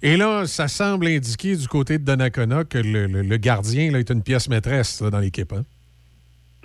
Et 0.03 0.17
là, 0.17 0.45
ça 0.47 0.67
semble 0.67 1.07
indiquer 1.07 1.55
du 1.55 1.67
côté 1.67 1.97
de 1.97 2.03
Donnacona 2.03 2.65
que 2.65 2.79
le, 2.79 3.05
le- 3.05 3.21
le 3.21 3.37
gardien 3.37 3.91
là, 3.91 3.99
est 3.99 4.09
une 4.09 4.23
pièce 4.23 4.49
maîtresse 4.49 4.99
là, 5.01 5.11
dans 5.11 5.19
l'équipe. 5.19 5.53
Hein? 5.53 5.63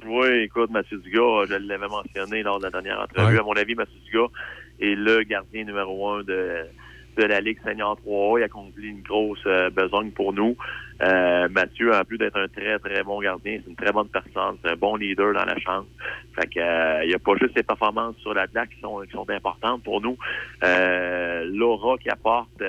Oui, 0.07 0.27
écoute, 0.45 0.71
Mathieu 0.71 0.99
Dugas, 0.99 1.47
je 1.49 1.55
l'avais 1.55 1.87
mentionné 1.89 2.43
lors 2.43 2.59
de 2.59 2.65
la 2.65 2.71
dernière 2.71 3.01
entrevue. 3.01 3.35
Ouais. 3.35 3.41
À 3.41 3.43
mon 3.43 3.53
avis, 3.53 3.75
Mathieu 3.75 3.99
Dugas 4.07 4.27
est 4.81 4.95
le 4.95 5.23
gardien 5.25 5.65
numéro 5.65 6.11
un 6.11 6.23
de, 6.23 6.63
de 7.17 7.25
la 7.25 7.41
Ligue 7.41 7.59
Senior 7.65 7.99
3A. 8.05 8.41
Il 8.41 8.43
accomplit 8.45 8.89
une 8.89 9.03
grosse 9.03 9.43
euh, 9.47 9.71
besogne 9.71 10.11
pour 10.11 10.33
nous. 10.33 10.57
Euh, 11.03 11.49
Mathieu, 11.51 11.95
en 11.95 12.05
plus 12.05 12.19
d'être 12.19 12.39
un 12.39 12.49
très, 12.49 12.79
très 12.79 13.03
bon 13.03 13.21
gardien, 13.21 13.59
c'est 13.63 13.71
une 13.71 13.77
très 13.77 13.93
bonne 13.93 14.09
personne, 14.09 14.57
c'est 14.65 14.71
un 14.71 14.77
bon 14.77 14.97
leader 14.97 15.35
dans 15.35 15.45
la 15.45 15.59
chambre. 15.59 15.87
Fait 16.35 16.47
que 16.49 16.61
euh, 16.61 17.05
il 17.05 17.09
n'y 17.09 17.15
a 17.15 17.19
pas 17.19 17.35
juste 17.41 17.57
ses 17.57 17.63
performances 17.63 18.17
sur 18.19 18.33
la 18.33 18.47
plaque 18.47 18.71
qui 18.71 18.81
sont, 18.81 19.01
qui 19.01 19.13
sont 19.13 19.29
importantes 19.29 19.83
pour 19.83 20.01
nous. 20.01 20.17
L'aura 20.63 21.99
qui 21.99 22.09
apporte 22.09 22.63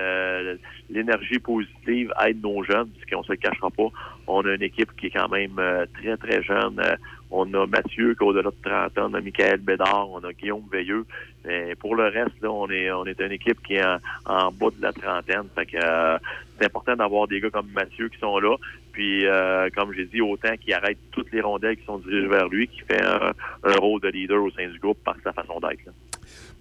l'énergie 0.90 1.40
positive 1.40 2.14
aide 2.26 2.42
nos 2.42 2.64
jeunes, 2.64 2.90
parce 2.90 3.06
qu'on 3.10 3.24
se 3.24 3.34
cachera 3.34 3.70
pas. 3.70 3.90
On 4.28 4.42
a 4.46 4.56
une 4.56 4.64
équipe 4.64 4.94
qui 4.98 5.08
est 5.08 5.12
quand 5.12 5.30
même 5.30 5.60
très, 5.94 6.18
très 6.18 6.44
jeune. 6.44 6.82
On 7.30 7.54
a 7.54 7.66
Mathieu 7.68 8.16
qui 8.16 8.24
est 8.24 8.28
au-delà 8.28 8.50
de 8.50 8.70
30 8.70 8.98
ans, 8.98 9.10
on 9.12 9.14
a 9.14 9.22
Michael 9.22 9.60
Bédard, 9.60 10.10
on 10.10 10.24
a 10.24 10.34
Guillaume 10.34 10.64
Veilleux. 10.72 11.06
Mais 11.46 11.76
pour 11.76 11.96
le 11.96 12.06
reste, 12.06 12.42
là, 12.42 12.52
on 12.52 12.70
est 12.70 12.92
on 12.92 13.06
est 13.06 13.20
une 13.20 13.32
équipe 13.32 13.62
qui 13.66 13.76
est 13.76 13.86
en, 13.86 13.98
en 14.26 14.52
bas 14.52 14.70
de 14.76 14.82
la 14.82 14.94
trentaine. 14.94 15.48
Fait 15.56 15.66
que 15.66 15.78
euh, 15.82 16.18
c'est 16.58 16.66
important 16.66 16.96
d'avoir 16.96 17.28
des 17.28 17.40
gars 17.40 17.50
comme 17.50 17.70
Mathieu 17.74 18.10
qui 18.10 18.20
sont 18.20 18.40
là. 18.40 18.56
Puis 18.92 19.26
euh, 19.26 19.70
comme 19.76 19.94
j'ai 19.94 20.06
dit, 20.06 20.22
autant 20.22 20.56
qui 20.58 20.74
arrête 20.74 20.98
toutes 21.12 21.32
les 21.32 21.42
rondelles 21.42 21.78
qui 21.78 21.86
sont 21.86 22.00
dirigées 22.00 22.28
vers 22.28 22.48
lui, 22.48 22.68
qui 22.68 22.80
fait 22.80 23.04
un, 23.04 23.34
un 23.64 23.76
rôle 23.76 24.02
de 24.02 24.10
leader 24.10 24.42
au 24.42 24.52
sein 24.52 24.68
du 24.68 24.80
groupe 24.80 25.04
par 25.04 25.16
sa 25.24 25.34
façon 25.34 25.60
d'être. 25.60 25.92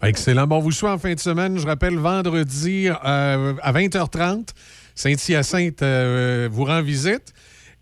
Excellent. 0.03 0.47
Bon, 0.47 0.59
vous 0.59 0.73
souhaite 0.73 0.93
en 0.93 0.99
fin 0.99 1.15
de 1.15 1.19
semaine. 1.21 1.59
Je 1.59 1.67
rappelle, 1.67 1.97
vendredi 1.97 2.89
euh, 2.89 3.55
à 3.63 3.73
20h30, 3.73 4.49
Saint-Hyacinthe 4.95 5.83
euh, 5.83 6.49
vous 6.51 6.65
rend 6.65 6.83
visite. 6.83 7.33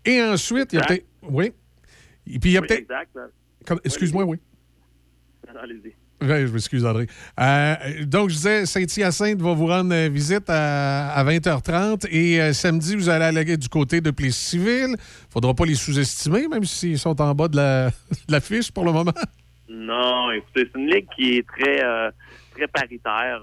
Et 0.05 0.21
ensuite, 0.21 0.71
il 0.73 0.79
y 0.79 0.81
a 0.81 0.85
peut-être. 0.85 1.05
Oui. 1.23 1.51
Et 2.27 2.39
puis, 2.39 2.51
il 2.51 2.53
y 2.53 2.57
a 2.57 2.61
Oui, 2.61 2.67
peut-être. 2.67 2.81
exact. 2.81 3.17
Comme- 3.65 3.79
Excuse-moi, 3.83 4.23
oui. 4.25 4.37
Allez-y. 5.61 5.93
Je 6.21 6.51
m'excuse, 6.51 6.85
André. 6.85 7.07
Euh, 7.39 7.75
donc, 8.05 8.29
je 8.29 8.35
disais, 8.35 8.65
Saint-Hyacinthe 8.65 9.41
va 9.41 9.53
vous 9.53 9.67
rendre 9.67 9.93
euh, 9.93 10.09
visite 10.09 10.49
à, 10.49 11.11
à 11.13 11.23
20h30 11.23 12.07
et 12.09 12.41
euh, 12.41 12.53
samedi, 12.53 12.95
vous 12.95 13.09
allez 13.09 13.25
aller 13.25 13.57
du 13.57 13.69
côté 13.69 14.01
de 14.01 14.11
Plessis-Civil. 14.11 14.87
Il 14.87 14.91
ne 14.91 14.95
faudra 15.29 15.53
pas 15.53 15.65
les 15.65 15.75
sous-estimer, 15.75 16.47
même 16.47 16.63
s'ils 16.63 16.97
sont 16.99 17.19
en 17.21 17.35
bas 17.35 17.47
de 17.47 17.57
la, 17.57 17.87
de 17.89 18.31
la 18.31 18.39
fiche 18.39 18.71
pour 18.71 18.85
le 18.85 18.91
moment. 18.93 19.13
Non, 19.69 20.31
écoutez, 20.31 20.69
c'est 20.73 20.79
une 20.79 20.87
ligue 20.89 21.07
qui 21.15 21.37
est 21.37 21.47
très 21.47 21.83
euh, 21.83 22.09
très 22.55 22.67
paritaire. 22.67 23.41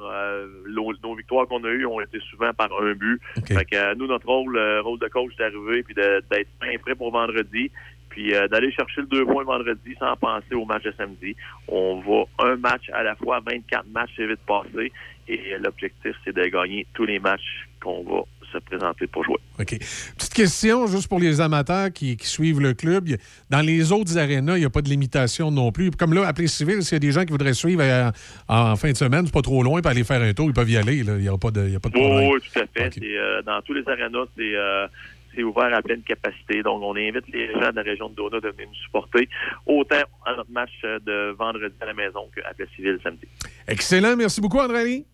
Nos, 0.68 0.92
nos 1.04 1.14
victoires 1.14 1.46
qu'on 1.46 1.62
a 1.64 1.68
eues 1.68 1.84
ont 1.84 2.00
été 2.00 2.18
souvent 2.30 2.52
par 2.54 2.68
un 2.80 2.94
but. 2.94 3.20
Fait 3.46 3.64
que 3.64 3.94
nous, 3.96 4.06
notre 4.06 4.26
rôle, 4.26 4.58
rôle 4.82 4.98
de 4.98 5.08
coach, 5.08 5.32
c'est 5.36 5.42
d'arriver 5.50 5.82
puis 5.82 5.94
d'être 5.94 6.26
bien 6.60 6.78
prêt 6.80 6.94
pour 6.94 7.12
vendredi. 7.12 7.70
Puis 8.12 8.34
euh, 8.34 8.46
d'aller 8.46 8.70
chercher 8.72 9.00
le 9.00 9.06
deux 9.06 9.24
points 9.24 9.42
vendredi 9.44 9.94
sans 9.98 10.14
penser 10.16 10.54
au 10.54 10.66
match 10.66 10.82
de 10.82 10.92
samedi. 10.98 11.34
On 11.66 12.00
va 12.00 12.50
un 12.50 12.56
match 12.56 12.82
à 12.92 13.02
la 13.02 13.16
fois, 13.16 13.40
24 13.40 13.86
matchs, 13.88 14.10
c'est 14.16 14.26
vite 14.26 14.40
passé. 14.46 14.92
Et 15.28 15.54
euh, 15.54 15.58
l'objectif, 15.58 16.12
c'est 16.22 16.34
de 16.34 16.44
gagner 16.44 16.86
tous 16.92 17.06
les 17.06 17.18
matchs 17.18 17.66
qu'on 17.80 18.04
va 18.04 18.22
se 18.52 18.58
présenter 18.58 19.06
pour 19.06 19.24
jouer. 19.24 19.38
OK. 19.58 19.78
Petite 20.18 20.34
question, 20.34 20.86
juste 20.86 21.08
pour 21.08 21.20
les 21.20 21.40
amateurs 21.40 21.90
qui, 21.90 22.18
qui 22.18 22.26
suivent 22.26 22.60
le 22.60 22.74
club. 22.74 23.08
Dans 23.48 23.62
les 23.64 23.92
autres 23.92 24.18
arénas, 24.18 24.56
il 24.56 24.60
n'y 24.60 24.66
a 24.66 24.70
pas 24.70 24.82
de 24.82 24.90
limitation 24.90 25.50
non 25.50 25.72
plus. 25.72 25.90
Comme 25.92 26.12
là, 26.12 26.26
à 26.26 26.34
Plessis-Civil, 26.34 26.82
s'il 26.82 26.92
y 26.92 26.96
a 26.96 26.98
des 26.98 27.12
gens 27.12 27.24
qui 27.24 27.32
voudraient 27.32 27.54
suivre 27.54 27.82
euh, 27.82 28.10
en 28.48 28.76
fin 28.76 28.90
de 28.92 28.96
semaine, 28.96 29.24
c'est 29.24 29.32
pas 29.32 29.40
trop 29.40 29.62
loin, 29.62 29.80
pour 29.80 29.90
aller 29.90 30.04
faire 30.04 30.20
un 30.20 30.34
tour, 30.34 30.48
ils 30.48 30.52
peuvent 30.52 30.70
y 30.70 30.76
aller. 30.76 31.02
là. 31.02 31.14
Il 31.16 31.22
n'y 31.22 31.28
a 31.28 31.38
pas 31.38 31.50
de, 31.50 31.74
a 31.74 31.80
pas 31.80 31.88
problème. 31.88 32.30
oui, 32.30 32.40
tout 32.40 32.60
à 32.60 32.66
fait. 32.66 32.92
Euh, 33.02 33.40
dans 33.42 33.62
tous 33.62 33.72
les 33.72 33.88
arénas, 33.88 34.26
c'est 34.36 34.54
euh, 34.54 34.86
c'est 35.34 35.42
ouvert 35.42 35.74
à 35.74 35.82
pleine 35.82 36.02
capacité. 36.02 36.62
Donc, 36.62 36.82
on 36.82 36.96
invite 36.96 37.28
les 37.28 37.52
gens 37.52 37.70
de 37.70 37.76
la 37.76 37.82
région 37.82 38.08
de 38.08 38.14
Dona 38.14 38.40
de 38.40 38.48
venir 38.48 38.68
nous 38.68 38.74
supporter, 38.74 39.28
autant 39.66 40.02
à 40.26 40.36
notre 40.36 40.50
match 40.50 40.72
de 40.82 41.34
vendredi 41.38 41.74
à 41.80 41.86
la 41.86 41.94
maison 41.94 42.28
qu'à 42.34 42.52
Plessisville 42.54 42.98
samedi. 43.02 43.26
Excellent. 43.66 44.16
Merci 44.16 44.40
beaucoup, 44.40 44.58
André. 44.58 45.04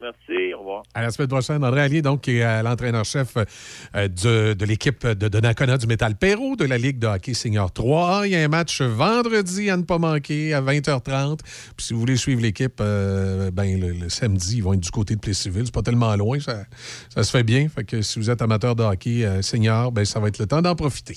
Merci, 0.00 0.52
au 0.54 0.58
revoir. 0.58 0.82
À 0.92 1.02
la 1.02 1.10
semaine 1.10 1.28
prochaine, 1.28 1.64
André 1.64 1.80
Allier, 1.80 2.02
donc, 2.02 2.22
qui 2.22 2.36
est 2.36 2.44
euh, 2.44 2.62
l'entraîneur-chef 2.62 3.36
euh, 3.36 4.08
de, 4.54 4.64
l'équipe 4.64 5.06
de 5.06 5.28
Donnacona 5.28 5.78
du 5.78 5.86
Métal 5.86 6.16
Perrault 6.16 6.54
de 6.56 6.66
la 6.66 6.76
Ligue 6.76 6.98
de 6.98 7.06
hockey 7.06 7.32
senior 7.32 7.72
3. 7.72 8.26
Il 8.26 8.32
y 8.32 8.36
a 8.36 8.44
un 8.44 8.48
match 8.48 8.82
vendredi 8.82 9.70
à 9.70 9.76
ne 9.78 9.84
pas 9.84 9.96
manquer 9.96 10.52
à 10.52 10.60
20h30. 10.60 11.38
Puis 11.76 11.86
si 11.86 11.94
vous 11.94 12.00
voulez 12.00 12.16
suivre 12.16 12.42
l'équipe, 12.42 12.78
euh, 12.80 13.50
ben, 13.50 13.80
le, 13.80 14.08
samedi, 14.10 14.58
ils 14.58 14.62
vont 14.62 14.74
être 14.74 14.80
du 14.80 14.90
côté 14.90 15.14
de 15.14 15.20
Plessisville. 15.20 15.64
C'est 15.64 15.74
pas 15.74 15.82
tellement 15.82 16.14
loin, 16.14 16.38
ça, 16.40 16.66
se 17.22 17.30
fait 17.30 17.44
bien. 17.44 17.68
Fait 17.68 17.84
que 17.84 18.02
si 18.02 18.18
vous 18.18 18.28
êtes 18.28 18.42
amateur 18.42 18.76
de 18.76 18.82
hockey 18.82 19.26
senior, 19.40 19.92
ben, 19.92 20.04
ça 20.04 20.20
va 20.20 20.28
être 20.28 20.38
le 20.38 20.46
temps 20.46 20.60
d'en 20.60 20.74
profiter. 20.74 21.16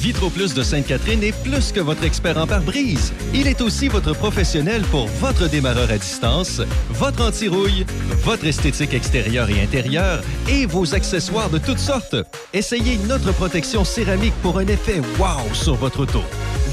Vitroplus 0.00 0.54
de 0.54 0.62
Sainte-Catherine 0.62 1.22
est 1.22 1.38
plus 1.42 1.72
que 1.72 1.80
votre 1.80 2.04
expert 2.04 2.38
en 2.38 2.46
pare-brise. 2.46 3.12
Il 3.34 3.46
est 3.46 3.60
aussi 3.60 3.88
votre 3.88 4.14
professionnel 4.14 4.80
pour 4.90 5.06
votre 5.20 5.46
démarreur 5.46 5.90
à 5.90 5.98
distance, 5.98 6.62
votre 6.88 7.22
anti-rouille, 7.22 7.84
votre 8.24 8.46
esthétique 8.46 8.94
extérieure 8.94 9.50
et 9.50 9.60
intérieure 9.60 10.22
et 10.48 10.64
vos 10.64 10.94
accessoires 10.94 11.50
de 11.50 11.58
toutes 11.58 11.78
sortes. 11.78 12.16
Essayez 12.54 12.96
notre 13.08 13.32
protection 13.32 13.84
céramique 13.84 14.32
pour 14.40 14.58
un 14.58 14.66
effet 14.68 15.02
wow 15.18 15.52
sur 15.52 15.74
votre 15.74 16.00
auto. 16.00 16.22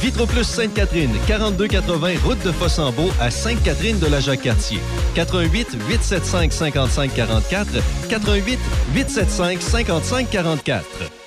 Vitroplus 0.01 0.45
Sainte-Catherine, 0.45 1.11
4280 1.27 2.13
route 2.23 2.41
de 2.45 2.53
Fossambeau 2.53 3.09
à 3.19 3.29
Sainte-Catherine 3.29 3.99
de 3.99 4.07
la 4.07 4.21
Jacques-Cartier. 4.21 4.79
88 5.15 5.77
875 5.89 6.53
55 6.53 7.13
44 7.13 7.67
88 8.07 8.59
875 8.95 9.59
55 9.59 10.29
44. 10.29 11.26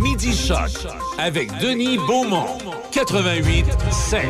Midi 0.00 0.32
Choc 0.32 0.88
avec 1.16 1.56
Denis 1.58 1.98
Beaumont. 1.98 2.58
88 2.90 3.66
5. 3.92 4.24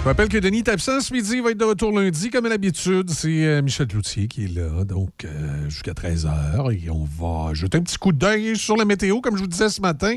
Je 0.00 0.04
rappelle 0.04 0.28
que 0.28 0.38
Denis 0.38 0.58
est 0.58 0.68
absent 0.68 1.00
ce 1.00 1.12
midi. 1.12 1.32
Il 1.34 1.42
va 1.42 1.50
être 1.50 1.58
de 1.58 1.64
retour 1.64 1.92
lundi, 1.92 2.30
comme 2.30 2.46
à 2.46 2.48
l'habitude. 2.48 3.10
C'est 3.10 3.44
euh, 3.44 3.60
Michel 3.60 3.88
Cloutier 3.88 4.28
qui 4.28 4.44
est 4.44 4.54
là, 4.54 4.84
donc 4.84 5.10
euh, 5.24 5.68
jusqu'à 5.68 5.92
13h. 5.92 6.72
Et 6.72 6.88
on 6.88 7.04
va 7.04 7.52
jeter 7.52 7.78
un 7.78 7.82
petit 7.82 7.98
coup 7.98 8.12
d'œil 8.12 8.56
sur 8.56 8.76
la 8.76 8.84
météo, 8.84 9.20
comme 9.20 9.36
je 9.36 9.42
vous 9.42 9.48
disais 9.48 9.68
ce 9.68 9.82
matin. 9.82 10.14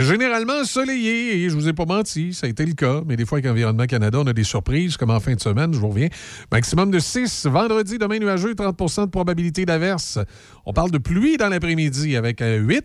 Généralement 0.00 0.54
ensoleillé, 0.54 1.36
et 1.36 1.48
je 1.48 1.54
vous 1.54 1.68
ai 1.68 1.72
pas 1.72 1.84
menti, 1.84 2.34
ça 2.34 2.48
a 2.48 2.50
été 2.50 2.66
le 2.66 2.72
cas, 2.72 3.02
mais 3.06 3.14
des 3.14 3.24
fois 3.24 3.38
avec 3.38 3.48
Environnement 3.48 3.86
Canada, 3.86 4.18
on 4.20 4.26
a 4.26 4.32
des 4.32 4.42
surprises, 4.42 4.96
comme 4.96 5.10
en 5.10 5.20
fin 5.20 5.34
de 5.34 5.40
semaine, 5.40 5.72
je 5.72 5.78
vous 5.78 5.88
reviens. 5.88 6.08
Maximum 6.50 6.90
de 6.90 6.98
6, 6.98 7.46
vendredi, 7.46 7.96
demain 7.98 8.18
nuageux, 8.18 8.54
30% 8.54 9.04
de 9.04 9.10
probabilité 9.10 9.64
d'averse. 9.64 10.18
On 10.66 10.72
parle 10.72 10.90
de 10.90 10.98
pluie 10.98 11.36
dans 11.36 11.48
l'après-midi 11.48 12.16
avec 12.16 12.40
8. 12.40 12.42
Euh, 12.42 12.80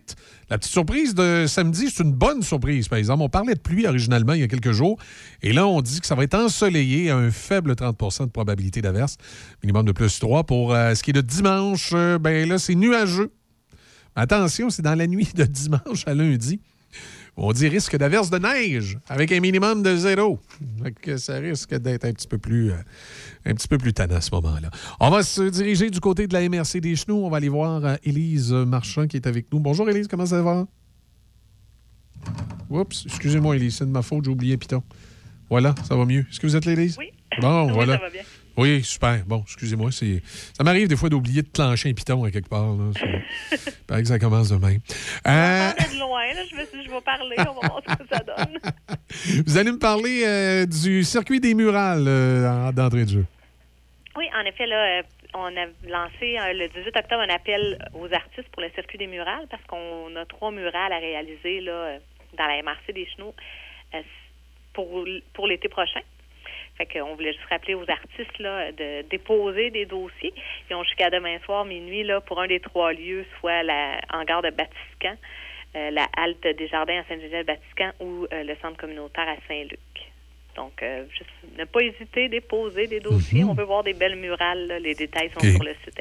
la 0.51 0.60
petite 0.60 0.72
surprise 0.72 1.16
de 1.16 1.45
samedi, 1.47 1.89
c'est 1.89 2.03
une 2.03 2.14
bonne 2.14 2.43
surprise, 2.43 2.88
par 2.88 2.99
exemple. 2.99 3.24
On 3.24 3.30
parlait 3.30 3.55
de 3.55 3.60
pluie 3.60 3.88
originalement 3.88 4.34
il 4.34 4.41
y 4.41 4.43
a 4.43 4.47
quelques 4.47 4.72
jours, 4.72 4.99
et 5.41 5.51
là, 5.51 5.66
on 5.66 5.82
dit 5.82 6.01
que 6.01 6.05
ça 6.05 6.14
va 6.14 6.24
être 6.24 6.36
ensoleillé 6.36 7.10
à 7.10 7.18
un 7.18 7.32
faible 7.32 7.72
30% 7.72 8.26
de 8.26 8.32
probabilité 8.32 8.84
d'averse, 8.84 9.18
minimum 9.64 9.84
de 9.84 9.93
plus 9.93 10.20
3. 10.20 10.43
Pour 10.43 10.76
euh, 10.76 10.93
ce 10.93 11.01
qui 11.01 11.10
est 11.10 11.14
de 11.14 11.22
dimanche, 11.22 11.89
euh, 11.95 12.20
ben 12.20 12.47
là, 12.47 12.60
c'est 12.60 12.76
nuageux. 12.76 13.32
Attention, 14.16 14.70
c'est 14.70 14.84
dans 14.84 14.95
la 14.95 15.07
nuit 15.07 15.30
de 15.34 15.45
dimanche 15.45 16.03
à 16.05 16.14
lundi. 16.14 16.60
On 17.42 17.54
dit 17.54 17.70
risque 17.70 17.96
d'averse 17.96 18.30
de 18.30 18.38
neige 18.38 18.98
avec 19.08 19.32
un 19.32 19.40
minimum 19.40 19.82
de 19.82 19.96
zéro. 19.96 20.40
ça 21.16 21.36
risque 21.36 21.74
d'être 21.74 22.04
un 22.04 22.12
petit 22.12 22.28
peu 22.28 22.38
plus 22.38 22.72
euh, 22.72 22.76
un 23.46 23.54
petit 23.54 23.70
peu 23.70 23.78
plus 23.78 23.94
tannant 23.94 24.18
à 24.18 24.22
ce 24.22 24.30
moment-là. 24.36 24.70
On 25.00 25.10
va 25.10 25.24
se 25.24 25.44
diriger 25.44 25.90
du 25.90 26.02
côté 26.02 26.28
de 26.28 26.34
la 26.34 26.48
MRC 26.50 26.82
des 26.82 26.98
Chenaux. 26.98 27.26
On 27.26 27.30
va 27.30 27.38
aller 27.38 27.48
voir 27.48 27.86
euh, 27.86 27.96
Élise 28.04 28.52
Marchand 28.52 29.08
qui 29.08 29.16
est 29.16 29.26
avec 29.26 29.54
nous. 29.54 29.60
Bonjour 29.62 29.90
Élise, 29.90 30.10
comment 30.10 30.26
ça 30.26 30.42
va? 30.42 30.68
Oups, 32.70 33.06
excusez-moi 33.06 33.56
Élise, 33.56 33.78
c'est 33.78 33.86
de 33.86 33.92
ma 33.92 34.02
faute, 34.02 34.26
j'ai 34.26 34.32
oublié 34.32 34.58
Piton. 34.58 34.84
Voilà, 35.50 35.74
ça 35.88 35.96
va 35.96 36.04
mieux. 36.04 36.26
Est-ce 36.30 36.42
que 36.42 36.46
vous 36.46 36.58
êtes 36.58 36.66
l'Élise? 36.66 36.98
Oui. 37.00 37.14
Bon, 37.40 37.72
voilà. 37.72 37.94
Ça 37.94 38.02
va 38.02 38.10
bien. 38.10 38.22
Oui, 38.60 38.84
super. 38.84 39.24
Bon, 39.26 39.41
excusez-moi. 39.43 39.89
C'est... 39.89 40.22
Ça 40.53 40.66
m'arrive 40.66 40.89
des 40.89 40.97
fois 40.97 41.07
d'oublier 41.07 41.43
de 41.43 41.47
clencher 41.47 41.89
un 41.89 41.93
piton 41.93 42.26
à 42.26 42.30
quelque 42.30 42.49
part. 42.49 42.76
Là. 42.76 42.91
Paraît 43.88 44.01
que 44.01 44.07
ça 44.10 44.20
commence 44.20 44.49
de 44.49 44.57
même. 44.57 44.82
Euh... 45.26 45.72
de 45.72 45.99
loin, 45.99 46.28
là. 46.34 46.43
Je 46.43 46.55
me 46.57 46.66
suis 46.66 46.80
dit, 46.80 46.86
je 46.86 46.91
vais 46.91 46.99
parler. 46.99 47.38
On 47.39 47.62
va 47.62 47.68
voir 47.70 47.82
ce 47.88 47.95
que 47.95 48.07
ça 48.12 48.20
donne. 48.20 48.57
Vous 49.47 49.57
allez 49.57 49.72
me 49.72 49.80
parler 49.80 50.24
euh, 50.26 50.66
du 50.66 51.05
circuit 51.05 51.39
des 51.39 51.53
murales 51.53 52.05
euh, 52.05 52.72
d'entrée 52.74 53.05
de 53.05 53.10
jeu. 53.10 53.26
Oui, 54.18 54.26
en 54.36 54.45
effet, 54.45 54.66
là, 54.66 54.99
euh, 54.99 55.03
on 55.36 55.55
a 55.55 55.66
lancé 55.88 56.36
le 56.53 56.68
18 56.68 56.97
octobre 56.97 57.22
un 57.22 57.34
appel 57.34 57.80
aux 57.93 58.14
artistes 58.14 58.49
pour 58.51 58.62
le 58.62 58.70
circuit 58.72 58.97
des 58.97 59.07
murales 59.07 59.47
parce 59.49 59.64
qu'on 59.68 60.14
a 60.18 60.26
trois 60.26 60.51
murales 60.51 60.91
à 60.91 60.97
réaliser 60.97 61.62
là, 61.62 61.97
dans 62.38 62.45
la 62.45 62.62
MRC 62.62 62.91
des 62.93 63.07
Chenaux 63.16 63.34
pour, 64.74 65.05
pour 65.34 65.47
l'été 65.47 65.70
prochain. 65.70 66.01
Fait 66.80 66.86
qu'on 66.86 67.13
voulait 67.15 67.34
juste 67.34 67.45
rappeler 67.49 67.75
aux 67.75 67.89
artistes 67.89 68.39
là, 68.39 68.71
de 68.71 69.01
déposer 69.09 69.69
des 69.69 69.86
dossiers. 69.86 70.34
Ils 70.69 70.75
ont 70.75 70.84
jusqu'à 70.84 71.09
demain 71.09 71.38
soir, 71.43 71.65
minuit, 71.65 72.03
là, 72.03 72.21
pour 72.21 72.39
un 72.39 72.47
des 72.47 72.61
trois 72.61 72.93
lieux, 72.93 73.25
soit 73.39 73.63
la 73.63 73.99
hangar 74.13 74.41
de 74.41 74.49
Batiscan, 74.49 75.17
euh, 75.75 75.91
la 75.91 76.07
halte 76.15 76.41
des 76.41 76.67
jardins 76.69 77.01
à 77.01 77.03
Saint-Génial-Batiscan 77.03 77.91
ou 77.99 78.27
euh, 78.32 78.43
le 78.43 78.55
centre 78.61 78.77
communautaire 78.77 79.27
à 79.27 79.36
Saint-Luc. 79.49 79.80
Donc, 80.55 80.82
euh, 80.82 81.03
juste 81.11 81.30
ne 81.57 81.65
pas 81.65 81.82
hésiter, 81.82 82.25
à 82.25 82.30
déposer 82.30 82.88
des 82.88 83.01
dossiers. 83.01 83.43
Mhm. 83.43 83.49
On 83.49 83.55
peut 83.55 83.63
voir 83.63 83.84
des 83.84 83.93
belles 83.93 84.15
murales. 84.15 84.80
Les 84.82 84.95
détails 84.95 85.32
sont 85.34 85.45
sur 85.45 85.63
le 85.63 85.75
site 85.84 85.99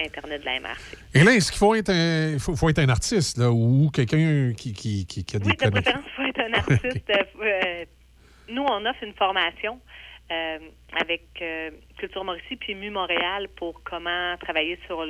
Internet 0.00 0.40
de 0.40 0.44
la 0.44 0.60
MRC. 0.60 0.98
Et 1.14 1.22
là, 1.22 1.32
est-ce 1.32 1.52
qu'il 1.52 1.58
faut 1.58 1.74
être 1.74 1.90
un, 1.90 2.36
faut, 2.38 2.68
être 2.68 2.80
un 2.80 2.88
artiste 2.88 3.38
là, 3.38 3.50
ou 3.50 3.90
quelqu'un 3.94 4.52
qui, 4.54 4.74
qui, 4.74 5.06
qui, 5.06 5.36
a 5.36 5.38
des 5.38 5.46
Oui, 5.46 5.52
de 5.52 5.70
préférence, 5.70 6.04
il 6.04 6.12
faut 6.14 6.22
être 6.22 6.40
un 6.40 6.52
artiste. 6.52 7.12
nous, 8.50 8.62
on 8.62 8.84
offre 8.84 9.02
une 9.02 9.14
formation 9.14 9.80
euh, 10.30 10.58
avec 11.00 11.22
euh, 11.40 11.70
Culture 11.98 12.24
Mauricie 12.24 12.56
puis 12.56 12.74
MU 12.74 12.90
Montréal 12.90 13.48
pour 13.56 13.80
comment 13.84 14.36
travailler 14.38 14.78
sur 14.86 15.04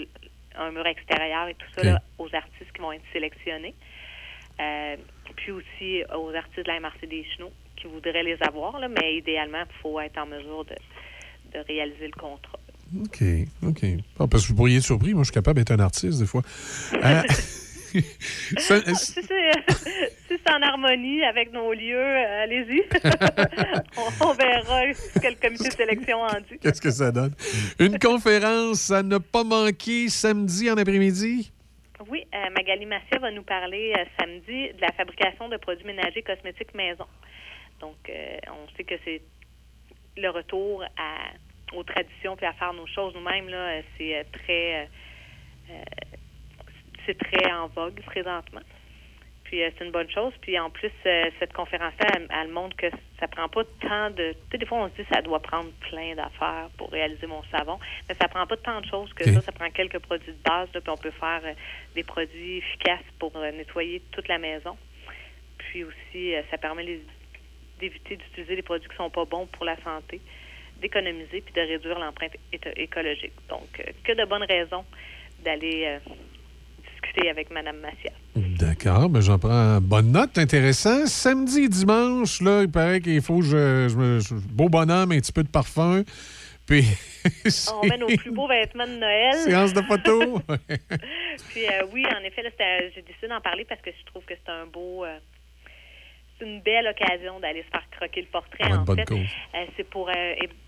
un 0.58 0.70
mur 0.70 0.86
extérieur 0.86 1.48
et 1.48 1.54
tout 1.54 1.66
ça 1.74 1.84
là, 1.84 2.02
aux 2.18 2.28
artistes 2.34 2.72
qui 2.74 2.80
vont 2.80 2.92
être 2.92 3.04
sélectionnés. 3.12 3.74
Euh, 4.60 4.96
puis 5.36 5.52
aussi 5.52 6.02
aux 6.14 6.34
artistes 6.34 6.66
de 6.66 6.72
la 6.72 6.80
MRC 6.80 7.06
des 7.06 7.24
Chenaux 7.36 7.52
qui 7.76 7.86
voudraient 7.86 8.22
les 8.22 8.38
avoir, 8.42 8.78
là, 8.78 8.88
mais 8.88 9.16
idéalement, 9.16 9.62
il 9.68 9.80
faut 9.82 10.00
être 10.00 10.18
en 10.18 10.26
mesure 10.26 10.64
de, 10.64 10.76
de 11.52 11.64
réaliser 11.66 12.06
le 12.06 12.18
contrat. 12.18 12.58
OK, 13.02 13.22
OK. 13.62 13.84
Ah, 14.18 14.26
parce 14.30 14.44
que 14.44 14.48
vous 14.48 14.56
pourriez 14.56 14.76
être 14.76 14.84
surpris, 14.84 15.12
moi 15.12 15.22
je 15.22 15.26
suis 15.26 15.34
capable 15.34 15.58
d'être 15.58 15.72
un 15.72 15.80
artiste 15.80 16.20
des 16.20 16.26
fois. 16.26 16.42
si 18.58 19.22
c'est 20.28 20.50
en 20.50 20.62
harmonie 20.62 21.24
avec 21.24 21.52
nos 21.52 21.72
lieux, 21.72 21.96
euh, 21.96 22.42
allez-y. 22.42 22.82
on, 24.20 24.32
verra 24.32 24.92
ce 24.92 25.18
que 25.18 25.28
le 25.28 25.40
comité 25.40 25.68
de 25.68 25.74
sélection 25.74 26.20
en 26.20 26.40
dit. 26.40 26.58
Qu'est-ce 26.60 26.80
que 26.80 26.90
ça 26.90 27.10
donne? 27.10 27.34
Une 27.78 27.98
conférence 27.98 28.90
à 28.90 29.02
ne 29.02 29.18
pas 29.18 29.44
manquer 29.44 30.08
samedi 30.08 30.70
en 30.70 30.76
après-midi? 30.76 31.52
Oui, 32.08 32.26
euh, 32.34 32.50
Magali 32.50 32.86
va 33.20 33.30
nous 33.30 33.42
parler 33.42 33.92
euh, 33.96 34.04
samedi 34.20 34.72
de 34.72 34.80
la 34.80 34.92
fabrication 34.92 35.48
de 35.48 35.56
produits 35.56 35.86
ménagers 35.86 36.22
cosmétiques 36.22 36.74
maison. 36.74 37.06
Donc, 37.80 38.10
on 38.10 38.76
sait 38.76 38.84
que 38.84 38.94
c'est 39.04 39.20
le 40.16 40.30
retour 40.30 40.82
à, 40.96 41.76
aux 41.76 41.82
traditions 41.82 42.36
puis 42.36 42.46
à 42.46 42.54
faire 42.54 42.72
nos 42.72 42.86
choses 42.86 43.14
nous-mêmes. 43.14 43.48
Là, 43.50 43.82
c'est 43.98 44.24
très 44.32 44.88
c'est 47.06 47.18
très 47.18 47.52
en 47.52 47.68
vogue 47.68 48.00
présentement. 48.02 48.62
Puis 49.46 49.62
euh, 49.62 49.70
c'est 49.76 49.84
une 49.84 49.92
bonne 49.92 50.10
chose. 50.10 50.32
Puis 50.40 50.58
en 50.58 50.70
plus, 50.70 50.90
euh, 51.06 51.30
cette 51.38 51.52
conférence-là, 51.52 52.20
elle, 52.30 52.48
montre 52.48 52.76
que 52.76 52.86
ça 53.20 53.28
prend 53.28 53.48
pas 53.48 53.62
tant 53.80 54.10
de. 54.10 54.32
Tu 54.32 54.38
sais, 54.52 54.58
des 54.58 54.66
fois, 54.66 54.78
on 54.78 54.88
se 54.88 54.94
dit 54.96 55.04
que 55.04 55.14
ça 55.14 55.22
doit 55.22 55.40
prendre 55.40 55.70
plein 55.88 56.14
d'affaires 56.14 56.68
pour 56.76 56.90
réaliser 56.90 57.26
mon 57.26 57.42
savon, 57.44 57.78
mais 58.08 58.14
ça 58.14 58.28
prend 58.28 58.46
pas 58.46 58.56
tant 58.56 58.80
de 58.80 58.86
choses 58.86 59.12
que 59.14 59.24
ça. 59.24 59.40
Ça 59.40 59.52
prend 59.52 59.70
quelques 59.70 60.00
produits 60.00 60.32
de 60.32 60.42
base, 60.42 60.68
puis 60.72 60.82
on 60.88 60.96
peut 60.96 61.12
faire 61.12 61.40
euh, 61.44 61.54
des 61.94 62.02
produits 62.02 62.58
efficaces 62.58 63.06
pour 63.18 63.32
nettoyer 63.38 64.02
toute 64.10 64.28
la 64.28 64.38
maison. 64.38 64.76
Puis 65.58 65.84
aussi, 65.84 66.34
ça 66.50 66.58
permet 66.58 67.00
d'éviter 67.78 68.16
d'utiliser 68.16 68.56
des 68.56 68.62
produits 68.62 68.88
qui 68.88 68.96
sont 68.96 69.10
pas 69.10 69.24
bons 69.24 69.46
pour 69.46 69.64
la 69.64 69.76
santé, 69.82 70.20
d'économiser 70.80 71.40
puis 71.40 71.54
de 71.54 71.60
réduire 71.60 71.98
l'empreinte 71.98 72.36
écologique. 72.76 73.32
Donc, 73.48 73.68
que 74.04 74.12
de 74.12 74.24
bonnes 74.24 74.44
raisons 74.44 74.84
d'aller 75.44 75.98
avec 77.30 77.50
Mme 77.50 77.78
Massia. 77.80 78.12
D'accord, 78.34 79.08
mais 79.08 79.22
j'en 79.22 79.38
prends 79.38 79.80
bonne 79.80 80.12
note, 80.12 80.36
intéressant. 80.38 81.06
Samedi 81.06 81.64
et 81.64 81.68
dimanche, 81.68 82.40
là, 82.40 82.62
il 82.62 82.70
paraît 82.70 83.00
qu'il 83.00 83.22
faut 83.22 83.38
que 83.38 83.44
je, 83.44 83.88
je, 83.88 84.34
beau 84.34 84.68
bonhomme, 84.68 85.12
un 85.12 85.18
petit 85.18 85.32
peu 85.32 85.42
de 85.42 85.48
parfum. 85.48 86.02
Puis. 86.66 86.84
On 87.72 87.86
met 87.86 87.96
nos 87.96 88.08
plus 88.08 88.32
beaux 88.32 88.48
vêtements 88.48 88.86
de 88.86 88.98
Noël. 88.98 89.34
Séance 89.34 89.72
de 89.72 89.82
photos. 89.82 90.40
Puis 91.50 91.66
euh, 91.66 91.86
oui, 91.92 92.04
en 92.06 92.22
effet, 92.24 92.42
j'ai 92.94 93.02
décidé 93.02 93.28
d'en 93.28 93.40
parler 93.40 93.64
parce 93.64 93.80
que 93.80 93.90
je 93.90 94.04
trouve 94.06 94.24
que 94.24 94.34
c'est 94.34 94.50
un 94.50 94.66
beau. 94.66 95.04
Euh, 95.04 95.18
c'est 96.38 96.44
une 96.44 96.60
belle 96.60 96.86
occasion 96.88 97.40
d'aller 97.40 97.62
se 97.62 97.68
faire 97.68 97.88
croquer 97.92 98.20
le 98.20 98.26
portrait. 98.26 98.70
en 98.72 98.84
fait, 98.84 99.10
euh, 99.10 99.66
c'est 99.76 99.88
pour 99.88 100.10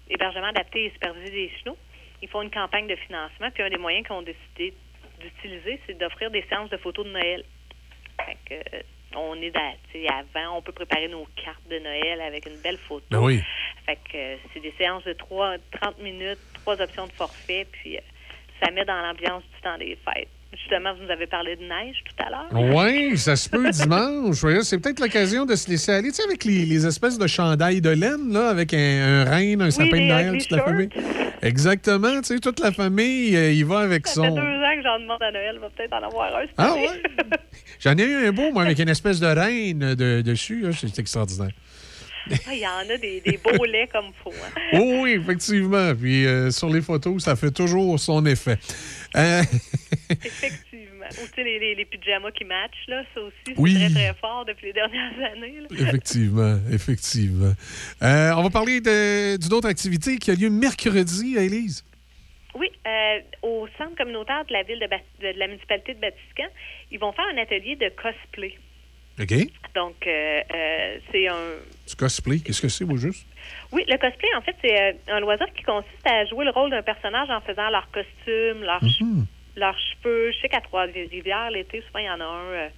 hébergement 0.09 0.47
adapté 0.47 0.87
et 0.87 0.91
superviser 0.93 1.31
des 1.31 1.51
chenaux. 1.63 1.77
Ils 2.23 2.29
font 2.29 2.43
une 2.43 2.51
campagne 2.51 2.87
de 2.87 2.97
financement. 2.97 3.51
Puis 3.53 3.63
un 3.63 3.69
des 3.69 3.77
moyens 3.77 4.07
qu'ils 4.07 4.17
ont 4.17 4.23
décidé 4.23 4.75
d'utiliser, 5.19 5.81
c'est 5.87 5.99
d'offrir 5.99 6.31
des 6.31 6.45
séances 6.49 6.71
de 6.71 6.77
photos 6.77 7.05
de 7.07 7.11
Noël. 7.11 7.45
Fait 8.25 8.37
que, 8.45 8.77
euh, 8.77 8.83
on 9.17 9.41
est 9.41 9.53
avant, 10.09 10.59
on 10.59 10.63
peut 10.63 10.73
préparer 10.73 11.09
nos 11.09 11.27
cartes 11.43 11.67
de 11.69 11.79
Noël 11.79 12.21
avec 12.21 12.47
une 12.47 12.61
belle 12.61 12.77
photo. 12.77 13.05
Ben 13.11 13.21
oui. 13.21 13.43
Fait 13.87 13.97
que 13.97 14.17
euh, 14.17 14.37
c'est 14.53 14.61
des 14.61 14.73
séances 14.79 15.05
de 15.05 15.13
3, 15.13 15.57
30 15.81 15.99
minutes, 16.01 16.39
trois 16.55 16.81
options 16.81 17.07
de 17.07 17.13
forfait, 17.13 17.67
puis 17.71 17.97
euh, 17.97 18.01
ça 18.63 18.71
met 18.71 18.85
dans 18.85 19.01
l'ambiance 19.01 19.43
du 19.55 19.61
temps 19.63 19.79
des 19.79 19.97
fêtes. 19.97 20.29
Justement, 20.59 20.93
vous 20.95 21.05
nous 21.05 21.11
avez 21.11 21.27
parlé 21.27 21.57
de 21.57 21.63
neige 21.63 22.03
tout 22.05 22.25
à 22.25 22.31
l'heure. 22.31 22.75
Oui, 22.75 23.17
ça 23.17 23.37
se 23.37 23.49
peut 23.49 23.71
dimanche. 23.71 24.45
C'est 24.63 24.79
peut-être 24.79 25.01
l'occasion 25.01 25.47
de 25.47 25.55
se 25.55 25.71
laisser 25.71 25.93
aller, 25.93 26.09
tu 26.09 26.17
sais, 26.17 26.25
avec 26.25 26.45
les, 26.45 26.87
espèces 26.87 27.19
de 27.19 27.27
chandails 27.27 27.81
de 27.81 27.91
laine, 27.91 28.33
là, 28.33 28.49
avec 28.49 28.75
un, 28.75 28.77
un 28.77 29.25
reine, 29.25 29.63
un 29.63 29.71
sapin 29.71 29.97
de 29.97 30.09
Noël, 30.09 30.39
toute 30.39 30.51
la 30.51 30.63
famille. 30.65 30.89
Exactement, 31.43 32.21
tu 32.21 32.35
sais, 32.35 32.41
toute 32.41 32.61
la 32.61 32.73
famille, 32.73 33.37
euh, 33.37 33.53
il 33.53 33.65
va 33.65 33.81
avec 33.81 34.07
ça 34.07 34.15
son... 34.15 34.23
Ça 34.23 34.29
fait 34.29 34.35
deux 34.35 34.41
ans 34.41 34.77
que 34.77 34.83
j'en 34.83 35.01
demande 35.01 35.23
à 35.23 35.31
Noël, 35.31 35.59
va 35.61 35.71
peut-être 35.71 35.93
en 35.93 36.03
avoir 36.03 36.37
un. 36.37 36.45
Ah 36.57 36.75
ouais? 36.75 37.01
J'en 37.81 37.97
ai 37.97 38.03
eu 38.03 38.27
un 38.27 38.33
beau, 38.33 38.51
moi, 38.53 38.65
avec 38.65 38.79
une 38.79 38.89
espèce 38.89 39.21
de 39.21 39.27
reine 39.27 39.95
de, 39.95 40.23
dessus, 40.23 40.67
c'est 40.73 40.99
extraordinaire. 40.99 41.53
Ah, 42.31 42.53
il 42.53 42.59
y 42.59 42.67
en 42.67 42.95
a 42.95 42.97
des, 42.99 43.21
des 43.21 43.39
beaux 43.43 43.65
laits 43.65 43.91
comme 43.91 44.11
faut. 44.23 44.31
Hein? 44.31 44.61
Oh, 44.75 45.01
oui, 45.03 45.13
effectivement. 45.13 45.95
Puis 45.95 46.27
euh, 46.27 46.51
sur 46.51 46.69
les 46.69 46.83
photos, 46.83 47.23
ça 47.23 47.37
fait 47.37 47.51
toujours 47.51 47.99
son 47.99 48.27
effet. 48.27 48.59
Euh, 49.17 49.43
effectivement. 50.11 51.07
Ou 51.11 51.27
tu 51.27 51.35
sais, 51.37 51.45
les, 51.45 51.59
les, 51.59 51.75
les 51.75 51.85
pyjamas 51.85 52.31
qui 52.33 52.45
matchent, 52.45 52.87
là, 52.89 53.03
ça 53.15 53.21
aussi, 53.21 53.35
c'est 53.47 53.55
Oui. 53.59 53.75
très, 53.75 53.91
très 53.91 54.15
fort 54.21 54.45
depuis 54.45 54.67
les 54.67 54.73
dernières 54.73 55.13
années. 55.33 55.61
là. 55.61 55.67
Effectivement, 55.71 56.59
effectivement. 56.73 57.53
Euh, 58.03 58.33
on 58.37 58.43
va 58.43 58.51
parler 58.51 58.81
d'une 58.81 59.53
autre 59.53 59.69
activité 59.69 60.19
qui 60.19 60.31
a 60.31 60.35
lieu 60.35 60.51
mercredi 60.51 61.39
à 61.39 61.43
Élise. 61.43 61.85
Oui, 62.55 62.69
euh, 62.87 63.19
au 63.43 63.69
centre 63.79 63.95
communautaire 63.97 64.45
de 64.47 64.53
la 64.53 64.63
ville 64.65 64.81
de, 64.81 64.87
de 64.87 65.39
la 65.39 65.47
municipalité 65.47 65.95
de 65.95 66.01
Batiscan, 66.01 66.49
ils 66.91 66.99
vont 66.99 67.13
faire 67.13 67.27
un 67.33 67.39
atelier 67.39 67.77
de 67.77 67.89
cosplay. 67.91 68.59
OK? 69.21 69.35
Donc, 69.75 69.95
euh, 70.07 70.41
euh, 70.55 70.99
c'est 71.13 71.29
un... 71.29 71.35
Du 71.89 71.95
cosplay, 71.97 72.41
qu'est-ce 72.41 72.63
que 72.63 72.69
c'est, 72.69 72.85
au 72.85 72.97
juste? 72.97 73.27
Oui, 73.73 73.85
le 73.89 73.97
cosplay, 73.99 74.29
en 74.37 74.41
fait, 74.43 74.57
c'est 74.63 74.81
euh, 74.81 74.93
un 75.09 75.21
loisir 75.21 75.47
qui 75.55 75.63
consiste 75.63 76.07
à 76.07 76.25
jouer 76.27 76.45
le 76.45 76.51
rôle 76.51 76.71
d'un 76.71 76.83
personnage 76.83 77.29
en 77.31 77.41
faisant 77.41 77.69
leur 77.71 77.91
costume, 77.91 78.63
leur 78.63 78.83
Mhm. 78.83 79.27
leurs 79.57 79.77
cheveux. 79.79 80.31
Je 80.33 80.39
sais 80.41 80.49
qu'à 80.49 80.61
Trois-Rivières, 80.61 81.51
l'été, 81.51 81.83
souvent, 81.87 81.99
il 81.99 82.07
y 82.07 82.11
en 82.11 82.21
a 82.21 82.25
un. 82.25 82.45
euh, 82.45 82.69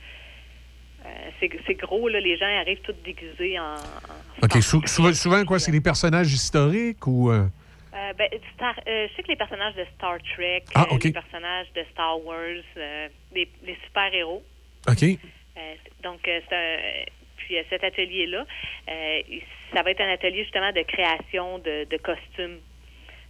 euh, 1.07 1.09
c'est 1.67 1.75
gros, 1.75 2.09
là. 2.09 2.21
Les 2.21 2.37
gens 2.37 2.47
arrivent 2.47 2.81
tous 2.83 2.95
déguisés 3.05 3.59
en. 3.59 3.75
en- 3.75 4.45
OK, 4.45 4.63
sou- 4.63 4.87
souvent, 4.87 5.13
souvent, 5.13 5.45
quoi, 5.45 5.59
c'est 5.59 5.73
des 5.73 5.81
personnages 5.81 6.33
historiques 6.33 7.07
ou... 7.07 7.31
euh, 7.31 7.47
Euh, 7.95 8.13
ben, 8.17 8.29
Star- 8.55 8.79
euh, 8.87 9.09
je 9.11 9.17
sais 9.17 9.23
que 9.23 9.29
les 9.29 9.37
personnages 9.37 9.75
de 9.75 9.85
Star 9.97 10.17
Trek, 10.35 10.63
Ah, 10.75 10.87
les 11.03 11.11
personnages 11.13 11.67
de 11.75 11.83
Star 11.91 12.25
Wars, 12.25 12.63
les, 13.35 13.49
les 13.65 13.77
super-héros. 13.87 14.43
OK. 14.89 15.05
Donc, 16.03 16.21
c'est 16.25 16.53
un. 16.53 16.77
Puis 17.51 17.59
euh, 17.59 17.63
cet 17.69 17.83
atelier-là, 17.83 18.47
euh, 18.89 19.21
ça 19.75 19.83
va 19.83 19.91
être 19.91 20.01
un 20.01 20.13
atelier 20.13 20.45
justement 20.45 20.71
de 20.71 20.83
création 20.83 21.59
de, 21.59 21.85
de 21.91 21.97
costumes. 21.97 22.61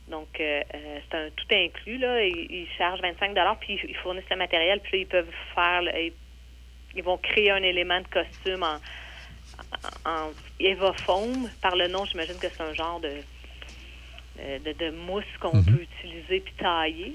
Donc, 0.08 0.28
euh, 0.40 0.62
c'est 0.74 1.16
un 1.16 1.30
tout 1.30 1.46
inclus. 1.50 1.96
Là. 1.96 2.22
Ils, 2.26 2.46
ils 2.50 2.68
chargent 2.76 3.00
25 3.00 3.34
puis 3.60 3.80
ils, 3.88 3.96
fournissent 3.96 4.28
le 4.30 4.36
matériel, 4.36 4.80
puis 4.80 4.92
là, 4.92 4.98
ils 4.98 5.06
peuvent 5.06 5.34
faire. 5.54 5.82
ils, 5.96 6.12
ils 6.94 7.02
vont 7.02 7.16
créer 7.16 7.50
un 7.50 7.62
élément 7.62 7.98
de 8.00 8.08
costume 8.08 8.62
en, 8.62 8.76
en, 10.04 10.26
en. 10.26 11.48
Par 11.62 11.76
le 11.76 11.88
nom, 11.88 12.04
j'imagine 12.04 12.36
que 12.38 12.48
c'est 12.50 12.62
un 12.62 12.74
genre 12.74 13.00
de, 13.00 13.22
de, 14.36 14.72
de 14.72 14.90
mousse 14.90 15.24
qu'on 15.40 15.54
Mhm. 15.56 15.64
peut 15.64 15.82
utiliser 15.82 16.40
puis 16.40 16.52
tailler. 16.58 17.12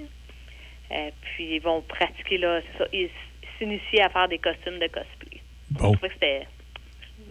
Euh, 0.92 1.12
puis 1.22 1.56
ils 1.56 1.62
vont 1.62 1.82
pratiquer 1.82 2.40
là, 2.40 2.62
ça, 2.80 2.88
ils 2.94 3.10
s'initier 3.60 4.02
à 4.02 4.10
faire 4.10 4.28
des 4.28 4.40
costumes 4.40 4.80
de 4.80 4.88
cosplay. 4.88 5.42
Bon. 5.72 5.90
Je 5.92 5.94
trouvais 5.94 6.08
que 6.10 6.14
c'était. 6.16 6.48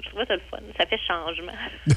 Je 0.05 0.09
trouvais 0.11 0.27
ça 0.27 0.35
le 0.35 0.43
fun. 0.51 0.59
Ça 0.79 0.87
fait 0.87 0.99
changement. 1.07 1.53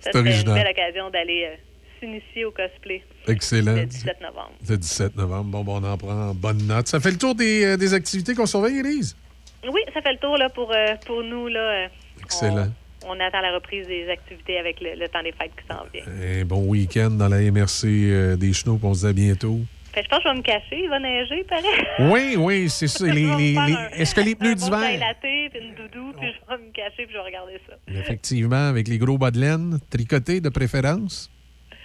Ça 0.00 0.12
serait 0.12 0.20
une 0.20 0.28
original. 0.28 0.54
belle 0.54 0.72
occasion 0.72 1.10
d'aller 1.10 1.48
euh, 1.50 1.56
s'initier 2.00 2.44
au 2.44 2.50
cosplay 2.50 3.02
Excellent. 3.26 3.74
le 3.74 3.86
17 3.86 4.20
novembre. 4.20 4.52
Le 4.68 4.76
17 4.76 5.16
novembre. 5.16 5.44
Bon, 5.50 5.64
bon, 5.64 5.80
on 5.82 5.84
en 5.84 5.96
prend 5.96 6.34
bonne 6.34 6.66
note. 6.66 6.88
Ça 6.88 7.00
fait 7.00 7.10
le 7.12 7.18
tour 7.18 7.34
des, 7.34 7.64
euh, 7.64 7.76
des 7.76 7.94
activités 7.94 8.34
qu'on 8.34 8.46
surveille, 8.46 8.78
Élise? 8.78 9.16
Oui, 9.64 9.80
ça 9.94 10.00
fait 10.02 10.12
le 10.12 10.18
tour 10.18 10.36
là, 10.36 10.48
pour, 10.50 10.72
euh, 10.72 10.94
pour 11.06 11.22
nous. 11.22 11.48
Là, 11.48 11.88
Excellent. 12.22 12.68
on 13.06 13.18
attend 13.20 13.40
la 13.40 13.54
reprise 13.54 13.86
des 13.86 14.08
activités 14.08 14.58
avec 14.58 14.80
le, 14.80 14.94
le 14.94 15.08
temps 15.08 15.22
des 15.22 15.32
fêtes 15.32 15.52
qui 15.60 15.66
s'en 15.66 15.84
vient. 15.92 16.04
Un 16.40 16.44
bon 16.44 16.64
week-end 16.66 17.10
dans 17.10 17.28
la 17.28 17.40
MRC 17.40 17.84
euh, 17.86 18.36
des 18.36 18.52
Chenaux, 18.52 18.78
on 18.82 18.94
se 18.94 19.00
dit 19.00 19.06
à 19.08 19.12
bientôt. 19.12 19.60
Je 19.96 20.02
pense 20.08 20.18
que 20.22 20.24
je 20.24 20.32
vais 20.32 20.36
me 20.38 20.42
cacher. 20.42 20.80
Il 20.84 20.88
va 20.88 21.00
neiger, 21.00 21.44
pareil. 21.44 21.86
Oui, 21.98 22.36
oui, 22.36 22.68
c'est 22.70 22.86
ça. 22.88 23.04
Les- 23.12 23.12
les- 23.26 23.52
les- 23.52 23.56
un- 23.56 23.88
Est-ce 23.90 24.14
que 24.14 24.20
les 24.20 24.34
pneus 24.34 24.52
un 24.52 24.54
d'hiver... 24.54 25.14
puis 25.20 25.46
une 25.60 25.74
doudou, 25.74 26.12
puis 26.18 26.28
je 26.32 26.56
vais 26.56 26.62
me 26.62 26.70
cacher, 26.72 27.04
puis 27.04 27.08
je 27.08 27.12
vais 27.14 27.24
regarder 27.24 27.60
ça. 27.68 27.74
Effectivement, 27.88 28.68
avec 28.68 28.86
les 28.88 28.98
gros 28.98 29.18
bas 29.18 29.30
de 29.30 29.40
laine, 29.40 29.78
tricotés 29.90 30.40
de 30.40 30.48
préférence, 30.50 31.30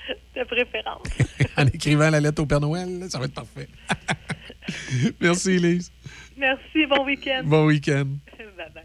De 0.35 0.43
préférence. 0.43 1.07
en 1.57 1.65
écrivant 1.67 2.09
la 2.09 2.19
lettre 2.19 2.41
au 2.41 2.45
Père 2.45 2.59
Noël, 2.59 2.99
là, 2.99 3.09
ça 3.09 3.19
va 3.19 3.25
être 3.25 3.33
parfait. 3.33 3.67
Merci, 5.19 5.51
Élise. 5.51 5.91
Merci, 6.37 6.85
bon 6.87 7.05
week-end. 7.05 7.41
Bon 7.45 7.65
week-end. 7.65 8.05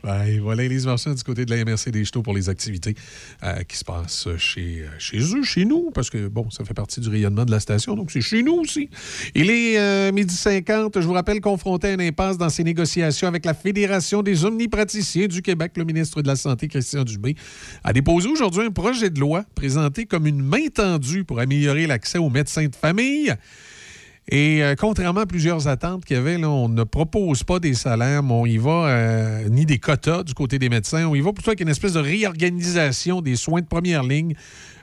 Bye. 0.03 0.39
Voilà 0.39 0.65
Élise 0.65 0.87
Marchand 0.87 1.13
du 1.13 1.23
côté 1.23 1.45
de 1.45 1.55
la 1.55 1.65
MRC 1.65 1.91
des 1.91 2.05
Châteaux 2.05 2.23
pour 2.23 2.35
les 2.35 2.49
activités 2.49 2.95
euh, 3.43 3.63
qui 3.65 3.77
se 3.77 3.85
passent 3.85 4.29
chez, 4.37 4.83
euh, 4.83 4.89
chez 4.99 5.19
eux, 5.19 5.43
chez 5.43 5.65
nous, 5.65 5.91
parce 5.91 6.09
que, 6.11 6.29
bon, 6.29 6.51
ça 6.51 6.65
fait 6.65 6.75
partie 6.75 7.01
du 7.01 7.09
rayonnement 7.09 7.45
de 7.45 7.51
la 7.51 7.61
station, 7.61 7.97
donc 7.97 8.11
c'est 8.11 8.21
chez 8.21 8.43
nous 8.43 8.55
aussi. 8.55 8.91
Il 9.35 9.51
est 9.51 9.79
euh, 9.79 10.13
midi 10.13 10.35
50. 10.35 11.01
Je 11.01 11.07
vous 11.07 11.13
rappelle, 11.13 11.41
confronté 11.41 11.89
à 11.89 11.93
une 11.95 12.01
impasse 12.01 12.39
dans 12.39 12.49
ses 12.49 12.65
négociations 12.65 13.27
avec 13.27 13.45
la 13.45 13.55
Fédération 13.55 14.23
des 14.23 14.45
omnipraticiens 14.45 15.27
du 15.27 15.43
Québec, 15.43 15.73
le 15.77 15.85
ministre 15.85 16.23
de 16.23 16.29
la 16.29 16.37
Santé, 16.37 16.69
Christian 16.69 17.05
Dubé, 17.05 17.35
a 17.83 17.93
déposé 17.93 18.29
aujourd'hui 18.29 18.67
un 18.67 18.71
projet 18.71 19.11
de 19.11 19.19
loi 19.19 19.45
présenté 19.55 20.07
comme 20.07 20.27
une 20.27 20.43
main 20.43 20.67
tendue 20.73 21.25
pour 21.25 21.41
améliorer 21.41 21.87
l'accès 21.87 22.19
aux 22.19 22.31
médecins 22.31 22.67
de 22.67 22.77
famille. 22.77 23.35
Et 24.31 24.63
euh, 24.63 24.75
contrairement 24.79 25.23
à 25.23 25.27
plusieurs 25.27 25.69
attentes 25.69 26.05
qu'il 26.05 26.17
y 26.17 26.19
avait, 26.19 26.43
on 26.45 26.69
ne 26.69 26.85
propose 26.85 27.45
pas 27.45 27.61
des 27.61 27.73
salaires, 27.73 28.23
on 28.29 28.45
y 28.45 28.59
va, 28.59 28.89
euh, 28.89 29.49
ni 29.49 29.65
des 29.65 29.79
quotas 29.79 30.23
du 30.23 30.35
côté 30.35 30.59
des 30.59 30.69
médecins. 30.69 31.07
On 31.07 31.15
y 31.15 31.21
va 31.21 31.33
plutôt 31.33 31.51
avec 31.51 31.61
une 31.61 31.69
espèce 31.69 31.95
de 31.95 32.01
réorganisation 32.01 33.23
des 33.23 33.37
soins 33.37 33.63
de 33.63 33.67
première 33.67 34.03
ligne. 34.03 34.35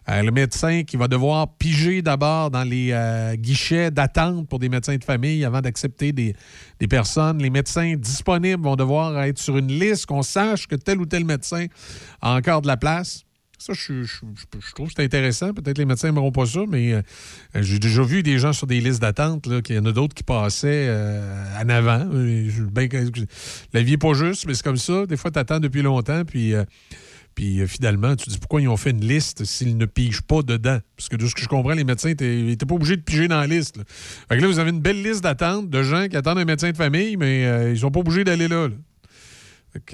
Euh, 0.10 0.24
le 0.24 0.32
médecin 0.32 0.84
qui 0.84 0.98
va 0.98 1.08
devoir 1.08 1.48
piger 1.58 2.02
d'abord 2.02 2.50
dans 2.50 2.64
les 2.64 2.96
guichets 3.38 3.92
d'attente 3.92 4.48
pour 4.48 4.58
des 4.58 4.70
médecins 4.70 4.98
de 4.98 5.04
famille 5.04 5.46
avant 5.46 5.62
d'accepter 5.62 6.12
des 6.12 6.88
personnes. 6.90 7.38
Les 7.40 7.52
médecins 7.52 7.96
disponibles 7.96 8.64
vont 8.64 8.76
devoir 8.76 9.22
être 9.24 9.38
sur 9.38 9.58
une 9.58 9.68
liste, 9.68 10.08
qu'on 10.08 10.24
sache 10.24 10.68
que 10.68 10.76
tel 10.76 11.00
ou 11.00 11.06
tel 11.06 11.24
médecin 11.24 11.68
a 12.20 12.34
encore 12.34 12.62
de 12.62 12.68
la 12.68 12.78
place. 12.78 13.25
Ça, 13.66 13.74
je, 13.74 14.04
trouve 14.76 14.90
que 14.90 14.94
c'est 14.96 15.04
intéressant. 15.04 15.52
Peut-être 15.52 15.80
les 15.80 15.86
médecins 15.86 16.10
n'aimeront 16.10 16.32
pas 16.32 16.46
ça, 16.46 16.60
mais 16.70 16.94
euh, 16.94 17.02
j'ai 17.56 17.80
déjà 17.80 18.04
vu 18.04 18.22
des 18.22 18.38
gens 18.38 18.54
sur 18.54 18.68
des 18.68 18.80
listes 18.80 19.02
d'attente, 19.02 19.50
qu'il 19.64 19.76
y 19.76 19.80
en 19.80 19.86
a 19.86 19.92
d'autres 19.92 20.14
qui 20.14 20.22
passaient 20.22 20.86
euh, 20.88 21.44
en 21.60 21.68
avant. 21.70 22.06
Ben, 22.72 22.88
la 23.74 23.82
vie 23.82 23.92
n'est 23.94 23.98
pas 23.98 24.14
juste, 24.14 24.46
mais 24.46 24.54
c'est 24.54 24.62
comme 24.62 24.78
ça. 24.78 25.08
Des 25.08 25.18
fois, 25.18 25.32
tu 25.32 25.40
attends 25.40 25.60
depuis 25.60 25.82
longtemps, 25.82 26.24
puis, 26.26 26.54
euh, 26.54 26.64
puis 27.34 27.68
finalement, 27.68 28.16
tu 28.16 28.26
te 28.26 28.30
dis 28.30 28.38
pourquoi 28.38 28.62
ils 28.62 28.68
ont 28.68 28.78
fait 28.78 28.92
une 28.92 29.04
liste 29.04 29.46
s'ils 29.46 29.78
ne 29.78 29.88
pigent 29.88 30.22
pas 30.22 30.44
dedans? 30.44 30.78
Parce 30.96 31.10
que 31.10 31.16
de 31.16 31.26
ce 31.26 31.34
que 31.34 31.42
je 31.42 31.48
comprends, 31.48 31.74
les 31.74 31.84
médecins 31.84 32.10
n'étaient 32.10 32.68
pas 32.68 32.76
obligés 32.76 32.98
de 32.98 33.02
piger 33.02 33.28
dans 33.28 33.40
la 33.40 33.48
liste. 33.48 33.78
Là. 33.78 34.48
Vous 34.48 34.60
avez 34.60 34.70
une 34.70 34.82
belle 34.82 35.02
liste 35.02 35.24
d'attente 35.24 35.72
de 35.72 35.82
gens 35.82 36.08
qui 36.08 36.16
attendent 36.16 36.38
un 36.38 36.46
médecin 36.46 36.70
de 36.70 36.78
famille, 36.78 37.18
mais 37.18 37.72
ils 37.72 37.80
sont 37.80 37.90
pas 37.90 38.02
obligés 38.02 38.24
d'aller 38.24 38.48
là. 38.48 38.68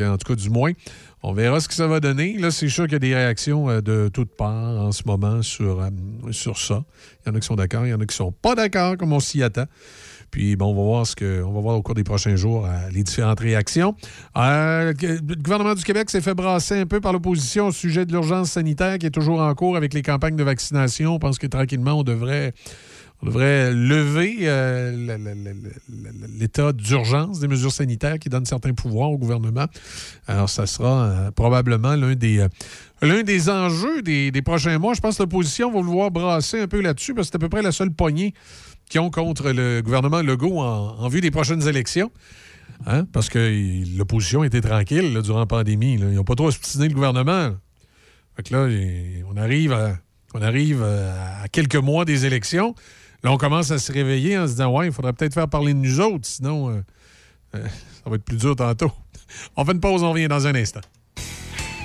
en 0.02 0.18
tout 0.18 0.28
cas, 0.28 0.36
du 0.36 0.50
moins, 0.50 0.74
on 1.24 1.34
verra 1.34 1.60
ce 1.60 1.68
que 1.68 1.74
ça 1.74 1.88
va 1.88 2.00
donner. 2.00 2.38
Là, 2.38 2.52
c'est 2.52 2.70
sûr 2.70 2.86
qu'il 2.86 2.94
y 2.94 2.96
a 2.96 3.00
des 3.00 3.16
réactions 3.16 3.70
euh, 3.70 3.82
de 3.82 4.10
toutes 4.12 4.36
parts 4.36 4.82
en 4.82 4.92
ce 4.92 5.04
moment 5.06 5.42
sur, 5.42 5.82
euh, 5.82 5.90
sur 6.32 6.58
ça. 6.58 6.84
Il 7.26 7.30
y 7.30 7.32
en 7.32 7.36
a 7.36 7.40
qui 7.40 7.48
sont 7.48 7.56
d'accord, 7.56 7.86
il 7.86 7.90
y 7.90 7.94
en 7.94 8.02
a 8.02 8.06
qui 8.06 8.16
sont 8.16 8.32
pas 8.32 8.56
d'accord, 8.56 8.98
comme 8.98 9.14
on 9.14 9.20
s'y 9.20 9.44
attend. 9.44 9.66
Puis, 10.32 10.56
bon, 10.56 10.68
on 10.68 10.76
va 10.76 10.82
voir 10.82 11.06
ce 11.06 11.16
que, 11.16 11.44
on 11.44 11.52
va 11.52 11.60
voir 11.60 11.76
au 11.76 11.82
cours 11.82 11.94
des 11.94 12.06
prochains 12.06 12.38
jours 12.38 12.66
euh, 12.66 12.70
les 12.92 13.04
différentes 13.04 13.42
réactions. 13.42 13.96
Le 14.36 15.36
gouvernement 15.36 15.76
du 15.76 15.84
Québec 15.84 16.10
s'est 16.10 16.22
fait 16.22 16.34
brasser 16.34 16.80
un 16.80 16.86
peu 16.86 17.02
par 17.02 17.12
l'opposition 17.12 17.68
au 17.68 17.72
sujet 17.72 18.06
de 18.06 18.14
l'urgence 18.14 18.52
sanitaire 18.52 18.98
qui 18.98 19.06
est 19.06 19.12
toujours 19.12 19.42
en 19.42 19.54
cours 19.54 19.76
avec 19.76 19.94
les 19.94 20.02
campagnes 20.02 20.38
de 20.38 20.44
vaccination. 20.44 21.16
On 21.16 21.20
pense 21.20 21.38
que 21.38 21.48
tranquillement, 21.48 22.00
on 22.00 22.04
devrait 22.04 22.54
on 23.22 23.28
devrait 23.28 23.72
lever 23.72 24.38
euh, 24.42 25.18
l'état 26.40 26.74
d'urgence 26.74 27.40
des 27.40 27.48
mesures 27.48 27.72
sanitaires 27.72 28.18
qui 28.18 28.30
donnent 28.30 28.46
certains 28.48 28.74
pouvoirs 28.74 29.12
au 29.12 29.18
gouvernement. 29.18 29.68
Alors, 30.28 30.50
ça 30.50 30.66
sera 30.66 31.04
euh, 31.04 31.32
probablement 31.32 31.96
l'un 31.96 32.16
des, 32.16 32.48
euh, 33.04 33.24
des 33.24 33.50
enjeux 33.50 34.02
des, 34.02 34.32
des 34.32 34.42
prochains 34.42 34.80
mois. 34.80 34.96
Je 34.96 35.02
pense 35.02 35.18
que 35.18 35.24
l'opposition 35.24 35.72
va 35.72 35.82
vouloir 35.82 36.10
brasser 36.10 36.62
un 36.62 36.68
peu 36.68 36.82
là-dessus 36.82 37.14
parce 37.14 37.28
que 37.28 37.34
c'est 37.34 37.36
à 37.36 37.40
peu 37.40 37.50
près 37.50 37.62
la 37.62 37.72
seule 37.72 37.92
poignée 37.92 38.34
qu'ils 38.90 39.02
ont 39.02 39.12
contre 39.12 39.52
le 39.52 39.82
gouvernement 39.82 40.22
Legault 40.22 40.60
en, 40.60 41.08
vue 41.08 41.22
des 41.22 41.32
prochaines 41.32 41.68
élections. 41.68 42.12
Hein? 42.88 43.06
Parce 43.14 43.30
que 43.30 43.98
l'opposition 43.98 44.44
était 44.44 44.62
tranquille 44.62 45.22
durant 45.24 45.40
la 45.40 45.46
pandémie. 45.46 45.94
Ils 45.94 46.16
n'ont 46.16 46.24
pas 46.24 46.36
trop 46.36 46.48
obstiné 46.48 46.88
le 46.88 46.96
gouvernement. 46.96 47.52
Fait 48.36 48.44
que 48.44 48.56
là, 48.56 48.68
on 49.32 49.38
arrive, 49.38 49.78
on 50.34 50.42
arrive 50.42 50.82
à 50.84 51.48
quelques 51.50 51.76
mois 51.76 52.04
des 52.04 52.26
élections. 52.26 52.74
Là, 53.24 53.32
on 53.32 53.38
commence 53.38 53.70
à 53.72 53.78
se 53.78 53.92
réveiller 53.92 54.38
en 54.38 54.48
se 54.48 54.54
disant 54.54 54.76
Ouais, 54.76 54.88
il 54.88 54.92
faudrait 54.92 55.14
peut-être 55.14 55.34
faire 55.34 55.48
parler 55.48 55.74
de 55.74 55.80
nous 55.80 56.00
autres, 56.00 56.26
sinon 56.26 56.70
euh, 56.70 56.82
euh, 57.56 57.64
ça 58.04 58.10
va 58.10 58.16
être 58.16 58.24
plus 58.24 58.38
dur 58.38 58.56
tantôt. 58.56 58.92
On 59.56 59.64
fait 59.64 59.72
une 59.74 59.80
pause, 59.80 60.04
on 60.04 60.12
revient 60.12 60.28
dans 60.28 60.46
un 60.46 60.56
instant. 60.56 60.82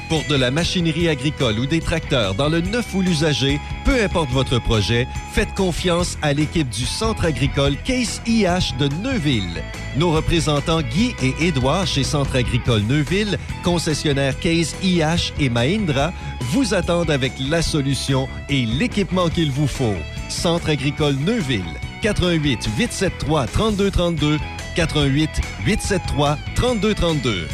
Pour 0.09 0.25
de 0.29 0.37
la 0.37 0.53
machinerie 0.53 1.09
agricole 1.09 1.59
ou 1.59 1.67
des 1.67 1.81
tracteurs 1.81 2.35
dans 2.35 2.49
le 2.49 2.61
neuf 2.61 2.95
ou 2.95 3.03
l'usager, 3.03 3.61
peu 3.85 4.03
importe 4.03 4.31
votre 4.31 4.61
projet, 4.61 5.07
faites 5.33 5.53
confiance 5.55 6.17
à 6.23 6.33
l'équipe 6.33 6.69
du 6.69 6.87
Centre 6.87 7.25
agricole 7.25 7.77
Case 7.85 8.21
IH 8.25 8.77
de 8.79 8.89
Neuville. 9.03 9.63
Nos 9.97 10.13
représentants 10.13 10.83
Guy 10.83 11.15
et 11.23 11.35
Édouard 11.47 11.89
chez 11.89 12.05
Centre 12.05 12.37
agricole 12.37 12.83
Neuville, 12.83 13.37
concessionnaire 13.65 14.39
Case 14.39 14.77
IH 14.83 15.33
et 15.41 15.49
Mahindra, 15.49 16.13
vous 16.53 16.73
attendent 16.73 17.11
avec 17.11 17.33
la 17.41 17.61
solution 17.61 18.29
et 18.49 18.65
l'équipement 18.65 19.29
qu'il 19.29 19.51
vous 19.51 19.67
faut. 19.67 19.97
Centre 20.29 20.71
agricole 20.71 21.15
Neuville, 21.15 21.65
88 22.03 22.69
873 22.79 23.47
3232, 23.53 24.39
88 24.75 25.31
873 25.65 26.37
3232. 26.55 27.47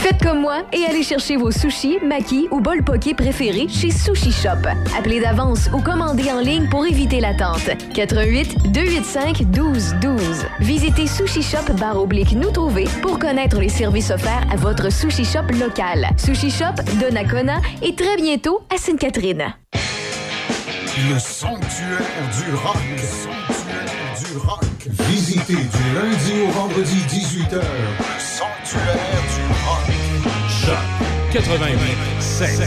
Faites 0.00 0.22
comme 0.22 0.40
moi 0.40 0.62
et 0.72 0.86
allez 0.86 1.02
chercher 1.02 1.36
vos 1.36 1.50
sushis, 1.50 1.98
makis 2.02 2.48
ou 2.50 2.60
bol 2.62 2.82
poké 2.82 3.12
préférés 3.12 3.68
chez 3.68 3.90
Sushi 3.90 4.32
Shop. 4.32 4.66
Appelez 4.98 5.20
d'avance 5.20 5.68
ou 5.74 5.82
commandez 5.82 6.32
en 6.32 6.40
ligne 6.40 6.70
pour 6.70 6.86
éviter 6.86 7.20
l'attente. 7.20 7.68
88 7.92 8.72
285 8.72 9.42
12 9.50 9.96
12. 10.00 10.46
Visitez 10.60 11.06
Sushi 11.06 11.42
Shop 11.42 11.74
barre 11.78 12.00
oblique 12.00 12.32
nous 12.32 12.50
trouver 12.50 12.86
pour 13.02 13.18
connaître 13.18 13.60
les 13.60 13.68
services 13.68 14.10
offerts 14.10 14.46
à 14.50 14.56
votre 14.56 14.90
Sushi 14.90 15.26
Shop 15.26 15.52
local. 15.60 16.08
Sushi 16.16 16.50
Shop, 16.50 16.82
Donnacona 16.98 17.60
et 17.82 17.94
très 17.94 18.16
bientôt 18.16 18.62
à 18.74 18.78
Sainte-Catherine. 18.78 19.52
Le 20.96 21.18
sanctuaire 21.18 22.00
du 22.36 22.54
rock. 22.54 22.76
Le 22.90 22.98
sanctuaire 22.98 23.86
du 24.18 24.36
rock. 24.38 24.64
Visitez 25.08 25.54
du 25.54 25.94
lundi 25.94 26.42
au 26.42 26.50
vendredi 26.50 26.96
18h. 27.08 27.54
Le 27.54 28.18
sanctuaire 28.18 29.22
du 29.34 29.42
rock. 29.66 29.86
Choc 30.48 30.86
88 31.32 31.76
7. 32.18 32.60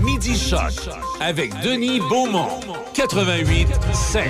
Midi 0.00 0.38
Choc 0.38 0.88
avec 1.20 1.52
Denis 1.60 2.00
Beaumont. 2.00 2.60
88 2.94 3.68
7. 3.92 4.24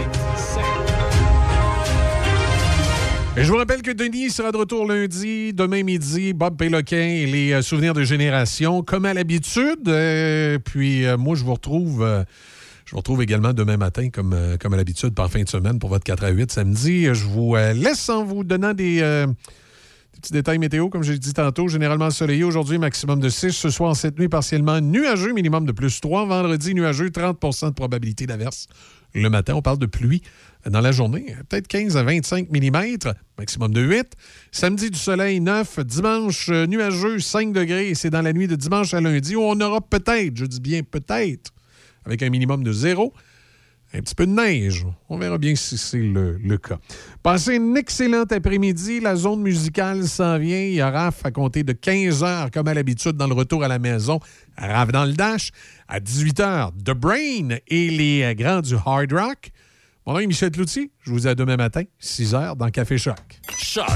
Je 3.41 3.53
vous 3.53 3.57
rappelle 3.57 3.83
que 3.83 3.93
Denis 3.93 4.31
sera 4.31 4.51
de 4.51 4.57
retour 4.57 4.85
lundi, 4.85 5.53
demain 5.53 5.85
midi, 5.85 6.33
Bob 6.33 6.57
Péloquin 6.57 6.97
et 6.97 7.25
les 7.25 7.53
euh, 7.53 7.63
souvenirs 7.63 7.95
de 7.95 8.03
génération, 8.03 8.83
comme 8.83 9.05
à 9.05 9.15
l'habitude. 9.15 9.89
Euh, 9.89 10.59
puis 10.59 11.07
euh, 11.07 11.17
moi, 11.17 11.37
je 11.37 11.45
vous 11.45 11.55
retrouve. 11.55 12.05
je 12.85 12.91
vous 12.91 12.97
retrouve 12.97 13.23
également 13.23 13.53
demain 13.53 13.77
matin, 13.77 14.11
comme, 14.11 14.37
comme 14.61 14.75
à 14.75 14.77
l'habitude, 14.77 15.15
par 15.15 15.31
fin 15.31 15.43
de 15.43 15.49
semaine 15.49 15.79
pour 15.79 15.89
votre 15.89 16.03
4 16.03 16.25
à 16.25 16.31
8 16.31 16.51
samedi. 16.51 17.05
Je 17.15 17.25
vous 17.27 17.55
laisse 17.55 18.09
en 18.09 18.25
vous 18.25 18.43
donnant 18.43 18.75
des, 18.75 19.27
des 20.19 20.23
petits 20.23 20.33
détails 20.33 20.59
météo, 20.59 20.89
comme 20.89 21.05
j'ai 21.05 21.17
dit 21.17 21.33
tantôt. 21.33 21.69
Généralement 21.69 22.07
ensoleillé 22.07 22.43
aujourd'hui, 22.43 22.77
maximum 22.79 23.21
de 23.21 23.29
6. 23.29 23.53
Ce 23.53 23.71
soir, 23.71 23.95
cette 23.95 24.19
nuit, 24.19 24.29
partiellement 24.29 24.81
nuageux, 24.81 25.33
minimum 25.33 25.65
de 25.65 25.71
plus 25.71 26.01
3. 26.01 26.27
Vendredi, 26.27 26.75
nuageux, 26.75 27.11
30% 27.11 27.69
de 27.69 27.75
probabilité 27.75 28.27
d'averse. 28.27 28.67
Le 29.15 29.31
matin, 29.31 29.55
on 29.55 29.63
parle 29.63 29.79
de 29.79 29.87
pluie 29.87 30.23
dans 30.69 30.81
la 30.81 30.91
journée, 30.91 31.37
peut-être 31.49 31.69
15 31.69 31.97
à 31.97 32.03
25 32.03 32.51
mm, 32.51 33.13
maximum 33.39 33.73
de 33.73 33.81
8. 33.81 34.15
Samedi, 34.51 34.91
du 34.91 34.99
soleil 34.99 35.41
9. 35.41 35.79
Dimanche, 35.87 36.49
euh, 36.49 36.67
nuageux, 36.67 37.21
5 37.21 37.53
degrés. 37.53 37.95
C'est 37.95 38.11
dans 38.11 38.23
la 38.23 38.33
nuit 38.33 38.49
de 38.49 38.57
dimanche 38.57 38.95
à 38.95 39.01
lundi 39.01 39.37
où 39.37 39.43
on 39.43 39.61
aura 39.61 39.81
peut-être, 39.81 40.37
je 40.37 40.47
dis 40.47 40.61
bien 40.61 40.83
peut-être, 40.83 41.53
avec 42.05 42.25
un 42.25 42.31
minimum 42.31 42.65
de 42.65 42.73
0, 42.73 43.13
un 43.95 44.01
petit 44.01 44.15
peu 44.15 44.27
de 44.27 44.33
neige. 44.33 44.87
On 45.09 45.19
verra 45.19 45.39
bien 45.39 45.55
si 45.55 45.79
c'est 45.79 45.99
le, 45.99 46.59
cas. 46.59 46.79
Passez 47.23 47.57
un 47.57 47.75
excellent 47.75 48.25
après-midi. 48.31 49.01
La 49.01 49.17
zone 49.17 49.41
musicale 49.41 50.07
s'en 50.07 50.39
vient. 50.39 50.61
Il 50.61 50.75
y 50.75 50.81
a 50.81 50.91
RAF 50.91 51.25
à 51.25 51.31
compter 51.31 51.63
de 51.63 51.73
15 51.73 52.23
heures, 52.23 52.51
comme 52.51 52.69
à 52.69 52.75
l'habitude, 52.75 53.13
dans 53.13 53.27
le 53.27 53.35
retour 53.35 53.65
à 53.65 53.69
la 53.69 53.79
maison. 53.79 54.21
RAF 54.57 54.93
dans 54.93 55.05
le 55.05 55.13
Dash. 55.13 55.51
À 55.89 56.01
18 56.01 56.41
heures, 56.41 56.73
The 56.85 56.91
Brain 56.91 57.57
et 57.67 57.91
les 57.91 58.23
euh, 58.23 58.35
grands 58.35 58.61
du 58.61 58.75
Hard 58.75 59.13
Rock. 59.13 59.51
Mon 60.07 60.15
nom 60.15 60.19
est 60.21 60.27
Michel 60.27 60.51
Cloutier. 60.51 60.91
Je 61.01 61.11
vous 61.11 61.21
dis 61.21 61.29
à 61.29 61.35
demain 61.35 61.57
matin, 61.57 61.83
6 61.99 62.35
heures, 62.35 62.57
dans 62.57 62.69
Café 62.71 62.99
Choc. 62.99 63.17
Choc. 63.57 63.87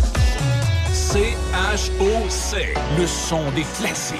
C-H-O-C. 0.93 2.75
Le 2.99 3.07
son 3.07 3.51
des 3.53 3.65
classiques. 3.79 4.17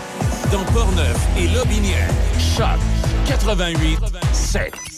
Dans 0.51 0.65
Portneuf 0.73 1.17
et 1.39 1.49
Lobinière. 1.49 2.11
Choc 2.39 2.79
88 3.27 3.99
7. 4.33 4.92